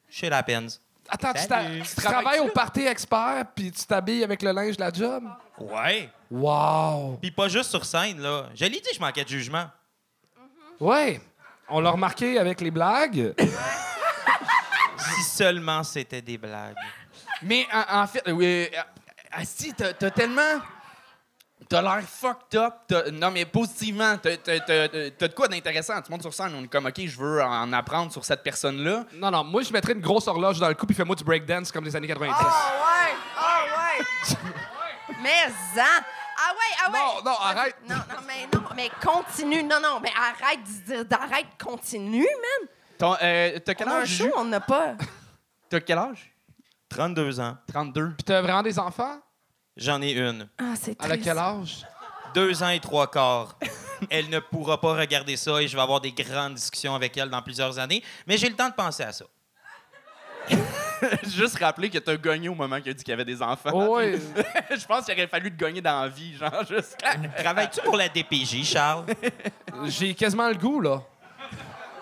Shit 0.09 0.33
happens. 0.33 0.81
Attends, 1.09 1.33
tu, 1.33 1.95
travailles 1.97 2.41
au 2.41 2.49
party 2.49 2.87
expert 2.87 3.45
puis 3.55 3.71
tu 3.71 3.87
t'habilles 3.87 4.25
avec 4.25 4.43
le 4.43 4.51
linge 4.51 4.77
de 4.77 4.81
la 4.81 4.93
job? 4.93 5.23
Ouais. 5.59 6.11
Wow! 6.31 7.19
Puis 7.21 7.31
pas 7.31 7.49
juste 7.49 7.71
sur 7.71 7.85
scène, 7.85 8.21
là. 8.21 8.47
Je 8.55 8.65
l'ai 8.65 8.71
dit, 8.71 8.89
je 8.93 9.01
manquais 9.01 9.23
de 9.23 9.29
jugement. 9.29 9.67
Ouais. 10.81 11.21
On 11.69 11.81
l'a 11.81 11.91
remarqué 11.91 12.39
avec 12.39 12.61
les 12.61 12.71
blagues. 12.71 13.35
Si 14.99 15.23
seulement 15.23 15.85
c'était 15.85 16.21
des 16.21 16.37
blagues. 16.37 16.75
Mais 17.43 17.67
en, 17.73 18.01
en 18.01 18.07
fait, 18.07 18.23
oui, 18.33 18.69
euh, 18.75 18.81
Asti, 19.31 19.73
t'as 19.73 19.93
t'as 19.93 20.11
tellement. 20.11 20.61
T'as 21.69 21.83
l'air 21.83 22.03
fucked 22.03 22.59
up. 22.61 22.75
Non, 23.13 23.31
mais 23.31 23.45
positivement, 23.45 24.17
t'as 24.19 24.37
t'as- 24.37 24.61
t'as- 24.61 24.89
t'as 25.11 25.29
de 25.29 25.35
quoi 25.35 25.49
d'intéressant. 25.49 26.01
Tu 26.01 26.11
montes 26.13 26.23
sur 26.23 26.33
scène, 26.33 26.53
on 26.57 26.63
est 26.65 26.69
comme, 26.69 26.87
OK, 26.87 27.01
je 27.07 27.19
veux 27.19 27.43
en 27.43 27.73
apprendre 27.73 28.13
sur 28.13 28.25
cette 28.25 28.43
personne-là. 28.43 29.05
Non, 29.15 29.31
non, 29.31 29.43
moi, 29.45 29.63
je 29.63 29.73
mettrais 29.73 29.93
une 29.95 30.01
grosse 30.01 30.29
horloge 30.29 30.59
dans 30.61 30.69
le 30.69 30.75
cou 30.75 30.87
puis 30.87 30.95
fais-moi 30.95 31.17
du 31.17 31.25
breakdance 31.25 31.73
comme 31.73 31.85
les 31.85 31.97
années 31.97 32.07
90. 32.07 32.35
Ah 32.39 32.73
ouais, 32.83 33.17
ah 33.37 33.99
ouais. 33.99 34.37
mais 35.23 35.47
en. 35.75 35.85
Ah 36.39 36.53
ouais, 36.53 36.77
ah 36.85 36.91
ouais. 36.93 36.99
Non, 36.99 37.31
non, 37.31 37.37
arrête. 37.41 37.77
Non, 37.89 37.97
non, 37.97 38.21
mais 38.27 38.47
non, 38.53 38.65
mais 38.77 38.91
continue. 39.03 39.63
Non, 39.63 39.81
non, 39.83 40.01
mais 40.01 40.11
arrête 40.17 40.61
de 40.63 40.85
dire, 40.93 41.05
d'arrête, 41.07 41.47
continue, 41.63 42.19
man. 42.27 42.69
Ton, 42.99 43.17
euh, 43.23 43.59
T'as 43.65 43.75
quel 43.75 43.89
On 43.89 43.91
a 43.91 43.95
un 43.95 44.01
âge, 44.03 44.09
show, 44.09 44.31
on 44.37 44.45
n'a 44.45 44.61
pas. 44.61 44.95
T'as 45.69 45.81
quel 45.81 45.99
âge? 45.99 46.33
32 46.89 47.41
ans. 47.41 47.57
32. 47.73 48.11
Puis 48.11 48.25
t'as 48.25 48.41
vraiment 48.41 48.63
des 48.63 48.79
enfants? 48.79 49.19
J'en 49.77 50.01
ai 50.01 50.13
une. 50.13 50.49
Ah, 50.59 50.75
c'est 50.81 51.01
À 51.03 51.17
quel 51.19 51.39
âge? 51.39 51.87
Deux 52.35 52.63
ans 52.63 52.71
et 52.71 52.81
trois 52.81 53.11
quarts. 53.11 53.59
Elle 54.11 54.29
ne 54.29 54.41
pourra 54.41 54.81
pas 54.81 54.95
regarder 54.95 55.37
ça 55.37 55.61
et 55.63 55.69
je 55.69 55.77
vais 55.77 55.83
avoir 55.83 56.01
des 56.01 56.13
grandes 56.13 56.55
discussions 56.55 56.95
avec 56.95 57.17
elle 57.17 57.31
dans 57.31 57.43
plusieurs 57.43 57.79
années. 57.79 58.03
Mais 58.27 58.37
j'ai 58.37 58.49
le 58.49 58.55
temps 58.57 58.69
de 58.69 58.75
penser 58.75 59.03
à 59.03 59.13
ça. 59.13 59.25
Juste 61.25 61.59
rappeler 61.59 61.91
que 61.91 61.99
t'as 61.99 62.17
gagné 62.17 62.49
au 62.49 62.55
moment 62.55 62.81
qu'il 62.81 62.91
a 62.91 62.95
dit 62.95 63.03
qu'il 63.05 63.11
y 63.11 63.15
avait 63.15 63.25
des 63.25 63.43
enfants. 63.43 63.71
Oh, 63.73 63.97
ouais. 63.97 64.19
je 64.71 64.87
pense 64.87 65.05
qu'il 65.05 65.15
aurait 65.15 65.27
fallu 65.27 65.51
te 65.55 65.63
gagner 65.63 65.81
dans 65.81 66.03
la 66.03 66.09
vie, 66.09 66.35
genre, 66.37 66.65
juste. 66.69 66.97
Travailles-tu 67.39 67.81
pour 67.83 67.97
la 67.97 68.09
DPJ, 68.09 68.65
Charles? 68.65 69.07
J'ai 69.87 70.15
quasiment 70.15 70.49
le 70.49 70.55
goût, 70.55 70.81
là. 70.81 71.03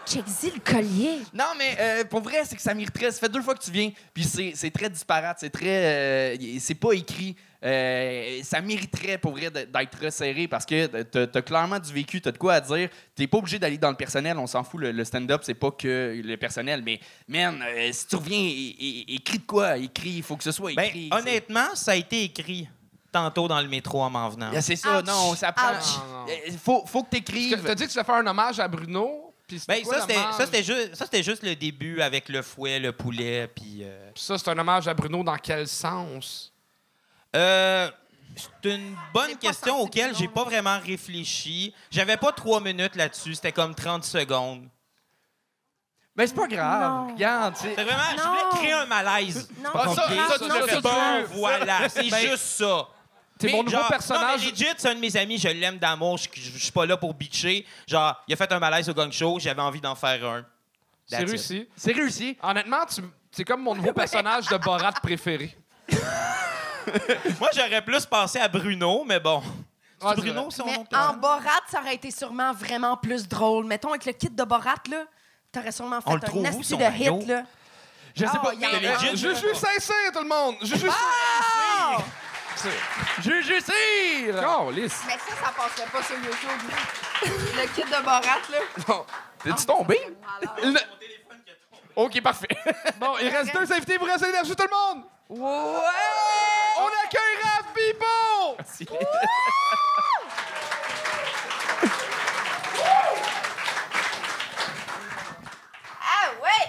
Check-y 0.07 0.51
le 0.51 0.61
collier. 0.61 1.21
Non, 1.33 1.55
mais 1.57 1.77
euh, 1.81 2.05
pour 2.05 2.21
vrai, 2.21 2.43
c'est 2.45 2.55
que 2.57 2.63
ça 2.63 2.75
mériterait. 2.75 3.11
Ça 3.11 3.21
fait 3.21 3.29
deux 3.31 3.41
fois 3.41 3.55
que 3.55 3.63
tu 3.65 3.71
viens, 3.71 3.91
puis 4.13 4.25
c'est 4.25 4.53
c'est 4.55 4.71
très 4.71 4.91
disparate, 4.91 5.39
c'est 5.41 5.49
très. 5.49 6.35
euh, 6.37 6.59
c'est 6.61 6.75
pas 6.75 6.93
écrit. 6.93 7.35
Euh, 7.65 8.41
ça 8.43 8.61
mériterait 8.61 9.17
pour 9.19 9.33
vrai 9.33 9.51
d'être 9.51 9.99
resserré 10.03 10.47
parce 10.49 10.67
que 10.67 10.87
t'as 11.03 11.27
as 11.39 11.43
clairement 11.43 11.79
du 11.79 11.93
vécu, 11.93 12.21
t'as 12.21 12.33
de 12.33 12.39
quoi 12.39 12.55
à 12.55 12.61
dire. 12.61 12.89
T'es 13.15 13.27
pas 13.27 13.39
obligé 13.39 13.59
d'aller 13.59 13.79
dans 13.79 13.91
le 13.91 13.97
personnel, 13.97 14.37
on 14.39 14.47
s'en 14.47 14.63
fout. 14.65 14.81
Le, 14.81 14.93
le 14.93 15.05
stand-up, 15.05 15.41
c'est 15.45 15.55
pas 15.55 15.71
que 15.71 16.21
le 16.23 16.37
personnel, 16.37 16.83
mais 16.85 17.01
man, 17.27 17.63
euh, 17.67 17.91
si 17.93 18.07
tu 18.07 18.17
reviens, 18.17 18.39
écris 19.09 19.39
de 19.39 19.47
quoi? 19.47 19.79
Écris, 19.79 20.11
il 20.17 20.23
faut 20.23 20.37
que 20.37 20.45
ce 20.45 20.53
soit 20.53 20.75
Ben, 20.75 20.85
écrit. 20.85 21.09
honnêtement, 21.13 21.75
ça 21.75 21.93
a 21.93 21.97
été 21.97 22.25
écrit 22.25 22.69
tantôt 23.11 23.49
dans 23.49 23.61
le 23.61 23.69
métro 23.69 24.03
en 24.03 24.11
m'en 24.11 24.29
venant. 24.29 24.51
c'est- 24.55 24.61
C'est 24.61 24.77
ça, 24.77 24.99
Ouch. 24.99 25.07
non, 25.07 25.35
ça 25.35 25.53
prend. 25.53 25.71
Ouch. 25.71 26.29
Euh, 26.31 26.53
faut, 26.63 26.85
faut 26.87 27.03
que 27.05 27.17
que 27.17 27.55
T'as 27.67 27.75
dit 27.75 27.87
que 27.87 27.91
tu 27.93 27.97
vas 27.97 28.05
faire 28.05 28.17
un 28.17 28.27
hommage 28.27 28.61
à 28.61 28.69
Bruno. 28.69 29.33
Ben, 29.69 29.83
quoi 29.85 30.01
ça, 30.01 30.07
c'était, 30.47 30.63
juste, 30.63 30.95
ça, 30.97 31.05
c'était 31.05 31.23
juste 31.23 31.43
le 31.43 31.55
début 31.55 32.01
avec 32.01 32.29
le 32.31 32.41
fouet, 32.41 32.79
le 32.79 32.93
poulet, 32.93 33.47
puis... 33.47 33.81
euh, 33.83 34.11
Puis 34.15 34.25
ça, 34.25 34.39
c'est 34.39 34.49
un 34.51 34.59
hommage 34.59 34.89
à 34.89 34.95
Bruno 34.95 35.23
dans 35.23 35.37
quel 35.37 35.69
sens? 35.69 36.51
Euh, 37.35 37.91
c'est 38.37 38.71
une 38.75 38.97
bonne 39.13 39.37
question 39.37 39.79
auquel 39.81 40.15
j'ai 40.17 40.29
pas 40.29 40.45
vraiment 40.45 40.79
réfléchi. 40.81 41.75
J'avais 41.91 42.17
pas 42.17 42.33
trois 42.33 42.61
minutes 42.61 42.97
là-dessus, 42.97 43.35
c'était 43.35 43.53
comme 43.53 43.75
30 43.75 44.05
secondes. 44.05 44.69
Ben, 46.17 46.27
c'est 46.29 46.35
pas 46.35 46.47
grave. 46.47 47.09
Non. 47.09 47.15
Regarde, 47.15 47.57
c'est. 47.57 47.75
C'est 47.75 47.83
vraiment, 47.83 48.03
je 48.17 48.23
voulais 48.23 48.57
créer 48.61 48.73
un 48.73 48.87
malaise. 48.87 49.49
Non, 49.61 49.71
Ah, 49.75 49.89
ça, 49.95 50.05
c'est 50.09 50.17
ça, 50.17 50.39
tu 50.39 50.45
non, 50.49 50.55
l'as 50.61 50.63
c'est 50.63 50.69
fait 50.77 50.81
Bon, 50.81 50.89
grave. 50.91 51.29
voilà, 51.35 51.89
c'est 51.89 52.09
Ben, 52.09 52.19
juste 52.31 52.37
ça. 52.39 52.89
T'es 53.37 53.49
Mais 53.49 53.53
mon 53.55 53.65
nouveau 53.65 53.77
genre, 53.79 53.89
personnage. 53.89 54.23
Non, 54.23 54.45
mais 54.47 54.51
legit, 54.53 54.67
c'est 54.77 54.89
un 54.91 54.95
de 54.95 55.01
mes 55.01 55.17
amis, 55.17 55.39
je 55.39 55.49
l'aime 55.49 55.79
d'amour, 55.79 56.17
je, 56.19 56.29
je- 56.33 56.51
je 56.53 56.59
suis 56.63 56.71
pas 56.73 56.87
là 56.87 56.97
pour 56.97 57.15
bitcher. 57.15 57.67
Genre, 57.89 58.15
il 58.29 58.35
a 58.35 58.37
fait 58.37 58.53
un 58.53 58.61
malaise 58.61 58.89
au 58.89 58.95
gang 58.95 59.11
show, 59.11 59.41
j'avais 59.41 59.61
envie 59.61 59.81
d'en 59.81 59.97
faire 59.97 60.25
un. 60.25 60.45
C'est 61.07 61.17
réussi. 61.25 61.69
C'est 61.77 61.93
réussi. 61.93 62.39
Honnêtement, 62.43 62.87
tu... 62.87 63.03
c'est 63.33 63.45
comme 63.45 63.63
mon 63.63 63.75
nouveau 63.75 63.93
personnage 63.93 64.47
de 64.47 64.57
Borat 64.57 64.93
préféré. 64.93 65.57
Moi, 67.41 67.51
j'aurais 67.55 67.83
plus 67.85 68.07
pensé 68.07 68.39
à 68.41 68.49
Bruno, 68.49 69.05
mais 69.07 69.21
bon. 69.21 69.43
Ouais, 70.03 70.15
Bruno, 70.17 70.43
vrai. 70.43 70.51
son 70.51 70.65
Mais 70.67 70.77
nom? 70.77 70.85
en 70.93 71.15
Borat, 71.15 71.61
ça 71.71 71.81
aurait 71.81 71.95
été 71.95 72.11
sûrement 72.11 72.53
vraiment 72.53 72.97
plus 72.97 73.27
drôle. 73.29 73.65
Mettons, 73.65 73.91
avec 73.91 74.05
le 74.05 74.13
kit 74.13 74.29
de 74.29 74.45
Borat, 74.45 74.75
là, 74.91 75.05
t'aurais 75.51 75.73
sûrement 75.73 76.01
fait 76.01 76.11
On 76.11 76.15
le 76.15 76.19
un 76.19 76.21
trouve 76.27 76.41
où, 76.41 76.45
nasty 76.45 76.65
son 76.65 76.77
de 76.77 76.83
maillot? 76.83 77.21
hit, 77.21 77.29
là. 77.29 77.43
Je 78.15 78.25
sais 78.27 78.31
Ah, 78.35 78.39
pas. 78.39 78.53
il 78.55 78.61
y 78.61 78.67
en 78.67 78.71
mais- 78.81 78.87
a. 78.87 78.93
legit, 78.93 79.17
Je 79.17 79.35
suis 79.35 79.55
sincère, 79.57 80.13
tout 80.13 80.21
le 80.23 80.29
monde! 80.29 80.57
Je 80.63 80.77
suis 80.77 80.89
Ah! 80.91 81.97
Juju 83.21 83.61
Cyr! 83.61 84.35
Oh, 84.47 84.71
lisse. 84.71 85.01
Mais 85.07 85.15
ça, 85.15 85.35
ça 85.45 85.53
passerait 85.57 85.91
pas 85.91 86.03
sur 86.03 86.17
YouTube. 86.17 86.71
là. 86.71 87.63
le 87.63 87.69
kit 87.75 87.83
de 87.83 88.03
Borat, 88.05 88.21
là. 88.51 88.59
Non. 88.89 89.07
T'es-tu 89.43 89.67
tombé? 89.67 89.99
Alors, 90.41 90.57
Le- 90.63 90.81
OK, 91.97 92.21
parfait. 92.23 92.49
Bon, 93.01 93.15
il 93.21 93.29
reste 93.29 93.53
deux 93.55 93.73
invités 93.73 93.99
pour 93.99 94.07
rester 94.07 94.27
l'énergie, 94.27 94.55
tout 94.55 94.65
le 94.65 94.95
monde! 94.95 95.05
Ouais! 95.37 95.41
On 96.79 96.87
accueille 97.03 97.39
Raph 97.43 97.75
Bibo! 97.75 98.57
Ah 106.01 106.31
ouais! 106.41 106.67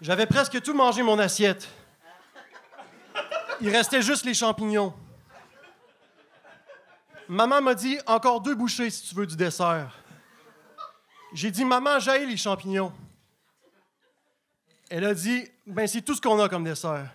J'avais 0.00 0.24
presque 0.24 0.62
tout 0.62 0.72
mangé 0.72 1.02
mon 1.02 1.18
assiette. 1.18 1.68
Il 3.60 3.68
restait 3.68 4.00
juste 4.00 4.24
les 4.24 4.32
champignons. 4.32 4.94
Maman 7.28 7.60
m'a 7.60 7.74
dit 7.74 7.98
encore 8.06 8.40
deux 8.40 8.54
bouchées 8.54 8.88
si 8.88 9.06
tu 9.06 9.14
veux 9.14 9.26
du 9.26 9.36
dessert. 9.36 9.98
J'ai 11.34 11.50
dit 11.50 11.66
maman, 11.66 11.98
j'aille 11.98 12.24
les 12.24 12.38
champignons. 12.38 12.90
Elle 14.90 15.04
a 15.04 15.14
dit 15.14 15.48
ben 15.66 15.86
c'est 15.86 16.02
tout 16.02 16.14
ce 16.14 16.20
qu'on 16.20 16.40
a 16.40 16.48
comme 16.48 16.64
dessert. 16.64 17.08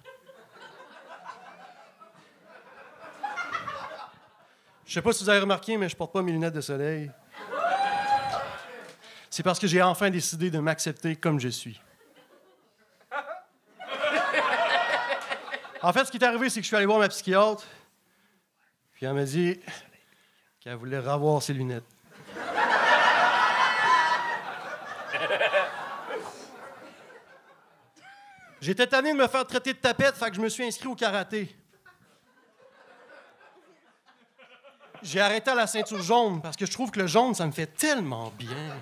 Je 4.85 4.93
sais 4.93 5.01
pas 5.03 5.13
si 5.13 5.23
vous 5.23 5.29
avez 5.29 5.39
remarqué, 5.39 5.77
mais 5.77 5.87
je 5.87 5.95
porte 5.95 6.11
pas 6.11 6.23
mes 6.23 6.31
lunettes 6.31 6.55
de 6.55 6.61
soleil. 6.61 7.11
C'est 9.29 9.43
parce 9.43 9.59
que 9.59 9.67
j'ai 9.67 9.83
enfin 9.83 10.09
décidé 10.09 10.49
de 10.49 10.57
m'accepter 10.57 11.15
comme 11.15 11.39
je 11.39 11.49
suis. 11.49 11.79
En 15.81 15.93
fait, 15.93 16.05
ce 16.05 16.11
qui 16.11 16.17
est 16.17 16.23
arrivé, 16.23 16.49
c'est 16.49 16.59
que 16.59 16.63
je 16.63 16.67
suis 16.67 16.75
allé 16.75 16.87
voir 16.87 16.99
ma 16.99 17.07
psychiatre. 17.07 17.65
Puis 18.93 19.05
elle 19.05 19.13
m'a 19.13 19.23
dit 19.23 19.59
qu'elle 20.59 20.75
voulait 20.75 20.99
revoir 20.99 21.41
ses 21.41 21.53
lunettes. 21.53 21.85
J'étais 28.61 28.87
tanné 28.87 29.13
de 29.13 29.17
me 29.17 29.27
faire 29.27 29.45
traiter 29.45 29.73
de 29.73 29.79
tapette, 29.79 30.15
fait 30.15 30.29
que 30.29 30.35
je 30.35 30.41
me 30.41 30.49
suis 30.49 30.65
inscrit 30.65 30.87
au 30.87 30.95
karaté. 30.95 31.55
j'ai 35.01 35.21
arrêté 35.21 35.53
la 35.55 35.67
ceinture 35.67 36.01
jaune 36.01 36.41
parce 36.41 36.55
que 36.55 36.65
je 36.65 36.71
trouve 36.71 36.91
que 36.91 36.99
le 36.99 37.07
jaune, 37.07 37.33
ça 37.33 37.45
me 37.45 37.51
fait 37.51 37.67
tellement 37.67 38.31
bien. 38.37 38.75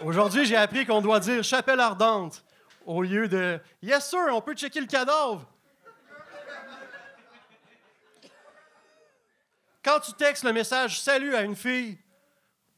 Aujourd'hui, 0.00 0.46
j'ai 0.46 0.56
appris 0.56 0.86
qu'on 0.86 1.00
doit 1.00 1.20
dire 1.20 1.42
chapelle 1.42 1.80
ardente 1.80 2.44
au 2.84 3.02
lieu 3.02 3.26
de 3.28 3.60
Yes, 3.82 4.08
sir, 4.08 4.20
on 4.30 4.40
peut 4.40 4.54
checker 4.54 4.80
le 4.80 4.86
cadavre. 4.86 5.44
Quand 9.86 10.00
tu 10.00 10.12
textes 10.14 10.42
le 10.42 10.52
message 10.52 11.00
Salut 11.00 11.36
à 11.36 11.42
une 11.42 11.54
fille, 11.54 11.96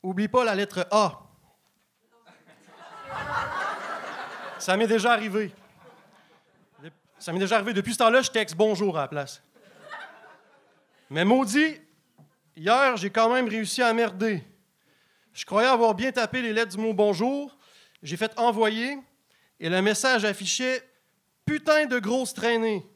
oublie 0.02 0.28
pas 0.28 0.44
la 0.44 0.54
lettre 0.54 0.86
A. 0.90 1.22
Ça 4.58 4.76
m'est 4.76 4.86
déjà 4.86 5.12
arrivé. 5.12 5.50
Ça 7.18 7.32
m'est 7.32 7.38
déjà 7.38 7.54
arrivé. 7.54 7.72
Depuis 7.72 7.94
ce 7.94 7.98
temps-là, 8.00 8.20
je 8.20 8.30
texte 8.30 8.56
bonjour 8.56 8.98
à 8.98 9.02
la 9.02 9.08
place. 9.08 9.42
Mais 11.08 11.24
maudit, 11.24 11.80
hier, 12.54 12.98
j'ai 12.98 13.08
quand 13.08 13.32
même 13.32 13.48
réussi 13.48 13.80
à 13.80 13.90
merder. 13.94 14.44
Je 15.32 15.46
croyais 15.46 15.68
avoir 15.68 15.94
bien 15.94 16.12
tapé 16.12 16.42
les 16.42 16.52
lettres 16.52 16.76
du 16.76 16.82
mot 16.82 16.92
bonjour. 16.92 17.56
J'ai 18.02 18.18
fait 18.18 18.38
envoyer 18.38 18.98
et 19.58 19.70
le 19.70 19.80
message 19.80 20.26
affichait 20.26 20.86
putain 21.46 21.86
de 21.86 21.98
grosse 22.00 22.34
traînée. 22.34 22.86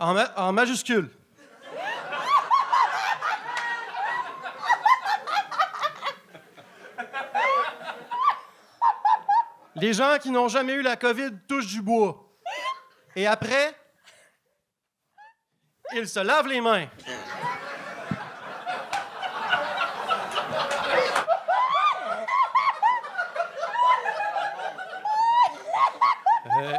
En, 0.00 0.14
ma- 0.14 0.32
en 0.36 0.52
majuscule. 0.52 1.10
Les 9.76 9.92
gens 9.92 10.18
qui 10.20 10.30
n'ont 10.30 10.48
jamais 10.48 10.72
eu 10.74 10.82
la 10.82 10.96
COVID 10.96 11.30
touchent 11.48 11.66
du 11.68 11.82
bois. 11.82 12.24
Et 13.14 13.26
après, 13.26 13.74
ils 15.94 16.08
se 16.08 16.20
lavent 16.20 16.48
les 16.48 16.60
mains. 16.60 16.86
Euh, 26.60 26.76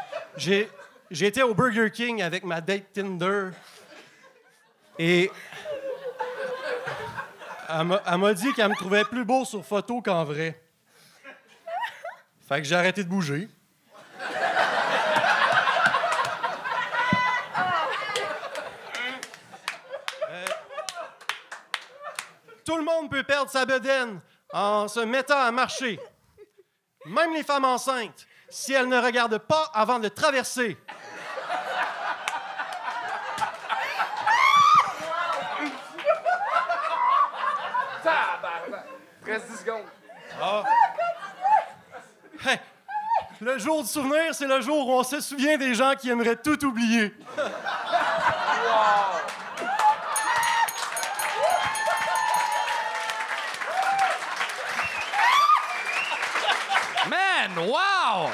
été 1.12 1.43
au 1.43 1.53
Burger 1.53 1.91
King 1.91 2.22
avec 2.22 2.43
ma 2.43 2.62
date 2.62 2.93
Tinder. 2.93 3.49
Et 4.97 5.32
elle 7.70 7.86
m'a, 7.86 8.01
elle 8.05 8.18
m'a 8.18 8.34
dit 8.34 8.53
qu'elle 8.53 8.70
me 8.70 8.76
trouvait 8.76 9.05
plus 9.05 9.26
beau 9.26 9.45
sur 9.45 9.66
photo 9.66 10.01
qu'en 10.01 10.24
vrai. 10.24 10.62
Fait 12.47 12.62
que 12.62 12.68
j'ai 12.68 12.76
arrêté 12.76 13.03
de 13.03 13.10
bouger. 13.10 13.47
Euh, 20.30 20.45
Tout 22.66 22.78
le 22.78 22.84
monde 22.84 23.10
peut 23.10 23.24
perdre 23.24 23.51
sa 23.51 23.66
bedaine 23.66 24.20
en 24.51 24.88
se 24.88 24.99
mettant 25.01 25.39
à 25.39 25.51
marcher. 25.51 25.99
Même 27.05 27.34
les 27.34 27.43
femmes 27.43 27.66
enceintes, 27.66 28.28
si 28.49 28.74
elles 28.74 28.89
ne 28.89 28.99
regardent 28.99 29.38
pas 29.38 29.70
avant 29.74 29.99
de 29.99 30.10
traverser. 30.10 30.78
Reste 39.30 39.52
10 39.52 39.58
secondes. 39.60 39.86
Hey, 42.44 42.60
le 43.40 43.60
jour 43.60 43.84
du 43.84 43.88
souvenir, 43.88 44.34
c'est 44.34 44.48
le 44.48 44.60
jour 44.60 44.88
où 44.88 44.94
on 44.94 45.04
se 45.04 45.22
souvient 45.22 45.56
des 45.56 45.76
gens 45.76 45.94
qui 45.96 46.10
aimeraient 46.10 46.36
tout 46.36 46.66
oublier. 46.66 47.14
Man, 57.08 57.68
wow! 57.68 58.32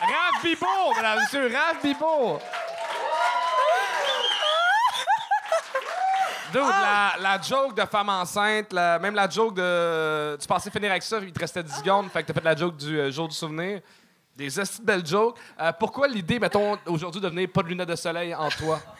Raph 0.00 0.42
Bibo, 0.42 0.66
mesdames 0.96 1.16
et 1.16 1.20
messieurs, 1.22 1.50
Raph 1.54 1.82
Bibo! 1.82 2.40
Dude, 6.52 6.60
la, 6.62 7.14
la 7.20 7.40
joke 7.40 7.74
de 7.76 7.84
femme 7.84 8.08
enceinte, 8.08 8.72
la- 8.72 8.98
même 8.98 9.14
la 9.14 9.28
joke 9.28 9.54
de. 9.54 10.36
Tu 10.40 10.46
pensais 10.46 10.70
finir 10.70 10.90
avec 10.90 11.02
ça, 11.02 11.18
il 11.20 11.32
te 11.32 11.40
restait 11.40 11.62
10 11.62 11.72
secondes, 11.76 12.10
fait 12.10 12.22
que 12.22 12.28
t'as 12.32 12.40
fait 12.40 12.44
la 12.44 12.56
joke 12.56 12.76
du 12.76 12.98
euh, 12.98 13.10
jour 13.10 13.28
du 13.28 13.34
souvenir. 13.34 13.80
Des 14.36 14.48
belles 14.82 15.04
jokes. 15.04 15.36
Euh, 15.60 15.72
pourquoi 15.72 16.06
l'idée, 16.06 16.38
mettons, 16.38 16.78
aujourd'hui, 16.86 17.20
de 17.20 17.28
venir 17.28 17.48
pas 17.52 17.62
de 17.62 17.68
lunettes 17.68 17.88
de 17.88 17.96
soleil 17.96 18.34
en 18.34 18.48
toi? 18.50 18.80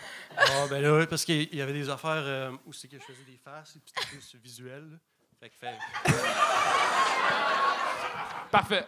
Ah, 0.41 0.67
ben 0.71 0.81
là, 0.81 1.05
parce 1.07 1.25
qu'il 1.25 1.53
y 1.53 1.61
avait 1.61 1.73
des 1.73 1.91
affaires 1.91 2.11
euh, 2.15 2.53
où 2.65 2.73
c'est 2.73 2.87
que 2.87 2.97
je 2.97 3.03
faisais 3.03 3.25
des 3.27 3.41
faces, 3.45 3.75
et 3.75 3.81
puis 3.81 3.93
c'était 3.93 4.07
plus 4.07 4.37
visuel. 4.41 4.85
là. 4.89 4.97
Fait 5.41 5.49
que 5.49 5.55
fait. 5.59 5.77
Parfait. 8.51 8.87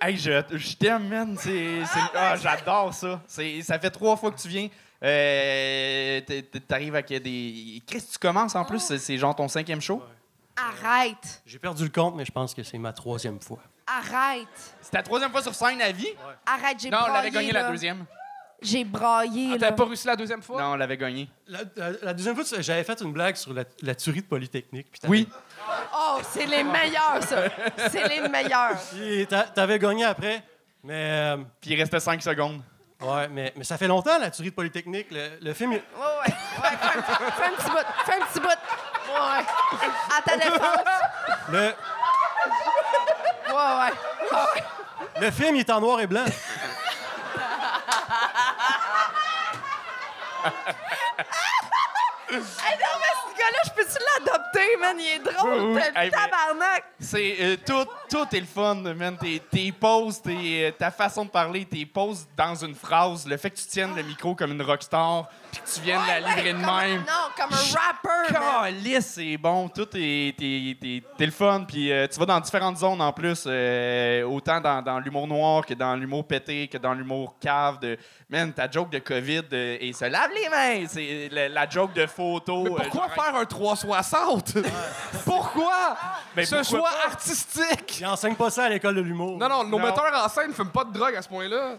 Hey, 0.00 0.16
je, 0.18 0.30
je 0.52 0.76
t'aime, 0.76 1.08
man. 1.08 1.34
C'est, 1.40 1.82
c'est- 1.84 1.98
ah, 2.14 2.36
j'adore 2.36 2.92
ça. 2.92 3.22
C'est, 3.26 3.62
ça 3.62 3.78
fait 3.78 3.90
trois 3.90 4.16
fois 4.18 4.30
que 4.30 4.38
tu 4.38 4.48
viens. 4.48 4.68
Euh, 5.02 6.20
t- 6.22 6.42
t- 6.42 6.60
T'arrives 6.60 6.94
avec 6.94 7.08
des. 7.22 7.82
Chris, 7.86 8.04
tu 8.10 8.18
commences 8.18 8.54
en 8.56 8.64
plus. 8.64 8.80
C'est, 8.98 9.16
genre 9.18 9.34
ton 9.34 9.48
cinquième 9.48 9.80
show? 9.80 10.02
Arrête! 10.56 11.40
J'ai 11.46 11.58
perdu 11.58 11.84
le 11.84 11.90
compte, 11.90 12.16
mais 12.16 12.24
je 12.24 12.32
pense 12.32 12.52
que 12.52 12.62
c'est 12.64 12.78
ma 12.78 12.92
troisième 12.92 13.40
fois. 13.40 13.58
Arrête! 13.86 14.48
C'est 14.80 14.90
ta 14.90 15.02
troisième 15.02 15.30
fois 15.30 15.40
sur 15.42 15.54
scène 15.54 15.80
à 15.80 15.92
vie? 15.92 16.08
Arrête, 16.44 16.78
j'ai 16.80 16.90
Non, 16.90 16.98
on 17.08 17.12
l'avait 17.12 17.30
gagné 17.30 17.52
la 17.52 17.70
deuxième. 17.70 18.04
J'ai 18.60 18.82
braillé, 18.82 19.50
Ah, 19.50 19.52
là. 19.52 19.58
T'avais 19.60 19.76
pas 19.76 19.84
réussi 19.84 20.06
la 20.08 20.16
deuxième 20.16 20.42
fois? 20.42 20.60
Non, 20.60 20.72
on 20.72 20.74
l'avait 20.74 20.96
gagné. 20.96 21.28
La, 21.46 21.60
la- 21.76 21.90
la 22.02 22.12
deuxième 22.12 22.34
fois, 22.34 22.42
tu- 22.42 22.60
j'avais 22.60 22.82
fait 22.82 23.00
une 23.00 23.12
blague 23.12 23.36
sur 23.36 23.54
la, 23.54 23.62
la 23.82 23.94
tuerie 23.94 24.22
de 24.22 24.26
Polytechnique. 24.26 24.88
puis 24.90 24.98
t'avais- 24.98 25.10
Oui. 25.12 25.28
Oh, 25.96 26.18
c'est 26.28 26.44
les 26.46 26.64
meilleurs, 26.64 27.22
ça! 27.22 27.44
C'est 27.88 28.08
les 28.08 28.28
meilleurs! 28.28 28.76
Puis 28.92 29.28
t'a- 29.28 29.44
t'avais 29.44 29.78
gagné 29.78 30.02
après. 30.04 30.42
Mais, 30.82 30.94
euh, 30.94 31.36
Puis 31.60 31.70
il 31.70 31.76
restait 31.80 32.00
cinq 32.00 32.20
secondes. 32.20 32.60
Ouais, 33.00 33.28
mais, 33.28 33.52
mais 33.56 33.64
ça 33.64 33.76
fait 33.78 33.86
longtemps, 33.88 34.18
la 34.18 34.30
tuerie 34.30 34.50
de 34.50 34.54
Polytechnique. 34.54 35.08
Le, 35.10 35.38
le 35.40 35.54
film, 35.54 35.72
il- 35.72 35.76
Ouais, 35.76 35.82
ouais. 36.26 36.34
ouais 36.62 36.76
fais, 36.80 36.98
un, 36.98 37.02
fais 37.32 37.44
un 37.46 37.50
petit 37.56 37.70
bout. 37.70 37.86
Fais 38.04 38.14
un 38.14 38.26
petit 38.26 38.40
bout. 38.40 38.48
Ouais. 38.48 39.44
À 40.16 40.22
ta 40.22 40.36
défense. 40.36 40.78
le, 41.50 41.74
Ouais, 43.48 43.72
ouais. 43.80 43.92
Le 45.20 45.30
film, 45.30 45.56
il 45.56 45.60
est 45.60 45.70
en 45.70 45.80
noir 45.80 46.00
et 46.00 46.06
blanc. 46.06 46.24
Hey, 52.30 52.76
gars-là, 53.50 53.58
je 53.64 53.70
peux-tu 53.70 53.98
l'adopter, 54.24 54.76
man? 54.80 54.96
Il 54.98 55.06
est 55.06 55.18
drôle, 55.32 55.60
Oui, 55.60 55.74
oui. 55.74 55.80
Hey, 55.96 56.10
mais- 56.10 56.10
tabarnak. 56.10 56.84
C'est 57.00 57.36
euh, 57.40 57.56
tout, 57.64 57.86
tout 58.10 58.26
est 58.36 58.40
le 58.40 58.46
fun, 58.46 58.74
man. 58.74 59.16
Tes, 59.18 59.40
tes 59.50 59.72
poses, 59.72 60.20
tes, 60.22 60.66
euh, 60.66 60.70
ta 60.72 60.90
façon 60.90 61.24
de 61.24 61.30
parler, 61.30 61.64
tes 61.64 61.86
poses 61.86 62.26
dans 62.36 62.54
une 62.54 62.74
phrase, 62.74 63.26
le 63.26 63.36
fait 63.36 63.50
que 63.50 63.56
tu 63.56 63.66
tiennes 63.66 63.94
le 63.94 64.02
micro 64.02 64.34
comme 64.34 64.52
une 64.52 64.62
rockstar, 64.62 65.28
puis 65.50 65.60
que 65.60 65.68
tu 65.74 65.80
viennes 65.80 65.98
Ouais, 65.98 66.20
la 66.20 66.26
ouais, 66.28 66.34
livrer 66.36 66.52
de 66.52 66.58
comme 66.60 66.68
un- 66.68 66.80
même. 66.82 67.00
Non, 67.00 67.28
comme 67.36 67.52
un 67.52 67.78
rapper, 67.78 68.32
man. 68.32 68.42
Calisse, 68.64 69.06
c'est 69.14 69.36
bon. 69.36 69.68
Tout 69.68 69.88
est, 69.94 70.36
t'es, 70.38 71.24
le 71.26 71.30
fun. 71.30 71.64
Puis 71.66 71.90
euh, 71.92 72.06
tu 72.06 72.18
vas 72.18 72.26
dans 72.26 72.40
différentes 72.40 72.76
zones 72.78 73.00
en 73.00 73.12
plus. 73.12 73.44
euh, 73.46 74.22
autant 74.24 74.60
dans, 74.60 74.82
dans 74.82 74.98
l'humour 74.98 75.26
noir 75.26 75.64
que 75.66 75.74
dans 75.74 75.94
l'humour 75.94 76.26
pété, 76.26 76.68
que 76.68 76.78
dans 76.78 76.94
l'humour 76.94 77.36
cave. 77.40 77.78
De, 77.80 77.96
man, 78.30 78.52
ta 78.52 78.70
joke 78.70 78.90
de 78.90 78.98
COVID 78.98 79.42
euh, 79.52 79.76
et 79.80 79.92
se 79.92 80.04
lave 80.04 80.30
les 80.34 80.48
mains. 80.48 80.86
C'est 80.88 81.28
la, 81.32 81.48
la 81.48 81.68
joke 81.68 81.92
de 81.94 82.06
photo. 82.06 82.64
Mais 82.64 82.70
euh, 82.70 82.88
pourquoi 82.90 83.08
faire 83.08 83.34
un 83.36 83.44
360? 83.44 84.58
pourquoi? 85.24 85.96
Ben, 86.36 86.44
Ce 86.46 86.56
pourquoi 86.56 86.78
choix 86.80 86.90
pas? 86.90 87.06
artistique! 87.10 88.00
Il 88.00 88.06
enseigne 88.06 88.34
pas 88.34 88.50
ça 88.50 88.64
à 88.64 88.68
l'école 88.68 88.94
de 88.96 89.00
l'humour. 89.00 89.38
Non, 89.38 89.48
non, 89.48 89.64
nos 89.64 89.78
Non. 89.78 89.84
metteurs 89.86 90.12
en 90.24 90.28
scène 90.28 90.48
ne 90.48 90.52
fument 90.52 90.70
pas 90.70 90.84
de 90.84 90.92
drogue 90.92 91.14
à 91.14 91.22
ce 91.22 91.28
point-là. 91.28 91.76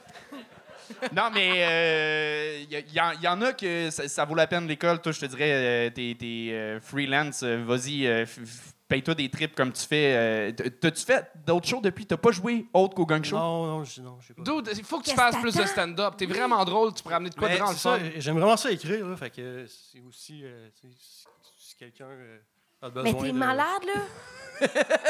Non, 1.16 1.30
mais 1.34 2.64
il 2.70 2.78
y, 2.80 3.24
y 3.24 3.28
en 3.28 3.42
a 3.42 3.54
que 3.54 3.90
ça, 3.90 4.08
ça 4.08 4.26
vaut 4.26 4.36
la 4.36 4.48
peine 4.48 4.68
l'école. 4.68 5.02
Toi, 5.02 5.12
je 5.12 5.20
te 5.22 5.26
dirais, 5.26 5.52
euh, 5.52 5.90
t'es 5.90 6.16
euh, 6.52 6.80
freelance. 6.82 7.42
euh, 7.44 7.64
Vas-y, 7.66 8.08
euh, 8.08 8.26
paye-toi 8.88 9.14
des 9.16 9.30
trips 9.30 9.56
comme 9.56 9.72
tu 9.72 9.86
fais. 9.86 10.14
euh, 10.16 10.52
T'as-tu 10.82 11.04
fait 11.06 11.32
d'autres 11.46 11.68
shows 11.68 11.82
depuis? 11.82 12.06
T'as 12.06 12.18
pas 12.18 12.32
joué 12.32 12.66
autre 12.74 12.96
qu'au 12.96 13.06
gang 13.06 13.24
show? 13.24 13.38
Non, 13.38 13.66
non, 13.68 13.84
je 13.84 14.02
non, 14.02 14.18
je 14.22 14.28
sais 14.28 14.34
pas. 14.34 14.42
Dude, 14.44 14.70
il 14.78 14.84
faut 14.84 15.00
que 15.00 15.10
tu 15.10 15.16
fasses 15.16 15.38
plus 15.38 15.56
de 15.56 15.66
stand-up. 15.66 16.16
T'es 16.18 16.26
vraiment 16.26 16.64
drôle, 16.66 16.94
tu 16.94 17.04
pourrais 17.04 17.16
amener 17.16 17.30
de 17.30 17.36
quoi 17.36 17.48
de 17.50 17.54
Mais 17.54 17.60
grand 17.60 17.70
le 17.70 17.76
c'est 17.76 17.82
ça. 17.82 17.98
J'aime 18.18 18.38
vraiment 18.38 18.58
ça 18.58 18.72
écrire, 18.72 19.06
là, 19.08 19.16
fait 19.16 19.30
que 19.30 19.66
c'est 19.68 20.02
aussi 20.08 20.42
euh, 20.44 20.68
si, 21.58 21.76
quelqu'un 21.78 22.06
euh, 22.10 22.38
a 22.82 22.90
besoin 22.90 23.12
Mais 23.14 23.20
t'es 23.20 23.32
de... 23.32 23.38
malade, 23.38 23.84
là? 23.86 24.02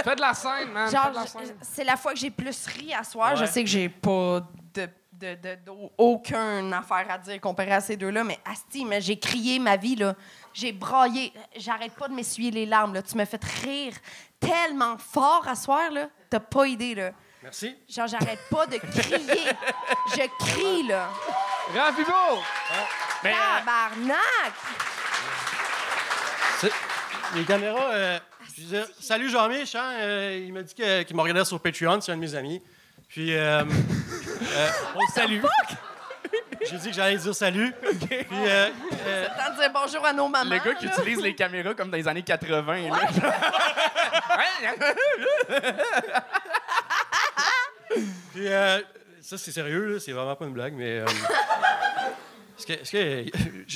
Fais 0.04 0.16
de 0.16 0.22
la 0.22 0.34
scène, 0.36 0.72
man. 0.72 0.92
Genre, 0.92 1.26
c'est 1.62 1.84
la 1.84 1.96
fois 1.98 2.14
que 2.14 2.20
j'ai 2.20 2.30
plus 2.30 2.68
ri 2.68 2.94
à 2.94 3.04
soir. 3.04 3.36
Je 3.36 3.46
sais 3.46 3.64
que 3.64 3.70
j'ai 3.70 3.90
pas 3.90 4.48
de, 4.76 4.88
de, 5.20 5.36
de- 5.36 5.90
aucune 5.98 6.74
affaire 6.74 7.06
à 7.10 7.18
dire 7.18 7.40
comparé 7.42 7.72
à 7.74 7.82
ces 7.82 7.98
deux-là, 7.98 8.24
mais 8.24 8.40
Asti, 8.46 8.86
mais 8.86 9.02
j'ai 9.02 9.20
crié 9.20 9.60
ma 9.60 9.76
vie, 9.76 9.96
là. 9.96 10.16
J'ai 10.54 10.72
braillé. 10.72 11.34
J'arrête 11.58 11.94
pas 11.94 12.08
de 12.08 12.14
m'essuyer 12.14 12.52
les 12.52 12.66
larmes, 12.66 12.94
là. 12.94 13.02
Tu 13.02 13.16
m'as 13.18 13.26
fait 13.26 13.44
rire 13.64 13.94
tellement 14.40 14.98
fort 14.98 15.46
à 15.48 15.56
soir, 15.56 15.92
là. 15.92 16.08
T'as 16.30 16.40
pas 16.40 16.66
idée, 16.68 16.96
là. 16.96 17.12
Merci. 17.44 17.76
Genre, 17.88 18.08
j'arrête 18.08 18.40
pas 18.50 18.66
de 18.68 18.78
crier. 18.78 19.50
Je 20.14 20.46
crie, 20.46 20.88
là. 20.88 21.10
Ravigo! 21.76 22.12
Mais, 23.24 23.32
euh, 23.32 23.60
Tabarnak! 23.60 24.54
Les 27.36 27.44
caméras, 27.46 27.92
euh, 27.92 28.20
je 28.48 28.54
disais, 28.62 28.84
salut 29.00 29.30
Jean-Mich, 29.30 29.76
hein, 29.76 29.92
euh, 30.00 30.44
il 30.46 30.52
m'a 30.52 30.64
dit 30.64 30.74
que- 30.74 31.04
qu'il 31.04 31.16
m'a 31.16 31.22
regardé 31.24 31.46
sur 31.46 31.60
Patreon, 31.62 32.02
c'est 32.02 32.12
un 32.12 32.16
de 32.16 32.22
mes 32.22 32.34
amis. 32.36 32.62
Puis, 33.08 33.36
euh, 33.36 33.64
euh, 34.42 34.70
on 34.96 35.00
le 35.02 35.14
salue. 35.14 35.42
J'ai 36.70 36.78
dit 36.78 36.90
que 36.90 36.96
j'allais 36.96 37.18
dire 37.18 37.34
salut. 37.34 37.74
Puis, 37.82 38.20
euh, 38.32 38.70
euh, 39.08 39.28
Tant 39.38 39.54
de 39.54 39.60
dire 39.62 39.72
bonjour 39.74 40.06
à 40.06 40.14
nos 40.14 40.28
mamans. 40.28 40.50
le 40.50 40.58
gars 40.60 40.76
qui 40.76 40.86
là. 40.86 40.92
utilise 40.98 41.22
les 41.22 41.34
caméras 41.34 41.74
comme 41.74 41.90
dans 41.90 41.98
les 41.98 42.08
années 42.08 42.22
80. 42.24 42.90
là. 42.90 43.00
puis, 48.34 48.48
euh, 48.48 48.80
ça, 49.22 49.38
c'est 49.38 49.52
sérieux, 49.52 49.94
là, 49.94 50.00
c'est 50.00 50.12
vraiment 50.12 50.36
pas 50.36 50.46
une 50.46 50.54
blague, 50.54 50.74
mais. 50.74 51.00
euh, 51.00 51.06
est-ce 52.58 52.66
que, 52.68 52.74
est-ce 52.74 52.92
que- 52.92 53.26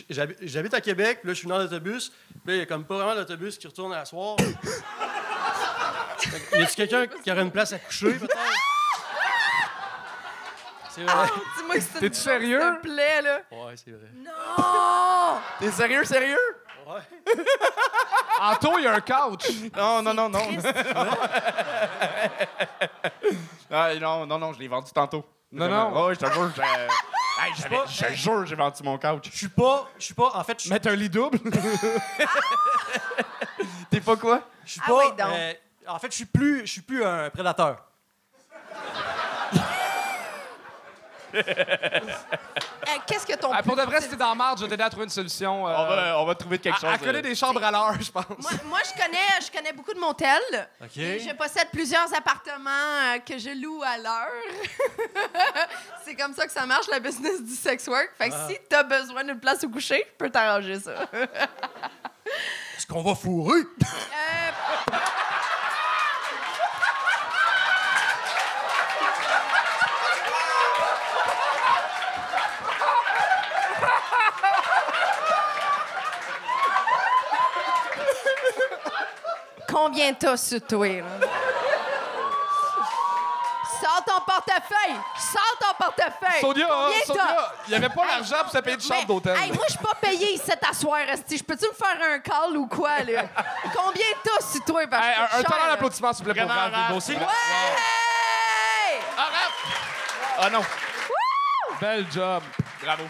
j'habite, 0.09 0.37
j'habite 0.41 0.73
à 0.73 0.81
Québec, 0.81 1.19
là, 1.23 1.33
je 1.33 1.39
suis 1.39 1.47
dans 1.47 1.57
l'autobus, 1.57 2.11
puis 2.45 2.55
il 2.55 2.57
y 2.57 2.61
a 2.61 2.65
comme 2.65 2.85
pas 2.85 2.95
vraiment 2.95 3.15
d'autobus 3.15 3.57
qui 3.57 3.67
retourne 3.67 3.93
à 3.93 3.97
la 3.99 4.05
soir. 4.05 4.35
Fait 6.19 6.39
que, 6.39 6.57
Y 6.57 6.63
a-tu 6.63 6.75
quelqu'un 6.75 7.07
qui 7.07 7.31
aurait 7.31 7.41
une 7.41 7.51
place 7.51 7.73
à 7.73 7.79
coucher, 7.79 8.13
peut-être? 8.13 8.37
C'est 10.95 11.03
vrai. 11.03 11.27
Dis-moi 11.57 11.75
que 11.75 11.81
c'est 11.81 11.93
une 11.95 11.99
T'es-tu 12.01 12.15
sérieux? 12.19 12.61
S'il 12.61 12.75
te 12.77 12.81
plaît, 12.81 13.21
là. 13.21 13.39
Ouais, 13.51 13.73
c'est 13.75 13.91
vrai. 13.91 14.09
Non! 14.15 15.37
T'es 15.59 15.71
sérieux, 15.71 16.03
sérieux? 16.03 16.37
Ouais. 16.85 17.01
Anto, 18.41 18.77
il 18.77 18.83
y 18.83 18.87
a 18.87 18.93
un 18.93 18.99
couch. 19.01 19.49
Non, 19.75 20.01
non, 20.01 20.13
non, 20.13 20.29
non. 20.29 20.39
Triste. 20.47 20.67
Ah, 23.75 23.89
non, 23.95 24.27
non, 24.27 24.37
non, 24.37 24.53
je 24.53 24.59
l'ai 24.59 24.67
vendu 24.67 24.91
tantôt. 24.91 25.25
Non, 25.51 25.67
non. 25.67 26.05
Ouais, 26.05 26.13
je 26.13 26.19
te 26.19 26.31
jure, 26.31 26.51
j'ai- 26.55 26.61
Hey, 26.61 27.51
j'avais- 27.57 27.79
je 27.87 28.05
te 28.05 28.13
jure, 28.13 28.45
j'ai 28.45 28.55
vendu 28.55 28.83
mon 28.83 28.99
couch. 28.99 29.29
Je 29.31 29.35
suis 29.37 29.47
pas. 29.47 29.89
Je 29.97 30.03
suis 30.05 30.13
pas. 30.13 30.31
En 30.35 30.43
fait, 30.43 30.59
je 30.59 30.61
suis 30.65 30.69
Mettre 30.69 30.89
un 30.89 30.95
lit 30.95 31.09
double? 31.09 31.39
T'es 33.89 33.99
pas 33.99 34.15
quoi? 34.15 34.41
je 34.63 34.71
suis 34.73 34.81
Ah 34.83 34.89
pas. 34.89 34.97
oui, 34.97 35.05
donc. 35.17 35.27
euh, 35.33 35.53
en 35.87 35.97
fait, 35.97 36.11
je 36.11 36.15
suis 36.17 36.25
plus. 36.25 36.59
Je 36.67 36.71
suis 36.71 36.81
plus 36.81 37.03
un 37.03 37.31
prédateur. 37.31 37.83
Qu'est-ce 43.07 43.25
que 43.25 43.35
ton. 43.35 43.51
Ah, 43.51 43.63
pour 43.63 43.75
de 43.75 43.81
vrai, 43.81 44.01
si 44.01 44.09
t'es 44.09 44.15
dans 44.15 44.29
la 44.29 44.35
marge, 44.35 44.59
je 44.59 44.63
vais 44.65 44.69
t'aider 44.69 44.83
à 44.83 44.89
trouver 44.89 45.05
une 45.05 45.09
solution. 45.09 45.67
euh, 45.67 45.73
On, 45.77 45.85
va, 45.87 46.19
on 46.19 46.25
va 46.25 46.35
trouver 46.35 46.59
quelque 46.59 46.75
chose. 46.79 46.89
à, 46.89 46.93
à 46.93 46.97
connaît 46.97 47.19
euh, 47.19 47.21
des 47.21 47.35
chambres 47.35 47.63
à 47.63 47.71
l'heure, 47.71 47.95
je 47.99 48.11
pense. 48.11 48.25
Moi, 48.39 48.51
moi, 48.65 48.79
je 48.85 48.91
connais, 49.01 49.17
je 49.45 49.51
connais 49.51 49.73
beaucoup 49.73 49.93
de 49.93 49.99
motels. 49.99 50.69
OK. 50.81 50.97
Et 50.97 51.19
je 51.19 51.33
possède 51.33 51.69
plusieurs 51.71 52.13
appartements 52.15 52.69
euh, 52.69 53.19
que 53.19 53.37
je 53.37 53.49
loue 53.49 53.81
à 53.83 53.97
l'heure. 53.97 54.31
c'est 56.05 56.15
comme 56.15 56.33
ça 56.33 56.45
que 56.45 56.51
ça 56.51 56.65
marche, 56.65 56.87
la 56.91 56.99
business 56.99 57.41
du 57.43 57.53
sex 57.55 57.87
work. 57.87 58.11
Fait 58.17 58.29
que 58.29 58.35
si 58.47 58.57
t'as 58.69 58.83
besoin 58.83 59.23
d'une 59.23 59.39
place 59.39 59.63
où 59.63 59.69
coucher, 59.69 60.03
je 60.07 60.17
peux 60.17 60.29
t'arranger 60.29 60.79
ça. 60.79 60.93
Est-ce 62.77 62.85
qu'on 62.87 63.01
va 63.03 63.15
fourrer? 63.15 63.59
Euh, 63.61 64.91
Combien 79.73 80.13
t'as 80.13 80.37
sur 80.37 80.61
toi, 80.61 80.87
là? 80.87 81.03
Sors 83.81 84.03
ton 84.05 84.21
portefeuille! 84.21 84.95
Sors 85.17 85.57
ton 85.59 85.73
portefeuille! 85.85 86.41
Sonia, 86.41 86.67
hein, 86.69 86.89
Combien 87.05 87.05
Sonia, 87.05 87.53
il 87.67 87.69
n'y 87.71 87.75
avait 87.75 87.89
pas 87.93 88.05
l'argent 88.05 88.35
pour 88.43 88.51
se 88.51 88.57
payer 88.59 88.77
de 88.77 88.81
chambre 88.81 89.05
d'hôtel. 89.07 89.35
Hey, 89.37 89.51
moi, 89.51 89.65
je 89.67 89.73
suis 89.73 89.83
pas 89.83 89.95
payée 89.99 90.33
ici 90.35 90.51
à 90.51 90.73
soir, 90.73 90.99
Esti. 90.99 91.37
Je 91.39 91.43
peux-tu 91.43 91.65
me 91.67 91.73
faire 91.73 91.97
un 92.13 92.19
call 92.19 92.55
ou 92.55 92.67
quoi, 92.67 92.99
là? 92.99 93.23
Combien 93.75 94.05
t'as 94.23 94.45
sur 94.45 94.63
toi? 94.63 94.83
Parce 94.89 95.05
que 95.05 95.09
Hey, 95.09 95.15
un, 95.19 95.39
un 95.39 95.43
talent 95.43 95.67
d'applaudissement, 95.67 96.13
s'il 96.13 96.25
vous 96.25 96.31
plaît, 96.33 96.41
pour 96.43 96.51
Ravigo, 96.51 96.77
rare. 96.93 97.01
s'il 97.01 97.15
vous 97.15 97.25
plaît. 97.25 97.33
Hey! 98.87 99.01
Ah 100.39 100.49
non. 100.49 100.61
Bel 101.81 102.05
job. 102.11 102.43
Bravo. 102.81 103.03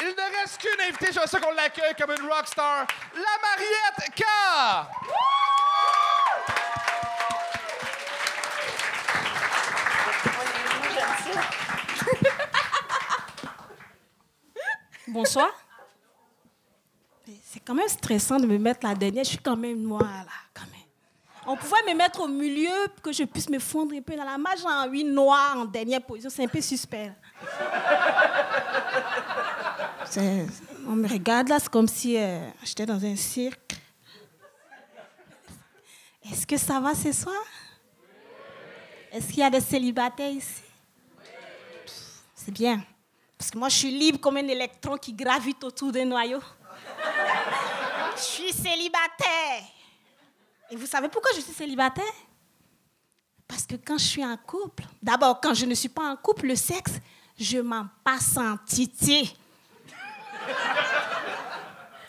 Il 0.00 0.06
ne 0.06 0.40
reste 0.40 0.60
qu'une 0.60 0.80
invitée, 0.80 1.12
je 1.12 1.28
sais 1.28 1.40
qu'on 1.40 1.52
l'accueille 1.52 1.94
comme 1.98 2.10
une 2.12 2.28
rockstar, 2.30 2.86
la 3.14 3.22
Mariette 3.40 4.14
K. 4.16 4.22
Bonsoir. 15.12 15.50
C'est 17.44 17.60
quand 17.60 17.74
même 17.74 17.88
stressant 17.88 18.38
de 18.38 18.46
me 18.46 18.58
mettre 18.58 18.86
la 18.86 18.94
dernière. 18.94 19.24
Je 19.24 19.30
suis 19.30 19.38
quand 19.38 19.56
même 19.56 19.80
noire, 19.80 20.02
là. 20.02 20.32
On 21.44 21.56
pouvait 21.56 21.82
me 21.88 21.94
mettre 21.96 22.20
au 22.20 22.28
milieu 22.28 22.70
pour 22.94 23.02
que 23.02 23.12
je 23.12 23.24
puisse 23.24 23.48
me 23.48 23.58
fondre 23.58 23.94
un 23.96 24.00
peu 24.00 24.14
dans 24.14 24.24
la 24.24 24.38
main. 24.38 24.50
J'ai 24.56 24.64
envie 24.64 25.02
noire 25.02 25.56
en 25.56 25.64
dernière 25.64 26.00
position. 26.00 26.30
C'est 26.30 26.44
un 26.44 26.48
peu 26.48 26.60
suspect. 26.60 27.12
On 30.86 30.92
me 30.92 31.08
regarde 31.08 31.48
là, 31.48 31.58
c'est 31.58 31.68
comme 31.68 31.88
si 31.88 32.16
euh, 32.16 32.48
j'étais 32.62 32.86
dans 32.86 33.04
un 33.04 33.16
cirque. 33.16 33.74
Est-ce 36.30 36.46
que 36.46 36.56
ça 36.56 36.78
va 36.78 36.94
ce 36.94 37.10
soir? 37.10 37.42
Est-ce 39.10 39.26
qu'il 39.26 39.38
y 39.38 39.42
a 39.42 39.50
des 39.50 39.60
célibataires 39.60 40.30
ici? 40.30 40.62
C'est 42.36 42.52
bien. 42.52 42.84
Parce 43.42 43.50
que 43.50 43.58
moi, 43.58 43.68
je 43.68 43.76
suis 43.76 43.90
libre 43.90 44.20
comme 44.20 44.36
un 44.36 44.46
électron 44.46 44.96
qui 44.96 45.12
gravite 45.12 45.64
autour 45.64 45.90
d'un 45.90 46.04
noyau. 46.04 46.38
je 48.14 48.22
suis 48.22 48.52
célibataire. 48.52 49.64
Et 50.70 50.76
vous 50.76 50.86
savez 50.86 51.08
pourquoi 51.08 51.32
je 51.34 51.40
suis 51.40 51.52
célibataire? 51.52 52.14
Parce 53.48 53.66
que 53.66 53.74
quand 53.74 53.98
je 53.98 54.04
suis 54.04 54.24
en 54.24 54.36
couple, 54.36 54.84
d'abord, 55.02 55.40
quand 55.40 55.54
je 55.54 55.66
ne 55.66 55.74
suis 55.74 55.88
pas 55.88 56.04
en 56.04 56.14
couple, 56.14 56.46
le 56.46 56.54
sexe, 56.54 56.92
je 57.36 57.58
m'en 57.58 57.88
passe 58.04 58.36
en 58.36 58.56
titi. 58.58 59.36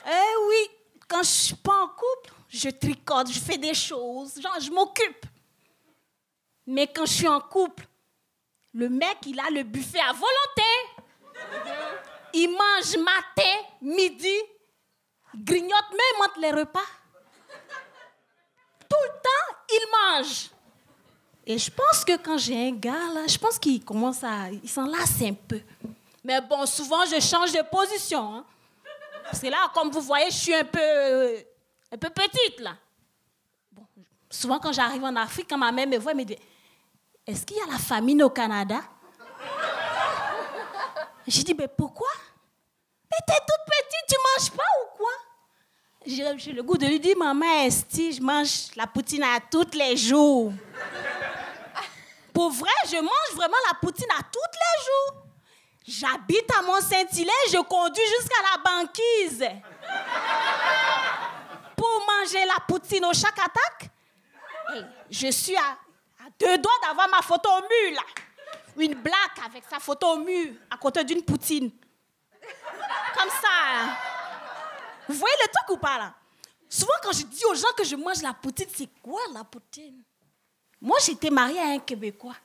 eh 0.06 0.36
oui, 0.48 0.70
quand 1.08 1.24
je 1.24 1.30
suis 1.30 1.56
pas 1.56 1.82
en 1.82 1.88
couple, 1.88 2.32
je 2.48 2.70
tricote, 2.70 3.32
je 3.32 3.40
fais 3.40 3.58
des 3.58 3.74
choses, 3.74 4.40
genre, 4.40 4.60
je 4.62 4.70
m'occupe. 4.70 5.26
Mais 6.68 6.86
quand 6.86 7.08
je 7.08 7.14
suis 7.14 7.28
en 7.28 7.42
couple, 7.42 7.88
le 8.72 8.88
mec, 8.88 9.18
il 9.26 9.40
a 9.40 9.50
le 9.50 9.64
buffet 9.64 10.00
à 10.00 10.14
volonté. 10.14 10.93
Il 12.34 12.50
mange 12.50 12.98
matin, 12.98 13.54
midi, 13.82 14.36
grignote 15.36 15.92
même 15.92 16.28
entre 16.28 16.40
les 16.40 16.52
repas. 16.52 16.80
Tout 18.90 19.04
le 19.04 19.10
temps, 19.10 19.58
il 19.70 19.88
mange. 19.92 20.50
Et 21.46 21.58
je 21.58 21.70
pense 21.70 22.06
que 22.06 22.18
quand 22.18 22.38
j'ai 22.38 22.70
un 22.70 22.72
gars, 22.72 23.12
là, 23.14 23.28
je 23.28 23.38
pense 23.38 23.60
qu'il 23.60 23.84
commence 23.84 24.24
à... 24.24 24.50
Il 24.50 24.70
s'en 24.70 24.86
lasse 24.86 25.22
un 25.22 25.34
peu. 25.34 25.62
Mais 26.24 26.40
bon, 26.42 26.66
souvent, 26.66 27.06
je 27.06 27.20
change 27.20 27.52
de 27.52 27.62
position. 27.70 28.36
hein. 28.36 28.46
Parce 29.26 29.40
que 29.40 29.48
là, 29.48 29.70
comme 29.74 29.90
vous 29.92 30.02
voyez, 30.02 30.32
je 30.32 30.38
suis 30.38 30.56
un 30.56 30.64
peu... 30.64 31.38
un 31.92 31.98
peu 31.98 32.10
petite, 32.10 32.60
là. 32.62 32.76
Bon, 33.72 33.86
souvent, 34.30 34.60
quand 34.60 34.72
j'arrive 34.72 35.04
en 35.04 35.16
Afrique, 35.16 35.48
quand 35.50 35.58
ma 35.58 35.72
mère 35.72 35.88
me 35.88 35.98
voit, 35.98 36.12
elle 36.14 36.18
me 36.18 36.24
dit... 36.24 36.38
Est-ce 37.28 37.46
qu'il 37.46 37.58
y 37.58 37.62
a 37.62 37.68
la 37.68 37.78
famine 37.78 38.24
au 38.24 38.30
Canada? 38.30 38.82
J'ai 41.28 41.44
dit, 41.44 41.54
mais 41.54 41.68
pourquoi? 41.68 42.10
Mais 43.10 43.18
t'es 43.28 43.40
toute 43.40 43.66
petite, 43.66 44.08
tu 44.10 44.16
manges 44.16 44.52
pas 44.52 44.64
ou 44.82 44.86
quoi? 44.98 45.12
J'ai 46.06 46.52
le 46.52 46.64
goût 46.64 46.78
de 46.78 46.86
lui 46.86 47.00
dire, 47.00 47.16
maman, 47.18 47.66
Esti, 47.66 48.12
je 48.14 48.22
mange 48.22 48.68
la 48.76 48.88
poutine 48.88 49.24
à 49.24 49.40
tous 49.40 49.72
les 49.74 49.96
jours. 49.96 50.52
Pour 52.34 52.52
vrai, 52.52 52.72
je 52.88 52.98
mange 52.98 53.36
vraiment 53.36 53.56
la 53.72 53.78
poutine 53.80 54.12
à 54.20 54.24
tous 54.24 54.52
les 54.54 54.84
jours. 54.84 55.24
J'habite 55.86 56.50
à 56.58 56.62
Mont-Saint-Hilaire, 56.62 57.48
je 57.52 57.60
conduis 57.62 58.04
jusqu'à 58.18 58.42
la 58.42 58.58
banquise. 58.64 59.46
Pour 61.78 62.02
manger 62.08 62.46
la 62.46 62.60
poutine 62.68 63.06
au 63.06 63.14
chaque 63.14 63.40
attaque, 63.40 63.90
je 65.10 65.28
suis 65.28 65.56
à, 65.56 65.78
à 66.26 66.30
deux 66.40 66.58
doigts 66.58 66.80
d'avoir 66.86 67.08
ma 67.10 67.22
photo 67.22 67.50
au 67.50 67.62
mur, 67.62 67.96
là. 67.96 68.04
Une 68.78 68.96
blague 68.96 69.40
avec 69.46 69.64
sa 69.70 69.80
photo 69.80 70.08
au 70.14 70.18
mur, 70.18 70.54
à 70.70 70.78
côté 70.78 71.04
d'une 71.04 71.24
poutine. 71.24 71.72
Comme 73.18 73.30
ça. 73.30 73.50
hein. 73.52 73.96
Vous 75.08 75.16
voyez 75.16 75.36
le 75.46 75.52
truc 75.52 75.70
ou 75.70 75.78
pas, 75.78 75.98
là? 75.98 76.14
Souvent, 76.70 76.94
quand 77.04 77.12
je 77.12 77.24
dis 77.24 77.46
aux 77.46 77.54
gens 77.54 77.72
que 77.78 77.84
je 77.84 77.96
mange 77.96 78.22
la 78.22 78.34
poutine, 78.34 78.68
c'est 78.76 78.90
quoi 79.02 79.22
la 79.34 79.44
poutine? 79.44 80.02
Moi, 80.82 80.98
j'étais 81.06 81.30
mariée 81.30 81.60
à 81.60 81.68
un 81.68 81.80
Québécois. 81.80 82.36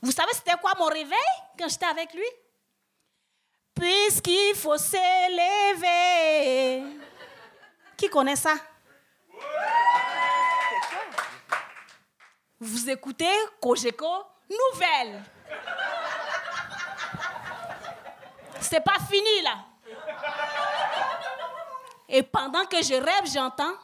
Vous 0.00 0.10
savez 0.10 0.32
c'était 0.34 0.56
quoi 0.60 0.72
mon 0.78 0.86
réveil 0.86 1.16
quand 1.56 1.68
j'étais 1.68 1.86
avec 1.86 2.12
lui? 2.12 2.26
Puisqu'il 3.74 4.54
faut 4.56 4.76
s'élever. 4.76 5.82
Qui 7.96 8.08
connaît 8.10 8.36
ça? 8.36 8.54
Vous 12.58 12.90
écoutez 12.90 13.30
Kojeko 13.60 14.24
Nouvelle. 14.50 15.22
C'est 18.72 18.80
pas 18.80 18.98
fini 19.06 19.42
là. 19.42 19.66
Et 22.08 22.22
pendant 22.22 22.64
que 22.64 22.82
je 22.82 22.94
rêve, 22.94 23.30
j'entends 23.30 23.74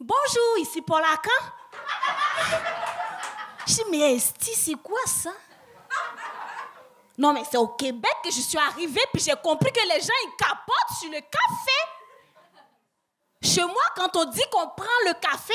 Bonjour, 0.00 0.58
ici 0.58 0.80
Paul 0.80 1.02
Lacan. 1.02 1.30
Je 3.66 3.74
dis, 3.74 3.84
mais 3.90 4.14
Esti, 4.14 4.54
c'est 4.54 4.74
quoi 4.82 5.00
ça? 5.04 5.32
Non, 7.18 7.34
mais 7.34 7.42
c'est 7.44 7.58
au 7.58 7.68
Québec 7.68 8.14
que 8.24 8.30
je 8.30 8.40
suis 8.40 8.56
arrivée, 8.56 9.04
puis 9.12 9.22
j'ai 9.22 9.36
compris 9.36 9.70
que 9.70 9.80
les 9.80 10.00
gens, 10.00 10.14
ils 10.24 10.36
capotent 10.38 10.98
sur 10.98 11.10
le 11.10 11.20
café. 11.20 11.78
Chez 13.42 13.64
moi, 13.64 13.84
quand 13.96 14.16
on 14.16 14.24
dit 14.30 14.44
qu'on 14.50 14.68
prend 14.68 14.98
le 15.04 15.12
café, 15.20 15.52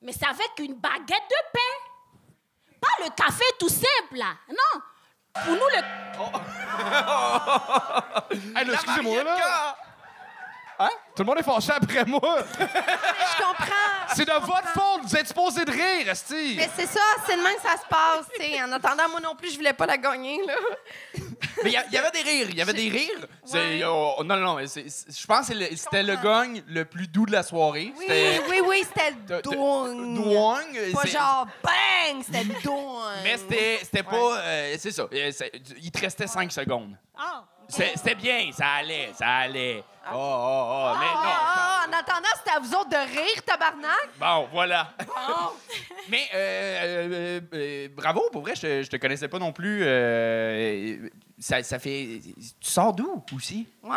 mais 0.00 0.12
c'est 0.12 0.26
avec 0.26 0.50
une 0.60 0.76
baguette 0.76 1.28
de 1.28 1.50
pain. 1.52 2.78
Pas 2.80 3.04
le 3.04 3.10
café 3.10 3.44
tout 3.58 3.68
simple, 3.68 4.14
là. 4.16 4.34
Non. 4.48 4.80
Pour 5.44 5.52
nous, 5.52 5.68
le... 5.68 5.76
Hey, 5.76 6.65
là, 8.54 8.72
excusez-moi, 8.74 9.24
là. 9.24 9.76
Hein? 10.78 10.90
Tout 11.14 11.22
le 11.22 11.26
monde 11.26 11.38
est 11.38 11.42
fâché 11.42 11.72
après 11.72 12.04
moi. 12.04 12.20
Je 12.58 13.42
comprends. 13.42 14.14
C'est 14.14 14.24
de 14.26 14.32
votre 14.32 14.68
faute. 14.68 15.00
Vous 15.04 15.16
êtes 15.16 15.26
supposé 15.28 15.64
de 15.64 15.70
rire, 15.70 16.08
Esti. 16.10 16.54
Mais 16.56 16.68
c'est 16.76 16.86
ça, 16.86 17.00
c'est 17.26 17.36
de 17.36 17.42
même 17.42 17.56
que 17.56 17.62
ça 17.62 17.76
se 17.76 17.86
passe. 17.88 18.26
t'sais. 18.34 18.62
En 18.62 18.70
attendant, 18.72 19.08
moi 19.10 19.20
non 19.20 19.34
plus, 19.34 19.50
je 19.52 19.56
voulais 19.56 19.72
pas 19.72 19.86
la 19.86 19.96
gagner. 19.96 20.40
Là. 20.46 20.54
Mais 21.64 21.70
il 21.70 21.92
y, 21.92 21.96
avait 21.96 22.10
des 22.10 22.20
rires. 22.22 22.46
Il 22.50 22.56
y 22.56 22.60
avait 22.60 22.74
des 22.74 22.88
rires. 22.90 23.26
C'est- 23.44 23.82
oh, 23.84 24.22
non, 24.24 24.36
non, 24.36 24.54
mais 24.56 24.66
c'est- 24.66 24.86
je 24.88 25.26
pense 25.26 25.48
que 25.48 25.54
c'était 25.74 26.02
le 26.02 26.16
gagne 26.16 26.62
le 26.68 26.84
plus 26.84 27.08
doux 27.08 27.24
de 27.24 27.32
la 27.32 27.42
soirée. 27.42 27.94
Oui, 27.98 28.06
oui, 28.50 28.60
oui, 28.66 28.84
c'était 28.86 29.14
le 29.28 29.40
douang. 29.40 30.14
Douang, 30.14 30.64
Pas 30.92 31.00
c'est- 31.02 31.08
genre 31.08 31.46
bang, 31.64 32.22
c'était 32.24 32.44
le 32.44 32.54
douang. 32.62 33.00
Mais 33.24 33.38
c'était 33.38 33.78
c'était 33.82 34.02
pas. 34.02 34.38
euh, 34.38 34.76
c'est 34.78 34.90
ça. 34.92 35.04
Euh, 35.10 35.30
Il 35.78 35.90
te 35.90 35.98
restait 36.00 36.26
5 36.26 36.52
secondes. 36.52 36.94
Ah, 37.18 37.44
C'est- 37.46 37.55
C'était 37.68 38.14
bien, 38.14 38.50
ça 38.52 38.66
allait, 38.78 39.10
ça 39.14 39.26
allait. 39.28 39.82
Oh, 40.08 40.14
oh, 40.14 40.16
oh, 40.16 40.92
mais 41.00 41.06
Ah, 41.08 41.22
non. 41.24 41.30
ah, 41.32 41.86
en 41.88 41.92
attendant, 41.98 42.28
c'était 42.36 42.56
à 42.56 42.60
vous 42.60 42.72
autres 42.74 42.90
de 42.90 42.96
rire, 42.96 43.42
tabarnak. 43.44 44.08
Bon, 44.20 44.48
voilà. 44.52 44.92
mais 46.08 46.22
euh, 46.32 47.08
euh, 47.12 47.40
euh, 47.54 47.88
bravo, 47.94 48.22
pour 48.30 48.42
vrai, 48.42 48.54
je, 48.54 48.82
je 48.84 48.88
te 48.88 48.96
connaissais 48.96 49.26
pas 49.28 49.38
non 49.40 49.52
plus. 49.52 49.80
euh, 49.84 51.08
ça, 51.38 51.62
ça 51.64 51.78
fait. 51.80 52.20
Tu 52.60 52.70
sors 52.70 52.92
d'où 52.92 53.22
aussi? 53.34 53.66
Ouais. 53.82 53.96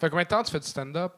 Fait 0.00 0.08
combien 0.08 0.24
de 0.24 0.28
temps 0.28 0.42
tu 0.42 0.50
fais 0.52 0.60
du 0.60 0.66
stand-up? 0.66 1.12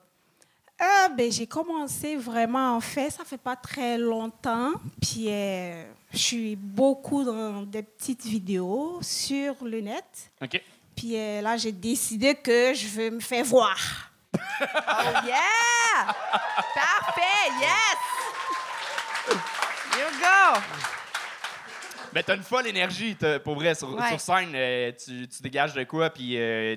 Ah, 0.81 1.09
ben, 1.17 1.31
j'ai 1.31 1.47
commencé 1.47 2.17
vraiment, 2.17 2.77
en 2.77 2.81
fait, 2.81 3.11
ça 3.11 3.25
fait 3.25 3.39
pas 3.39 3.57
très 3.57 3.99
longtemps. 3.99 4.73
Puis, 5.01 5.27
euh, 5.29 5.85
je 6.13 6.19
suis 6.19 6.57
beaucoup 6.57 7.25
dans 7.25 7.63
des 7.63 7.83
petites 7.83 8.25
vidéos 8.25 8.99
sur 9.03 9.55
le 9.65 9.81
net. 9.81 10.05
OK. 10.43 10.61
Puis 10.99 11.17
euh, 11.17 11.41
là, 11.41 11.57
j'ai 11.57 11.73
décidé 11.73 12.35
que 12.35 12.75
je 12.75 12.89
veux 12.89 13.11
me 13.11 13.21
faire 13.21 13.45
voir. 13.45 13.77
Oh 14.61 15.03
yeah! 15.25 16.15
Parfait, 16.75 17.53
yes! 17.61 17.99
You 19.97 20.05
go! 20.21 20.61
Ben, 22.13 22.23
t'as 22.25 22.35
une 22.37 22.43
folle 22.43 22.67
énergie, 22.67 23.17
pour 23.45 23.55
vrai. 23.55 23.75
Sur, 23.77 23.95
Ouais. 23.95 24.09
sur 24.09 24.21
scène, 24.21 24.51
euh, 24.55 24.91
tu, 24.93 25.29
tu 25.29 25.43
dégages 25.43 25.75
de 25.75 25.85
quoi, 25.85 26.11
puis 26.11 26.37
euh, 26.37 26.75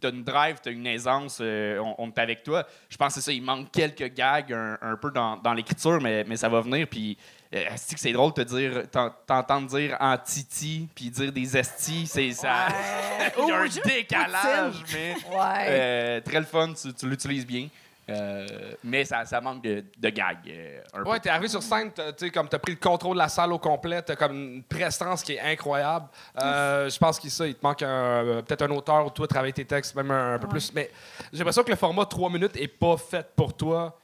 t'as 0.00 0.10
une 0.10 0.24
drive, 0.24 0.56
t'as 0.62 0.70
une 0.72 0.86
aisance, 0.86 1.38
euh, 1.40 1.78
on, 1.78 1.94
on 1.98 2.08
est 2.08 2.18
avec 2.18 2.42
toi. 2.42 2.66
Je 2.88 2.96
pense 2.96 3.14
que 3.14 3.20
c'est 3.20 3.26
ça, 3.26 3.32
il 3.32 3.42
manque 3.42 3.70
quelques 3.70 4.12
gags 4.14 4.52
un, 4.52 4.76
un 4.80 4.96
peu 4.96 5.10
dans, 5.12 5.36
dans 5.36 5.52
l'écriture, 5.54 6.00
mais, 6.00 6.24
mais 6.24 6.36
ça 6.36 6.48
va 6.48 6.60
venir, 6.62 6.88
puis 6.88 7.16
euh, 7.54 7.64
que 7.70 7.98
c'est 8.00 8.12
drôle 8.12 8.32
de 8.32 8.42
te 8.42 8.48
dire, 8.48 8.82
t'en- 8.90 9.10
t'entendre 9.26 9.68
dire 9.68 9.96
anti-ti, 10.00 10.88
puis 10.94 11.10
dire 11.10 11.32
des 11.32 11.56
estis, 11.56 12.06
c'est 12.06 12.32
ça. 12.32 12.68
il 13.38 13.48
y 13.48 13.50
a 13.52 13.58
un 13.60 13.66
décalage, 13.84 14.84
mais 14.92 15.14
Ouais. 15.30 15.66
euh, 15.68 16.20
très 16.20 16.38
le 16.40 16.46
fun, 16.46 16.72
tu, 16.72 16.92
tu 16.94 17.08
l'utilises 17.08 17.46
bien. 17.46 17.68
Euh, 18.08 18.44
mais 18.82 19.04
ça, 19.04 19.24
ça 19.24 19.40
manque 19.40 19.62
de, 19.62 19.84
de 19.96 20.08
gags. 20.10 20.38
euh, 20.48 20.80
un 20.94 21.04
peu. 21.04 21.10
Ouais, 21.10 21.20
t'es 21.20 21.28
arrivé 21.28 21.46
sur 21.46 21.62
scène, 21.62 21.92
t'as- 21.92 22.12
tu 22.12 22.28
comme 22.32 22.48
t'as 22.48 22.58
pris 22.58 22.72
le 22.72 22.78
contrôle 22.78 23.14
de 23.14 23.18
la 23.18 23.28
salle 23.28 23.52
au 23.52 23.58
complet, 23.58 24.02
t'as 24.02 24.16
comme 24.16 24.32
une 24.56 24.62
prestance 24.64 25.22
qui 25.22 25.34
est 25.34 25.40
incroyable. 25.40 26.06
Euh, 26.42 26.90
je 26.90 26.98
pense 26.98 27.20
qu'il 27.20 27.30
ça, 27.30 27.46
il 27.46 27.54
te 27.54 27.64
manque 27.64 27.78
peut-être 27.78 28.62
un 28.62 28.70
auteur 28.70 29.06
ou 29.06 29.10
toi 29.10 29.28
travailler 29.28 29.52
tes 29.52 29.64
textes 29.64 29.94
même 29.94 30.10
un, 30.10 30.34
un 30.34 30.38
peu 30.40 30.48
plus. 30.48 30.72
Mais 30.72 30.90
j'ai 31.32 31.38
l'impression 31.38 31.62
que 31.62 31.70
le 31.70 31.76
format 31.76 32.04
3 32.04 32.30
minutes 32.30 32.56
est 32.56 32.66
pas 32.66 32.96
fait 32.96 33.28
pour 33.36 33.54
toi. 33.56 33.96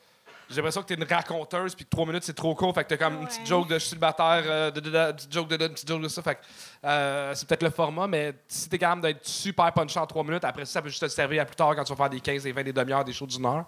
J'ai 0.49 0.57
l'impression 0.57 0.82
que 0.82 0.86
t'es 0.86 0.94
une 0.94 1.05
raconteuse 1.05 1.74
puis 1.74 1.84
que 1.84 1.90
3 1.90 2.07
minutes 2.07 2.22
c'est 2.24 2.34
trop 2.34 2.55
court. 2.55 2.72
Fait 2.74 2.84
que 2.84 2.88
t'as 2.90 2.97
comme 2.97 3.20
une 3.20 3.26
petite 3.26 3.40
Ouais. 3.40 3.47
joke 3.47 3.68
de 3.68 3.74
je 3.74 3.78
suis 3.80 3.88
célibataire, 3.90 4.42
euh, 4.47 4.70
de, 4.70 4.80
de, 4.80 4.90
de, 4.90 4.97
une 4.97 5.12
petite 5.14 5.32
joke 5.32 5.49
de, 5.49 5.57
de, 5.57 5.66
une 5.66 5.72
petite 5.72 5.88
joke 5.88 6.03
de 6.03 6.09
ça. 6.09 6.22
Fait 6.22 6.36
que 6.36 6.40
euh, 6.84 7.34
c'est 7.34 7.49
peut-être 7.49 7.62
le 7.64 7.70
format, 7.70 8.07
mais 8.07 8.32
si 8.47 8.68
t'es 8.68 8.78
capable 8.78 9.03
d'être 9.03 9.26
super 9.26 9.72
punchant 9.72 10.03
en 10.03 10.07
3 10.07 10.22
minutes, 10.24 10.44
après 10.44 10.64
ça, 10.64 10.74
ça 10.74 10.82
peut 10.82 10.88
juste 10.88 11.03
te 11.03 11.09
servir 11.09 11.42
à 11.42 11.44
plus 11.44 11.57
tard 11.57 11.74
quand 11.74 11.82
tu 11.84 11.92
vas 11.92 11.97
faire 11.97 12.11
des 12.11 12.20
15, 12.20 12.42
des 12.44 12.53
20, 12.53 12.62
des 12.62 12.72
demi-heures, 12.72 13.05
des 13.05 13.12
shows 13.12 13.26
d'une 13.26 13.44
heure. 13.47 13.64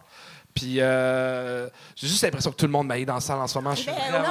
Puis 0.55 0.77
euh, 0.81 1.69
j'ai 1.95 2.07
juste 2.09 2.23
l'impression 2.23 2.51
que 2.51 2.57
tout 2.57 2.67
le 2.67 2.73
monde 2.73 2.87
m'aille 2.87 3.05
dans 3.05 3.15
la 3.15 3.21
salle 3.21 3.39
en 3.39 3.47
ce 3.47 3.59
moment. 3.59 3.75
Je 3.75 3.83
suis 3.83 3.91
Ben. 3.91 4.23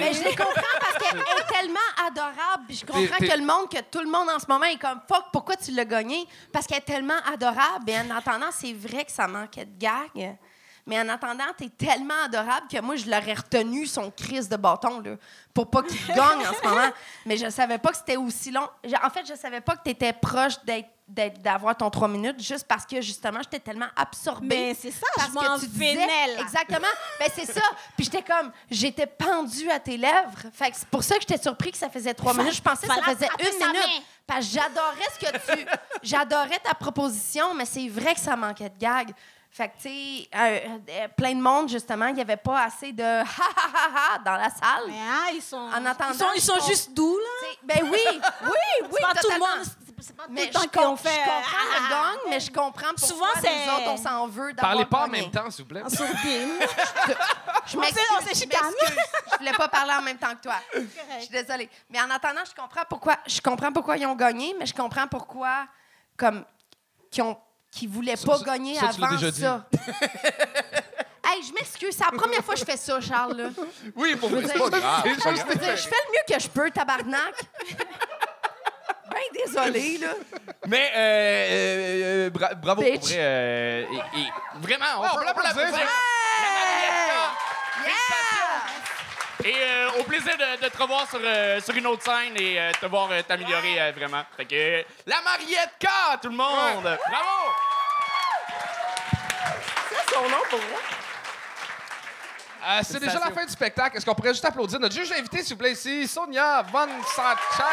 Mais 0.00 0.12
je 0.12 0.22
les 0.24 0.34
comprends 0.36 0.52
parce 0.80 0.98
qu'elle 0.98 1.18
est 1.20 1.60
tellement 1.60 1.78
adorable. 2.06 2.64
Puis 2.68 2.76
je 2.76 2.86
comprends 2.86 3.16
que 3.18 3.38
le 3.38 3.44
monde, 3.46 3.70
que 3.70 3.80
tout 3.90 4.00
le 4.04 4.10
monde 4.10 4.28
en 4.34 4.38
ce 4.38 4.46
moment 4.48 4.64
est 4.66 4.78
comme 4.78 5.00
fuck, 5.08 5.24
pourquoi 5.32 5.56
tu 5.56 5.70
l'as 5.72 5.84
gagné? 5.84 6.26
Parce 6.52 6.66
qu'elle 6.66 6.78
est 6.78 6.82
tellement 6.82 7.14
adorable. 7.32 7.88
Et 7.88 7.96
en 7.98 8.16
attendant, 8.16 8.50
c'est 8.52 8.72
vrai 8.72 9.04
que 9.04 9.12
ça 9.12 9.26
manquait 9.26 9.64
de 9.64 9.78
gag. 9.78 10.36
Mais 10.86 11.00
en 11.00 11.08
attendant, 11.08 11.44
t'es 11.56 11.70
tellement 11.70 12.24
adorable 12.26 12.66
que 12.70 12.78
moi, 12.80 12.96
je 12.96 13.06
l'aurais 13.06 13.32
retenu 13.34 13.86
son 13.86 14.10
crise 14.10 14.48
de 14.50 14.56
bâton, 14.56 15.00
là, 15.00 15.12
pour 15.54 15.70
pas 15.70 15.82
qu'il 15.82 16.06
gagne 16.08 16.46
en 16.46 16.52
ce 16.52 16.68
moment. 16.68 16.90
Mais 17.24 17.36
je 17.38 17.48
savais 17.48 17.78
pas 17.78 17.90
que 17.90 17.96
c'était 17.96 18.16
aussi 18.18 18.50
long. 18.50 18.68
En 19.02 19.08
fait, 19.10 19.24
je 19.26 19.34
savais 19.34 19.62
pas 19.62 19.76
que 19.76 19.82
t'étais 19.82 20.12
proche 20.12 20.54
d'être 20.64 20.88
d'avoir 21.06 21.76
ton 21.76 21.90
3 21.90 22.08
minutes 22.08 22.42
juste 22.42 22.66
parce 22.66 22.86
que 22.86 23.02
justement 23.02 23.40
j'étais 23.42 23.60
tellement 23.60 23.88
absorbée 23.94 24.46
Mais 24.48 24.72
c'est 24.74 24.90
ça, 24.90 25.06
parce 25.14 25.28
je 25.28 25.34
que 25.34 25.60
tu 25.60 25.66
disais- 25.66 26.40
exactement. 26.40 26.86
Ben 27.20 27.28
c'est 27.34 27.44
ça. 27.44 27.60
Puis 27.94 28.06
j'étais 28.06 28.22
comme 28.22 28.50
j'étais 28.70 29.06
pendue 29.06 29.70
à 29.70 29.78
tes 29.78 29.98
lèvres. 29.98 30.30
Fait 30.54 30.70
que 30.70 30.76
c'est 30.78 30.88
pour 30.88 31.02
ça 31.04 31.16
que 31.16 31.20
j'étais 31.20 31.36
surpris 31.42 31.72
que 31.72 31.76
ça 31.76 31.90
faisait 31.90 32.14
3 32.14 32.32
Fa- 32.32 32.38
minutes. 32.40 32.56
Je 32.56 32.62
pensais 32.62 32.86
que 32.88 32.94
ça 32.94 33.02
faisait 33.02 33.28
une 33.38 33.66
minute. 33.66 34.02
parce 34.26 34.46
que 34.46 34.52
j'adorais 34.54 35.08
ce 35.12 35.26
que 35.26 35.54
tu 35.56 35.66
j'adorais 36.02 36.58
ta 36.64 36.72
proposition 36.72 37.52
mais 37.52 37.66
c'est 37.66 37.86
vrai 37.88 38.14
que 38.14 38.20
ça 38.20 38.34
manquait 38.34 38.70
de 38.70 38.78
gag 38.78 39.12
fait 39.56 39.68
que, 39.68 39.74
tu 39.76 39.82
sais, 39.82 40.28
euh, 40.34 40.78
euh, 40.88 41.08
plein 41.16 41.32
de 41.32 41.40
monde, 41.40 41.68
justement, 41.68 42.06
il 42.06 42.14
n'y 42.16 42.20
avait 42.20 42.36
pas 42.36 42.64
assez 42.64 42.92
de 42.92 43.04
ha 43.04 43.22
ha 43.22 43.24
ha 43.72 44.14
ha 44.14 44.18
dans 44.18 44.34
la 44.34 44.50
salle. 44.50 44.84
Mais, 44.88 44.98
ah, 45.00 45.30
ils 45.32 45.40
sont, 45.42 45.56
En 45.56 45.86
attendant, 45.86 46.32
ils 46.34 46.40
sont, 46.40 46.54
ils 46.56 46.60
sont 46.60 46.60
je 46.60 46.66
juste 46.72 46.92
doux, 46.92 47.16
là. 47.16 47.48
Ben 47.62 47.78
oui, 47.84 47.98
oui, 48.42 48.50
oui, 48.82 48.88
C'est 48.92 49.00
pas 49.02 49.14
tout 49.14 49.30
le 49.32 49.38
monde. 49.38 49.64
c'est- 50.00 50.16
pas 50.16 50.24
tout 50.24 50.32
Mais 50.32 50.46
le 50.46 50.48
je, 50.48 50.52
temps 50.52 50.82
qu'on 50.82 50.96
fait. 50.96 51.08
je 51.08 51.18
comprends 51.18 51.56
ah, 51.72 51.78
le 51.80 51.88
gang, 51.88 52.18
mais 52.30 52.40
je 52.40 52.50
comprends 52.50 52.88
pourquoi 52.96 53.06
Souvent, 53.08 53.26
nous 53.36 53.42
c'est- 53.42 53.70
autres, 53.70 53.88
on 53.90 53.96
s'en 53.96 54.26
veut 54.26 54.52
d'avoir 54.54 54.72
Parlez 54.72 54.84
pas 54.86 55.02
en 55.04 55.06
gagné. 55.08 55.22
même 55.22 55.30
temps, 55.30 55.48
s'il 55.52 55.64
vous 55.64 55.68
plaît. 55.68 55.82
En 55.84 55.88
sourdine. 55.88 56.58
Je 57.66 57.78
m'excuse, 57.78 58.02
on 58.18 58.22
s'est 58.22 58.34
je 58.34 58.40
chicané. 58.40 58.68
m'excuse. 58.82 58.98
Je 59.32 59.38
voulais 59.38 59.52
pas 59.52 59.68
parler 59.68 59.92
en 59.94 60.02
même 60.02 60.18
temps 60.18 60.34
que 60.34 60.42
toi. 60.42 60.56
Je 60.74 61.20
suis 61.20 61.28
désolée. 61.30 61.70
Mais 61.88 62.00
en 62.02 62.10
attendant, 62.10 62.42
je 62.44 62.54
comprends 62.60 62.82
pourquoi, 62.88 63.16
je 63.26 63.40
comprends 63.40 63.72
pourquoi 63.72 63.96
ils 63.96 64.04
ont 64.06 64.14
gagné, 64.14 64.54
mais 64.58 64.66
je 64.66 64.74
comprends 64.74 65.06
pourquoi, 65.06 65.66
comme, 66.16 66.44
qu'ils 67.10 67.22
ont, 67.22 67.38
qu'ils 67.74 67.88
voulaient 67.88 68.16
pas 68.16 68.38
ça- 68.38 68.44
gagner 68.44 68.74
ça, 68.76 68.88
avant 68.88 69.18
ça. 69.18 69.66
hey, 71.26 71.42
je 71.42 71.52
m'excuse, 71.54 71.94
c'est 71.96 72.04
la 72.04 72.12
première 72.16 72.44
fois 72.44 72.54
que 72.54 72.60
je 72.60 72.64
fais 72.64 72.76
ça, 72.76 73.00
Charles. 73.00 73.36
là. 73.36 73.48
Oui, 73.96 74.14
pour 74.16 74.28
vrai, 74.30 74.42
dire, 74.42 74.50
c'est 74.52 74.58
pas 74.58 74.78
grave. 74.78 75.02
je 75.04 75.44
veux 75.44 75.54
dire, 75.56 75.76
je 75.76 75.82
fais 75.82 75.96
le 76.06 76.12
mieux 76.12 76.24
que 76.36 76.40
je 76.42 76.48
peux, 76.48 76.70
tabarnak. 76.70 77.34
ben 79.10 79.44
désolée, 79.44 79.98
là. 79.98 80.14
Mais 80.66 80.90
euh, 80.94 82.26
euh, 82.26 82.30
bra- 82.30 82.54
bravo 82.54 82.82
Bitch. 82.82 82.94
pour 83.00 83.08
vrai. 83.08 83.16
euh, 83.18 83.84
et, 84.14 84.20
et 84.20 84.26
vraiment, 84.60 84.84
on, 84.98 85.02
Ouais, 85.02 85.08
on 85.12 85.18
peut, 85.18 85.24
l'applaudir. 85.24 85.54
l'applaudir. 85.56 85.78
La 86.42 86.50
Marietta. 86.50 87.94
Et 89.42 89.54
euh, 89.56 89.90
au 90.00 90.04
plaisir 90.04 90.32
de, 90.36 90.62
de 90.64 90.68
te 90.68 90.78
revoir 90.80 91.08
sur, 91.08 91.18
euh, 91.22 91.60
sur 91.60 91.74
une 91.74 91.86
autre 91.88 92.02
scène 92.04 92.34
et 92.36 92.58
euh, 92.60 92.70
te 92.80 92.86
voir 92.86 93.08
euh, 93.10 93.20
t'améliorer 93.22 93.80
euh, 93.80 93.92
vraiment. 93.94 94.22
Fait 94.36 94.44
que 94.44 94.54
euh, 94.54 94.82
la 95.06 95.20
Mariette 95.22 95.72
K, 95.80 95.86
tout 96.22 96.28
le 96.28 96.36
monde! 96.36 96.82
Bravo! 96.84 97.50
C'est 99.90 100.14
son 100.14 100.22
nom 100.22 100.42
pour 100.48 100.58
moi. 100.60 100.80
Euh, 102.66 102.80
c'est 102.82 103.00
déjà 103.00 103.18
la 103.18 103.30
fin 103.30 103.44
du 103.44 103.52
spectacle. 103.52 103.96
Est-ce 103.96 104.06
qu'on 104.06 104.14
pourrait 104.14 104.32
juste 104.32 104.44
applaudir 104.44 104.78
notre 104.80 104.94
juge 104.94 105.10
invité, 105.12 105.42
s'il 105.42 105.54
vous 105.54 105.58
plaît, 105.58 105.72
ici, 105.72 106.06
Sonia 106.08 106.62
Von 106.72 106.88
Sacher. 107.14 107.64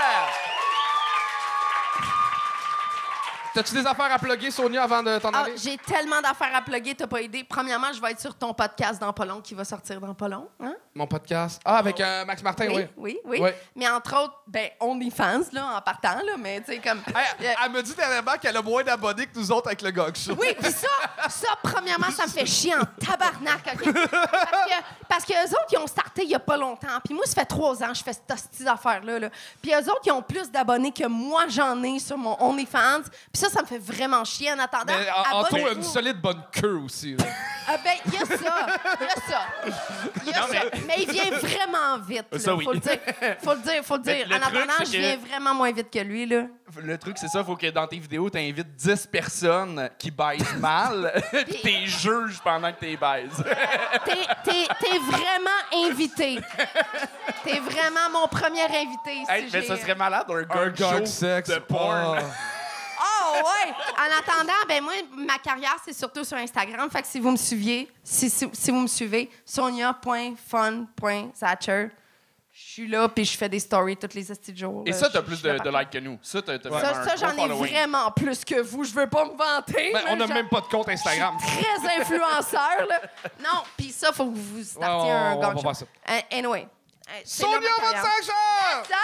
T'as-tu 3.53 3.73
des 3.73 3.85
affaires 3.85 4.11
à 4.13 4.17
plugger, 4.17 4.49
Sonia, 4.49 4.83
avant 4.83 5.03
de 5.03 5.19
t'en 5.19 5.29
Ah, 5.33 5.39
aller? 5.41 5.55
J'ai 5.57 5.77
tellement 5.77 6.21
d'affaires 6.21 6.55
à 6.55 6.61
plugger, 6.61 6.95
t'as 6.95 7.07
pas 7.07 7.19
idée. 7.21 7.43
Premièrement, 7.43 7.91
je 7.93 8.01
vais 8.01 8.11
être 8.11 8.19
sur 8.21 8.33
ton 8.33 8.53
podcast 8.53 8.99
dans 9.01 9.11
pas 9.11 9.25
long 9.25 9.41
qui 9.41 9.53
va 9.53 9.65
sortir 9.65 9.99
dans 9.99 10.13
pas 10.13 10.29
long. 10.29 10.49
Hein? 10.61 10.73
Mon 10.93 11.07
podcast. 11.07 11.61
Ah, 11.63 11.77
avec 11.77 12.01
euh, 12.01 12.25
Max 12.25 12.43
Martin, 12.43 12.67
oui. 12.67 12.73
Oui, 12.75 12.87
oui, 12.97 13.17
oui. 13.25 13.39
Oui. 13.41 13.49
Mais 13.77 13.87
entre 13.87 14.13
autres, 14.21 14.41
ben, 14.45 14.69
OnlyFans, 14.81 15.43
là, 15.53 15.77
en 15.77 15.81
partant, 15.81 16.15
là, 16.15 16.33
mais 16.37 16.59
tu 16.59 16.73
sais, 16.73 16.79
comme. 16.79 16.99
Hey, 17.15 17.47
Euh, 17.47 17.53
elle 17.65 17.71
me 17.71 17.81
dit 17.81 17.93
dernièrement 17.95 18.33
qu'elle 18.41 18.57
a 18.57 18.61
moins 18.61 18.83
d'abonnés 18.83 19.25
que 19.25 19.39
nous 19.39 19.49
autres 19.53 19.67
avec 19.67 19.81
le 19.81 19.91
Gog 19.91 20.15
Show. 20.17 20.35
Oui, 20.37 20.49
puis 20.59 20.69
ça, 20.69 20.87
ça, 21.29 21.47
premièrement, 21.63 22.11
ça 22.11 22.25
me 22.25 22.29
fait 22.31 22.45
chier 22.45 22.75
en 22.75 22.83
tabarnak, 23.05 23.61
OK? 23.73 23.93
Parce 23.93 24.65
que, 24.65 24.73
parce 25.07 25.25
que 25.25 25.31
eux 25.33 25.51
autres, 25.51 25.67
ils 25.71 25.77
ont 25.77 25.87
starté 25.87 26.23
il 26.23 26.29
y 26.29 26.35
a 26.35 26.39
pas 26.39 26.57
longtemps. 26.57 26.99
Puis 27.05 27.13
moi, 27.13 27.25
ça 27.25 27.35
fait 27.35 27.45
trois 27.45 27.81
ans 27.81 27.87
que 27.87 27.95
je 27.97 28.03
fais 28.03 28.11
cette 28.13 28.29
hostie 28.29 28.65
d'affaires-là. 28.65 29.19
Là. 29.19 29.29
Puis 29.61 29.71
eux 29.73 29.77
autres, 29.89 30.01
ils 30.05 30.11
ont 30.11 30.21
plus 30.21 30.51
d'abonnés 30.51 30.91
que 30.91 31.07
moi, 31.07 31.45
j'en 31.47 31.81
ai 31.83 31.99
sur 31.99 32.17
mon 32.17 32.35
OnlyFans. 32.41 33.03
Puis 33.31 33.41
ça, 33.41 33.49
ça 33.49 33.61
me 33.61 33.67
fait 33.67 33.79
vraiment 33.79 34.25
chier 34.25 34.51
en 34.51 34.59
attendant. 34.59 34.93
Mais 34.99 35.09
en- 35.09 35.37
a 35.37 35.45
abonnez-vous. 35.47 35.75
une 35.77 35.83
solide 35.83 36.19
bonne 36.19 36.43
queue 36.51 36.81
aussi. 36.83 37.15
là. 37.15 37.23
Ah 37.73 37.77
ben, 37.83 37.93
il 38.05 38.13
y 38.13 38.17
a 38.17 38.25
ça. 38.25 38.67
Il 38.99 39.05
y 39.05 39.09
a 39.09 39.15
ça. 39.15 39.41
Il 40.25 40.29
y 40.29 40.33
a 40.33 40.41
ça. 40.41 40.65
Mais... 40.87 40.95
il 40.99 41.11
vient 41.11 41.31
vraiment 41.37 41.97
vite. 42.05 42.25
là. 42.31 42.39
Ça, 42.39 42.55
oui. 42.55 42.65
Faut 42.65 42.73
le 42.73 42.79
dire. 42.79 42.97
Faut 43.43 43.53
le 43.53 43.59
dire. 43.61 43.83
Faut 43.83 43.97
le 43.97 44.03
dire. 44.03 44.27
le 44.27 44.35
en 44.35 44.39
truc, 44.39 44.55
attendant, 44.57 44.73
c'est 44.79 44.85
je 44.85 44.91
que- 44.91 44.97
viens 44.97 45.17
vraiment 45.17 45.53
moins 45.53 45.71
vite 45.71 45.89
que 45.91 45.99
lui, 45.99 46.25
là. 46.25 46.43
Le 46.81 46.97
truc, 46.97 47.17
c'est 47.17 47.27
ça, 47.27 47.43
faut 47.43 47.55
que 47.55 47.69
dans 47.69 47.85
tes 47.87 47.99
vidéos, 47.99 48.29
t'invites 48.29 48.75
10 48.75 49.05
personnes 49.07 49.89
qui 49.97 50.09
baisent 50.11 50.55
mal, 50.57 51.11
puis 51.45 51.61
t'es 51.61 51.85
juges 51.85 52.39
pendant 52.43 52.71
que 52.71 52.79
t'es 52.79 52.95
baises. 52.97 53.43
T'es, 54.05 54.15
t'es, 54.43 54.67
t'es 54.79 54.97
vraiment 54.99 55.89
invité. 55.89 56.39
T'es 57.43 57.59
vraiment 57.59 58.09
mon 58.11 58.27
premier 58.27 58.63
invité. 58.63 59.23
Hey, 59.29 59.43
mais 59.51 59.61
J'ai- 59.61 59.67
ça 59.67 59.77
serait 59.77 59.95
malade, 59.95 60.25
un 60.29 60.43
Gog 60.43 60.75
show 60.77 61.05
sexe. 61.05 61.49
de 61.49 61.59
porn. 61.59 62.17
Ah. 62.19 62.23
Oh, 63.33 63.47
ouais! 63.65 63.73
En 63.97 64.09
attendant, 64.19 64.53
ben 64.67 64.83
moi, 64.83 64.93
ma 65.15 65.37
carrière, 65.37 65.75
c'est 65.85 65.93
surtout 65.93 66.23
sur 66.23 66.37
Instagram. 66.37 66.89
Fait 66.89 67.01
que 67.01 67.07
si 67.07 67.19
vous 67.19 67.31
me 67.31 67.37
suiviez, 67.37 67.91
si, 68.03 68.29
si, 68.29 68.49
si 68.51 68.71
vous 68.71 68.79
me 68.81 68.87
suivez, 68.87 69.29
sonia.fun.zatcher, 70.51 71.89
je 72.53 72.59
suis 72.73 72.87
là, 72.87 73.07
puis 73.07 73.23
je 73.23 73.37
fais 73.37 73.47
des 73.47 73.59
stories 73.59 73.95
tous 73.95 74.13
les 74.13 74.29
estis 74.29 74.55
jours. 74.55 74.83
Et 74.85 74.91
ça, 74.91 75.09
t'as 75.09 75.21
plus 75.21 75.41
de, 75.41 75.49
de 75.57 75.69
likes 75.77 75.89
que 75.89 75.99
nous. 75.99 76.19
Ça, 76.21 76.41
t'as 76.41 76.59
t'as 76.59 76.69
vraiment 76.69 76.93
Ça, 76.93 77.03
ça, 77.05 77.15
j'en 77.15 77.31
ai 77.45 77.47
vraiment 77.47 78.11
plus 78.11 78.43
que 78.43 78.59
vous. 78.59 78.83
Je 78.83 78.91
veux 78.93 79.07
pas 79.07 79.23
me 79.25 79.31
vanter. 79.37 79.91
Ben, 79.93 80.01
on 80.09 80.15
n'a 80.17 80.27
même 80.27 80.49
pas 80.49 80.59
de 80.59 80.65
compte 80.67 80.89
Instagram. 80.89 81.37
très 81.37 82.01
influenceur, 82.01 82.85
là. 82.89 82.99
Non, 83.39 83.63
puis 83.77 83.89
ça, 83.91 84.11
faut 84.11 84.25
que 84.25 84.35
vous 84.37 84.63
startiez 84.63 85.11
Ouais, 85.11 85.17
on- 85.17 85.31
un 85.31 85.35
on 85.35 85.39
va 85.39 85.53
show. 85.53 85.61
voir 85.61 85.75
ça. 85.75 85.85
Euh, 86.09 86.19
anyway. 86.31 86.67
Là 87.07 87.13
Sonia 87.25 87.59
Sir! 88.21 88.95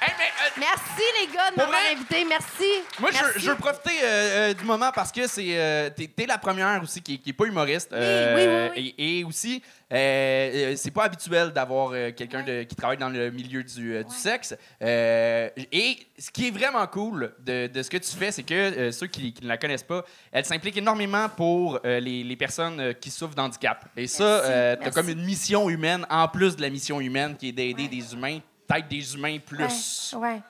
Hey, 0.00 0.12
mais, 0.18 0.24
euh, 0.24 0.50
Merci, 0.58 1.02
les 1.20 1.26
gars, 1.34 1.50
de 1.50 1.56
m'avoir 1.56 1.78
vrai? 1.80 1.92
invité. 1.92 2.24
Merci. 2.24 2.64
Moi, 3.00 3.10
je 3.12 3.16
Merci. 3.18 3.38
je 3.40 3.50
veux 3.50 3.56
profiter 3.56 3.90
euh, 4.02 4.06
euh, 4.50 4.54
du 4.54 4.64
moment 4.64 4.90
parce 4.94 5.12
que 5.12 5.26
c'est 5.26 5.92
t'es, 5.96 6.06
t'es 6.08 6.26
la 6.26 6.38
première 6.38 6.82
aussi 6.82 7.00
qui, 7.02 7.18
qui 7.20 7.30
est 7.30 7.32
pas 7.32 7.44
humoriste. 7.44 7.92
euh, 7.92 8.70
oui, 8.72 8.72
oui, 8.76 8.94
Et, 8.98 9.18
et 9.20 9.24
aussi, 9.24 9.62
c'est 9.90 10.90
pas 10.92 11.04
habituel 11.04 11.52
d'avoir 11.52 11.92
quelqu'un 12.14 12.42
de- 12.42 12.62
qui 12.64 12.74
travaille 12.76 12.96
dans 12.98 13.08
le 13.08 13.30
milieu 13.30 13.62
du, 13.62 14.04
du 14.04 14.14
sexe. 14.14 14.54
Et 14.80 15.98
ce 16.18 16.30
qui 16.30 16.48
est 16.48 16.50
vraiment 16.50 16.86
cool 16.86 17.32
de, 17.40 17.66
de 17.68 17.82
ce 17.82 17.90
que 17.90 17.96
tu 17.98 18.10
fais, 18.16 18.32
c'est 18.32 18.42
que 18.42 18.90
ceux 18.90 19.06
qui, 19.06 19.32
qui 19.32 19.42
ne 19.44 19.48
la 19.48 19.56
connaissent 19.58 19.82
pas, 19.82 20.04
elle 20.32 20.44
s'implique 20.44 20.76
énormément 20.76 21.28
pour 21.28 21.80
les, 21.84 22.24
les 22.24 22.36
personnes 22.36 22.94
qui 23.00 23.10
souffrent 23.10 23.34
d'handicap. 23.34 23.84
Et 23.96 24.06
ça, 24.06 24.42
t'as 24.44 24.76
merci. 24.76 24.90
comme 24.94 25.08
une 25.08 25.24
mission 25.24 25.68
humaine 25.70 26.04
en 26.10 26.28
plus 26.28 26.56
de 26.56 26.62
la 26.62 26.70
mission 26.70 27.00
humaine 27.00 27.36
qui 27.36 27.48
est 27.50 27.52
d'aider 27.52 27.88
des 27.88 28.12
humains, 28.14 28.40
peut-être 28.68 28.88
des 28.88 29.14
humains 29.14 29.38
plus. 29.38 30.12
Ouais, 30.14 30.20
ouais. 30.20 30.42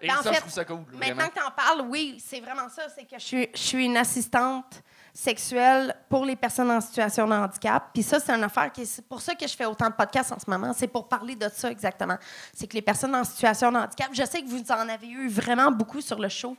Et 0.00 0.06
Ben, 0.06 0.14
en 0.18 0.22
ça, 0.22 0.30
fait, 0.30 0.36
je 0.36 0.40
trouve 0.40 0.52
ça 0.52 0.64
cool. 0.64 0.76
Maintenant 0.92 1.14
vraiment. 1.14 1.28
que 1.28 1.34
tu 1.34 1.42
en 1.42 1.50
parles, 1.50 1.80
oui, 1.88 2.22
c'est 2.24 2.40
vraiment 2.40 2.68
ça. 2.68 2.82
C'est 2.94 3.04
que 3.04 3.18
je 3.18 3.24
suis, 3.24 3.48
je 3.52 3.58
suis 3.60 3.84
une 3.84 3.96
assistante 3.96 4.80
sexuelle 5.12 5.96
pour 6.08 6.24
les 6.24 6.36
personnes 6.36 6.70
en 6.70 6.80
situation 6.80 7.26
de 7.26 7.32
handicap. 7.32 7.90
Puis 7.92 8.04
ça, 8.04 8.20
c'est 8.20 8.32
une 8.32 8.44
affaire 8.44 8.70
qui 8.70 8.82
est 8.82 9.00
pour 9.08 9.20
ça 9.20 9.34
que 9.34 9.46
je 9.48 9.56
fais 9.56 9.64
autant 9.64 9.88
de 9.88 9.94
podcasts 9.94 10.30
en 10.30 10.38
ce 10.38 10.48
moment. 10.48 10.72
C'est 10.72 10.86
pour 10.86 11.08
parler 11.08 11.34
de 11.34 11.48
ça 11.52 11.70
exactement. 11.70 12.16
C'est 12.54 12.68
que 12.68 12.74
les 12.74 12.82
personnes 12.82 13.14
en 13.16 13.24
situation 13.24 13.72
de 13.72 13.78
handicap, 13.78 14.10
je 14.12 14.24
sais 14.24 14.40
que 14.42 14.46
vous 14.48 14.62
en 14.70 14.88
avez 14.88 15.08
eu 15.08 15.28
vraiment 15.28 15.72
beaucoup 15.72 16.00
sur 16.00 16.20
le 16.20 16.28
show. 16.28 16.56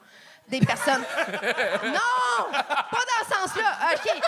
Des 0.49 0.59
personnes. 0.61 1.03
non! 1.83 2.51
Pas 2.51 2.65
dans 2.91 3.23
ce 3.23 3.35
sens-là. 3.35 3.77
OK. 3.93 4.21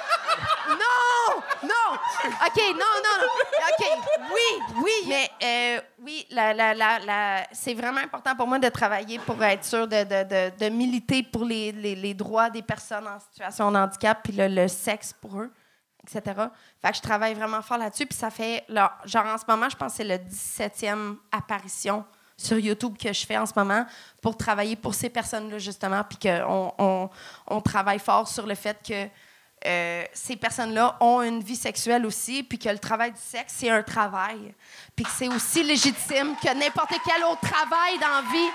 Non! 0.69 1.41
Non! 1.63 1.97
OK, 2.45 2.61
non, 2.69 2.93
non, 3.03 3.15
non. 3.21 3.27
OK. 3.69 3.87
Oui, 4.31 4.75
oui. 4.83 4.91
Mais 5.07 5.31
euh, 5.43 5.81
oui, 6.03 6.27
la, 6.29 6.53
la, 6.53 7.47
c'est 7.51 7.73
vraiment 7.73 8.01
important 8.01 8.35
pour 8.35 8.47
moi 8.47 8.59
de 8.59 8.69
travailler 8.69 9.17
pour 9.19 9.43
être 9.43 9.65
sûr 9.65 9.87
de, 9.87 10.03
de, 10.03 10.57
de, 10.57 10.69
militer 10.69 11.23
pour 11.23 11.43
les, 11.43 11.71
les, 11.71 12.13
droits 12.13 12.49
des 12.49 12.61
personnes 12.61 13.07
en 13.07 13.19
situation 13.19 13.71
de 13.71 13.77
handicap 13.77 14.19
puis 14.23 14.33
le, 14.37 14.67
sexe 14.67 15.13
pour 15.13 15.39
eux, 15.39 15.51
etc. 16.03 16.21
Fait 16.81 16.91
que 16.91 16.97
je 16.97 17.01
travaille 17.01 17.33
vraiment 17.33 17.61
fort 17.61 17.77
là-dessus. 17.77 18.05
Puis 18.05 18.17
ça 18.17 18.29
fait, 18.29 18.63
genre 18.69 19.25
en 19.25 19.37
ce 19.37 19.45
moment, 19.47 19.69
je 19.69 19.75
pense 19.75 19.93
que 19.93 19.97
c'est 19.97 20.03
le 20.03 20.17
17e 20.17 21.17
apparition 21.31 22.05
sur 22.41 22.59
YouTube 22.59 22.95
que 22.97 23.13
je 23.13 23.25
fais 23.25 23.37
en 23.37 23.45
ce 23.45 23.53
moment 23.55 23.85
pour 24.21 24.37
travailler 24.37 24.75
pour 24.75 24.93
ces 24.93 25.09
personnes-là, 25.09 25.57
justement, 25.59 26.03
puis 26.03 26.17
qu'on 26.17 26.73
on, 26.77 27.09
on 27.47 27.61
travaille 27.61 27.99
fort 27.99 28.27
sur 28.27 28.45
le 28.45 28.55
fait 28.55 28.77
que 28.87 29.07
euh, 29.67 30.03
ces 30.13 30.35
personnes-là 30.35 30.97
ont 31.01 31.21
une 31.21 31.41
vie 31.41 31.55
sexuelle 31.55 32.05
aussi, 32.05 32.41
puis 32.41 32.57
que 32.57 32.69
le 32.69 32.79
travail 32.79 33.11
du 33.11 33.19
sexe, 33.19 33.53
c'est 33.57 33.69
un 33.69 33.83
travail, 33.83 34.53
puis 34.95 35.05
que 35.05 35.11
c'est 35.11 35.27
aussi 35.27 35.63
légitime 35.63 36.35
que 36.41 36.53
n'importe 36.57 36.93
quel 37.05 37.23
autre 37.23 37.41
travail 37.41 37.99
dans 37.99 38.07
la 38.07 38.31
vie. 38.31 38.49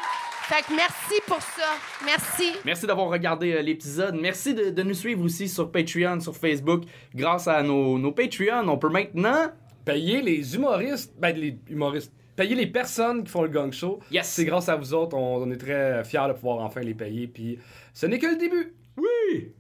Fait 0.49 0.63
que 0.63 0.75
merci 0.75 1.21
pour 1.27 1.41
ça. 1.41 1.77
Merci. 2.05 2.53
Merci 2.65 2.87
d'avoir 2.87 3.09
regardé 3.09 3.53
euh, 3.53 3.63
l'épisode. 3.63 4.15
Merci 4.15 4.55
de, 4.55 4.71
de 4.71 4.83
nous 4.83 4.95
suivre 4.95 5.25
aussi 5.25 5.49
sur 5.49 5.71
Patreon, 5.73 6.21
sur 6.21 6.37
Facebook. 6.37 6.85
Grâce 7.15 7.49
à 7.49 7.63
nos, 7.63 7.99
nos 7.99 8.13
Patreons, 8.13 8.69
on 8.69 8.79
peut 8.79 8.89
maintenant. 8.89 9.49
Payer 9.85 10.21
les 10.21 10.57
humoristes, 10.57 11.15
ben 11.17 11.37
les 11.37 11.59
humoristes, 11.69 12.13
payer 12.37 12.55
les 12.55 12.67
personnes 12.67 13.25
qui 13.25 13.31
font 13.31 13.43
le 13.43 13.49
gang 13.49 13.73
show. 13.73 14.01
Yes. 14.11 14.29
C'est 14.29 14.45
grâce 14.45 14.69
à 14.69 14.77
vous 14.77 14.95
autres, 14.95 15.17
on, 15.17 15.43
on 15.43 15.51
est 15.51 15.57
très 15.57 16.05
fiers 16.05 16.29
de 16.29 16.35
pouvoir 16.35 16.59
enfin 16.59 16.83
les 16.83 16.95
payer. 16.95 17.27
Puis 17.27 17.59
ce 17.93 18.07
n'est 18.07 18.19
que 18.19 18.27
le 18.27 18.37
début. 18.37 18.75
Oui! 18.97 19.53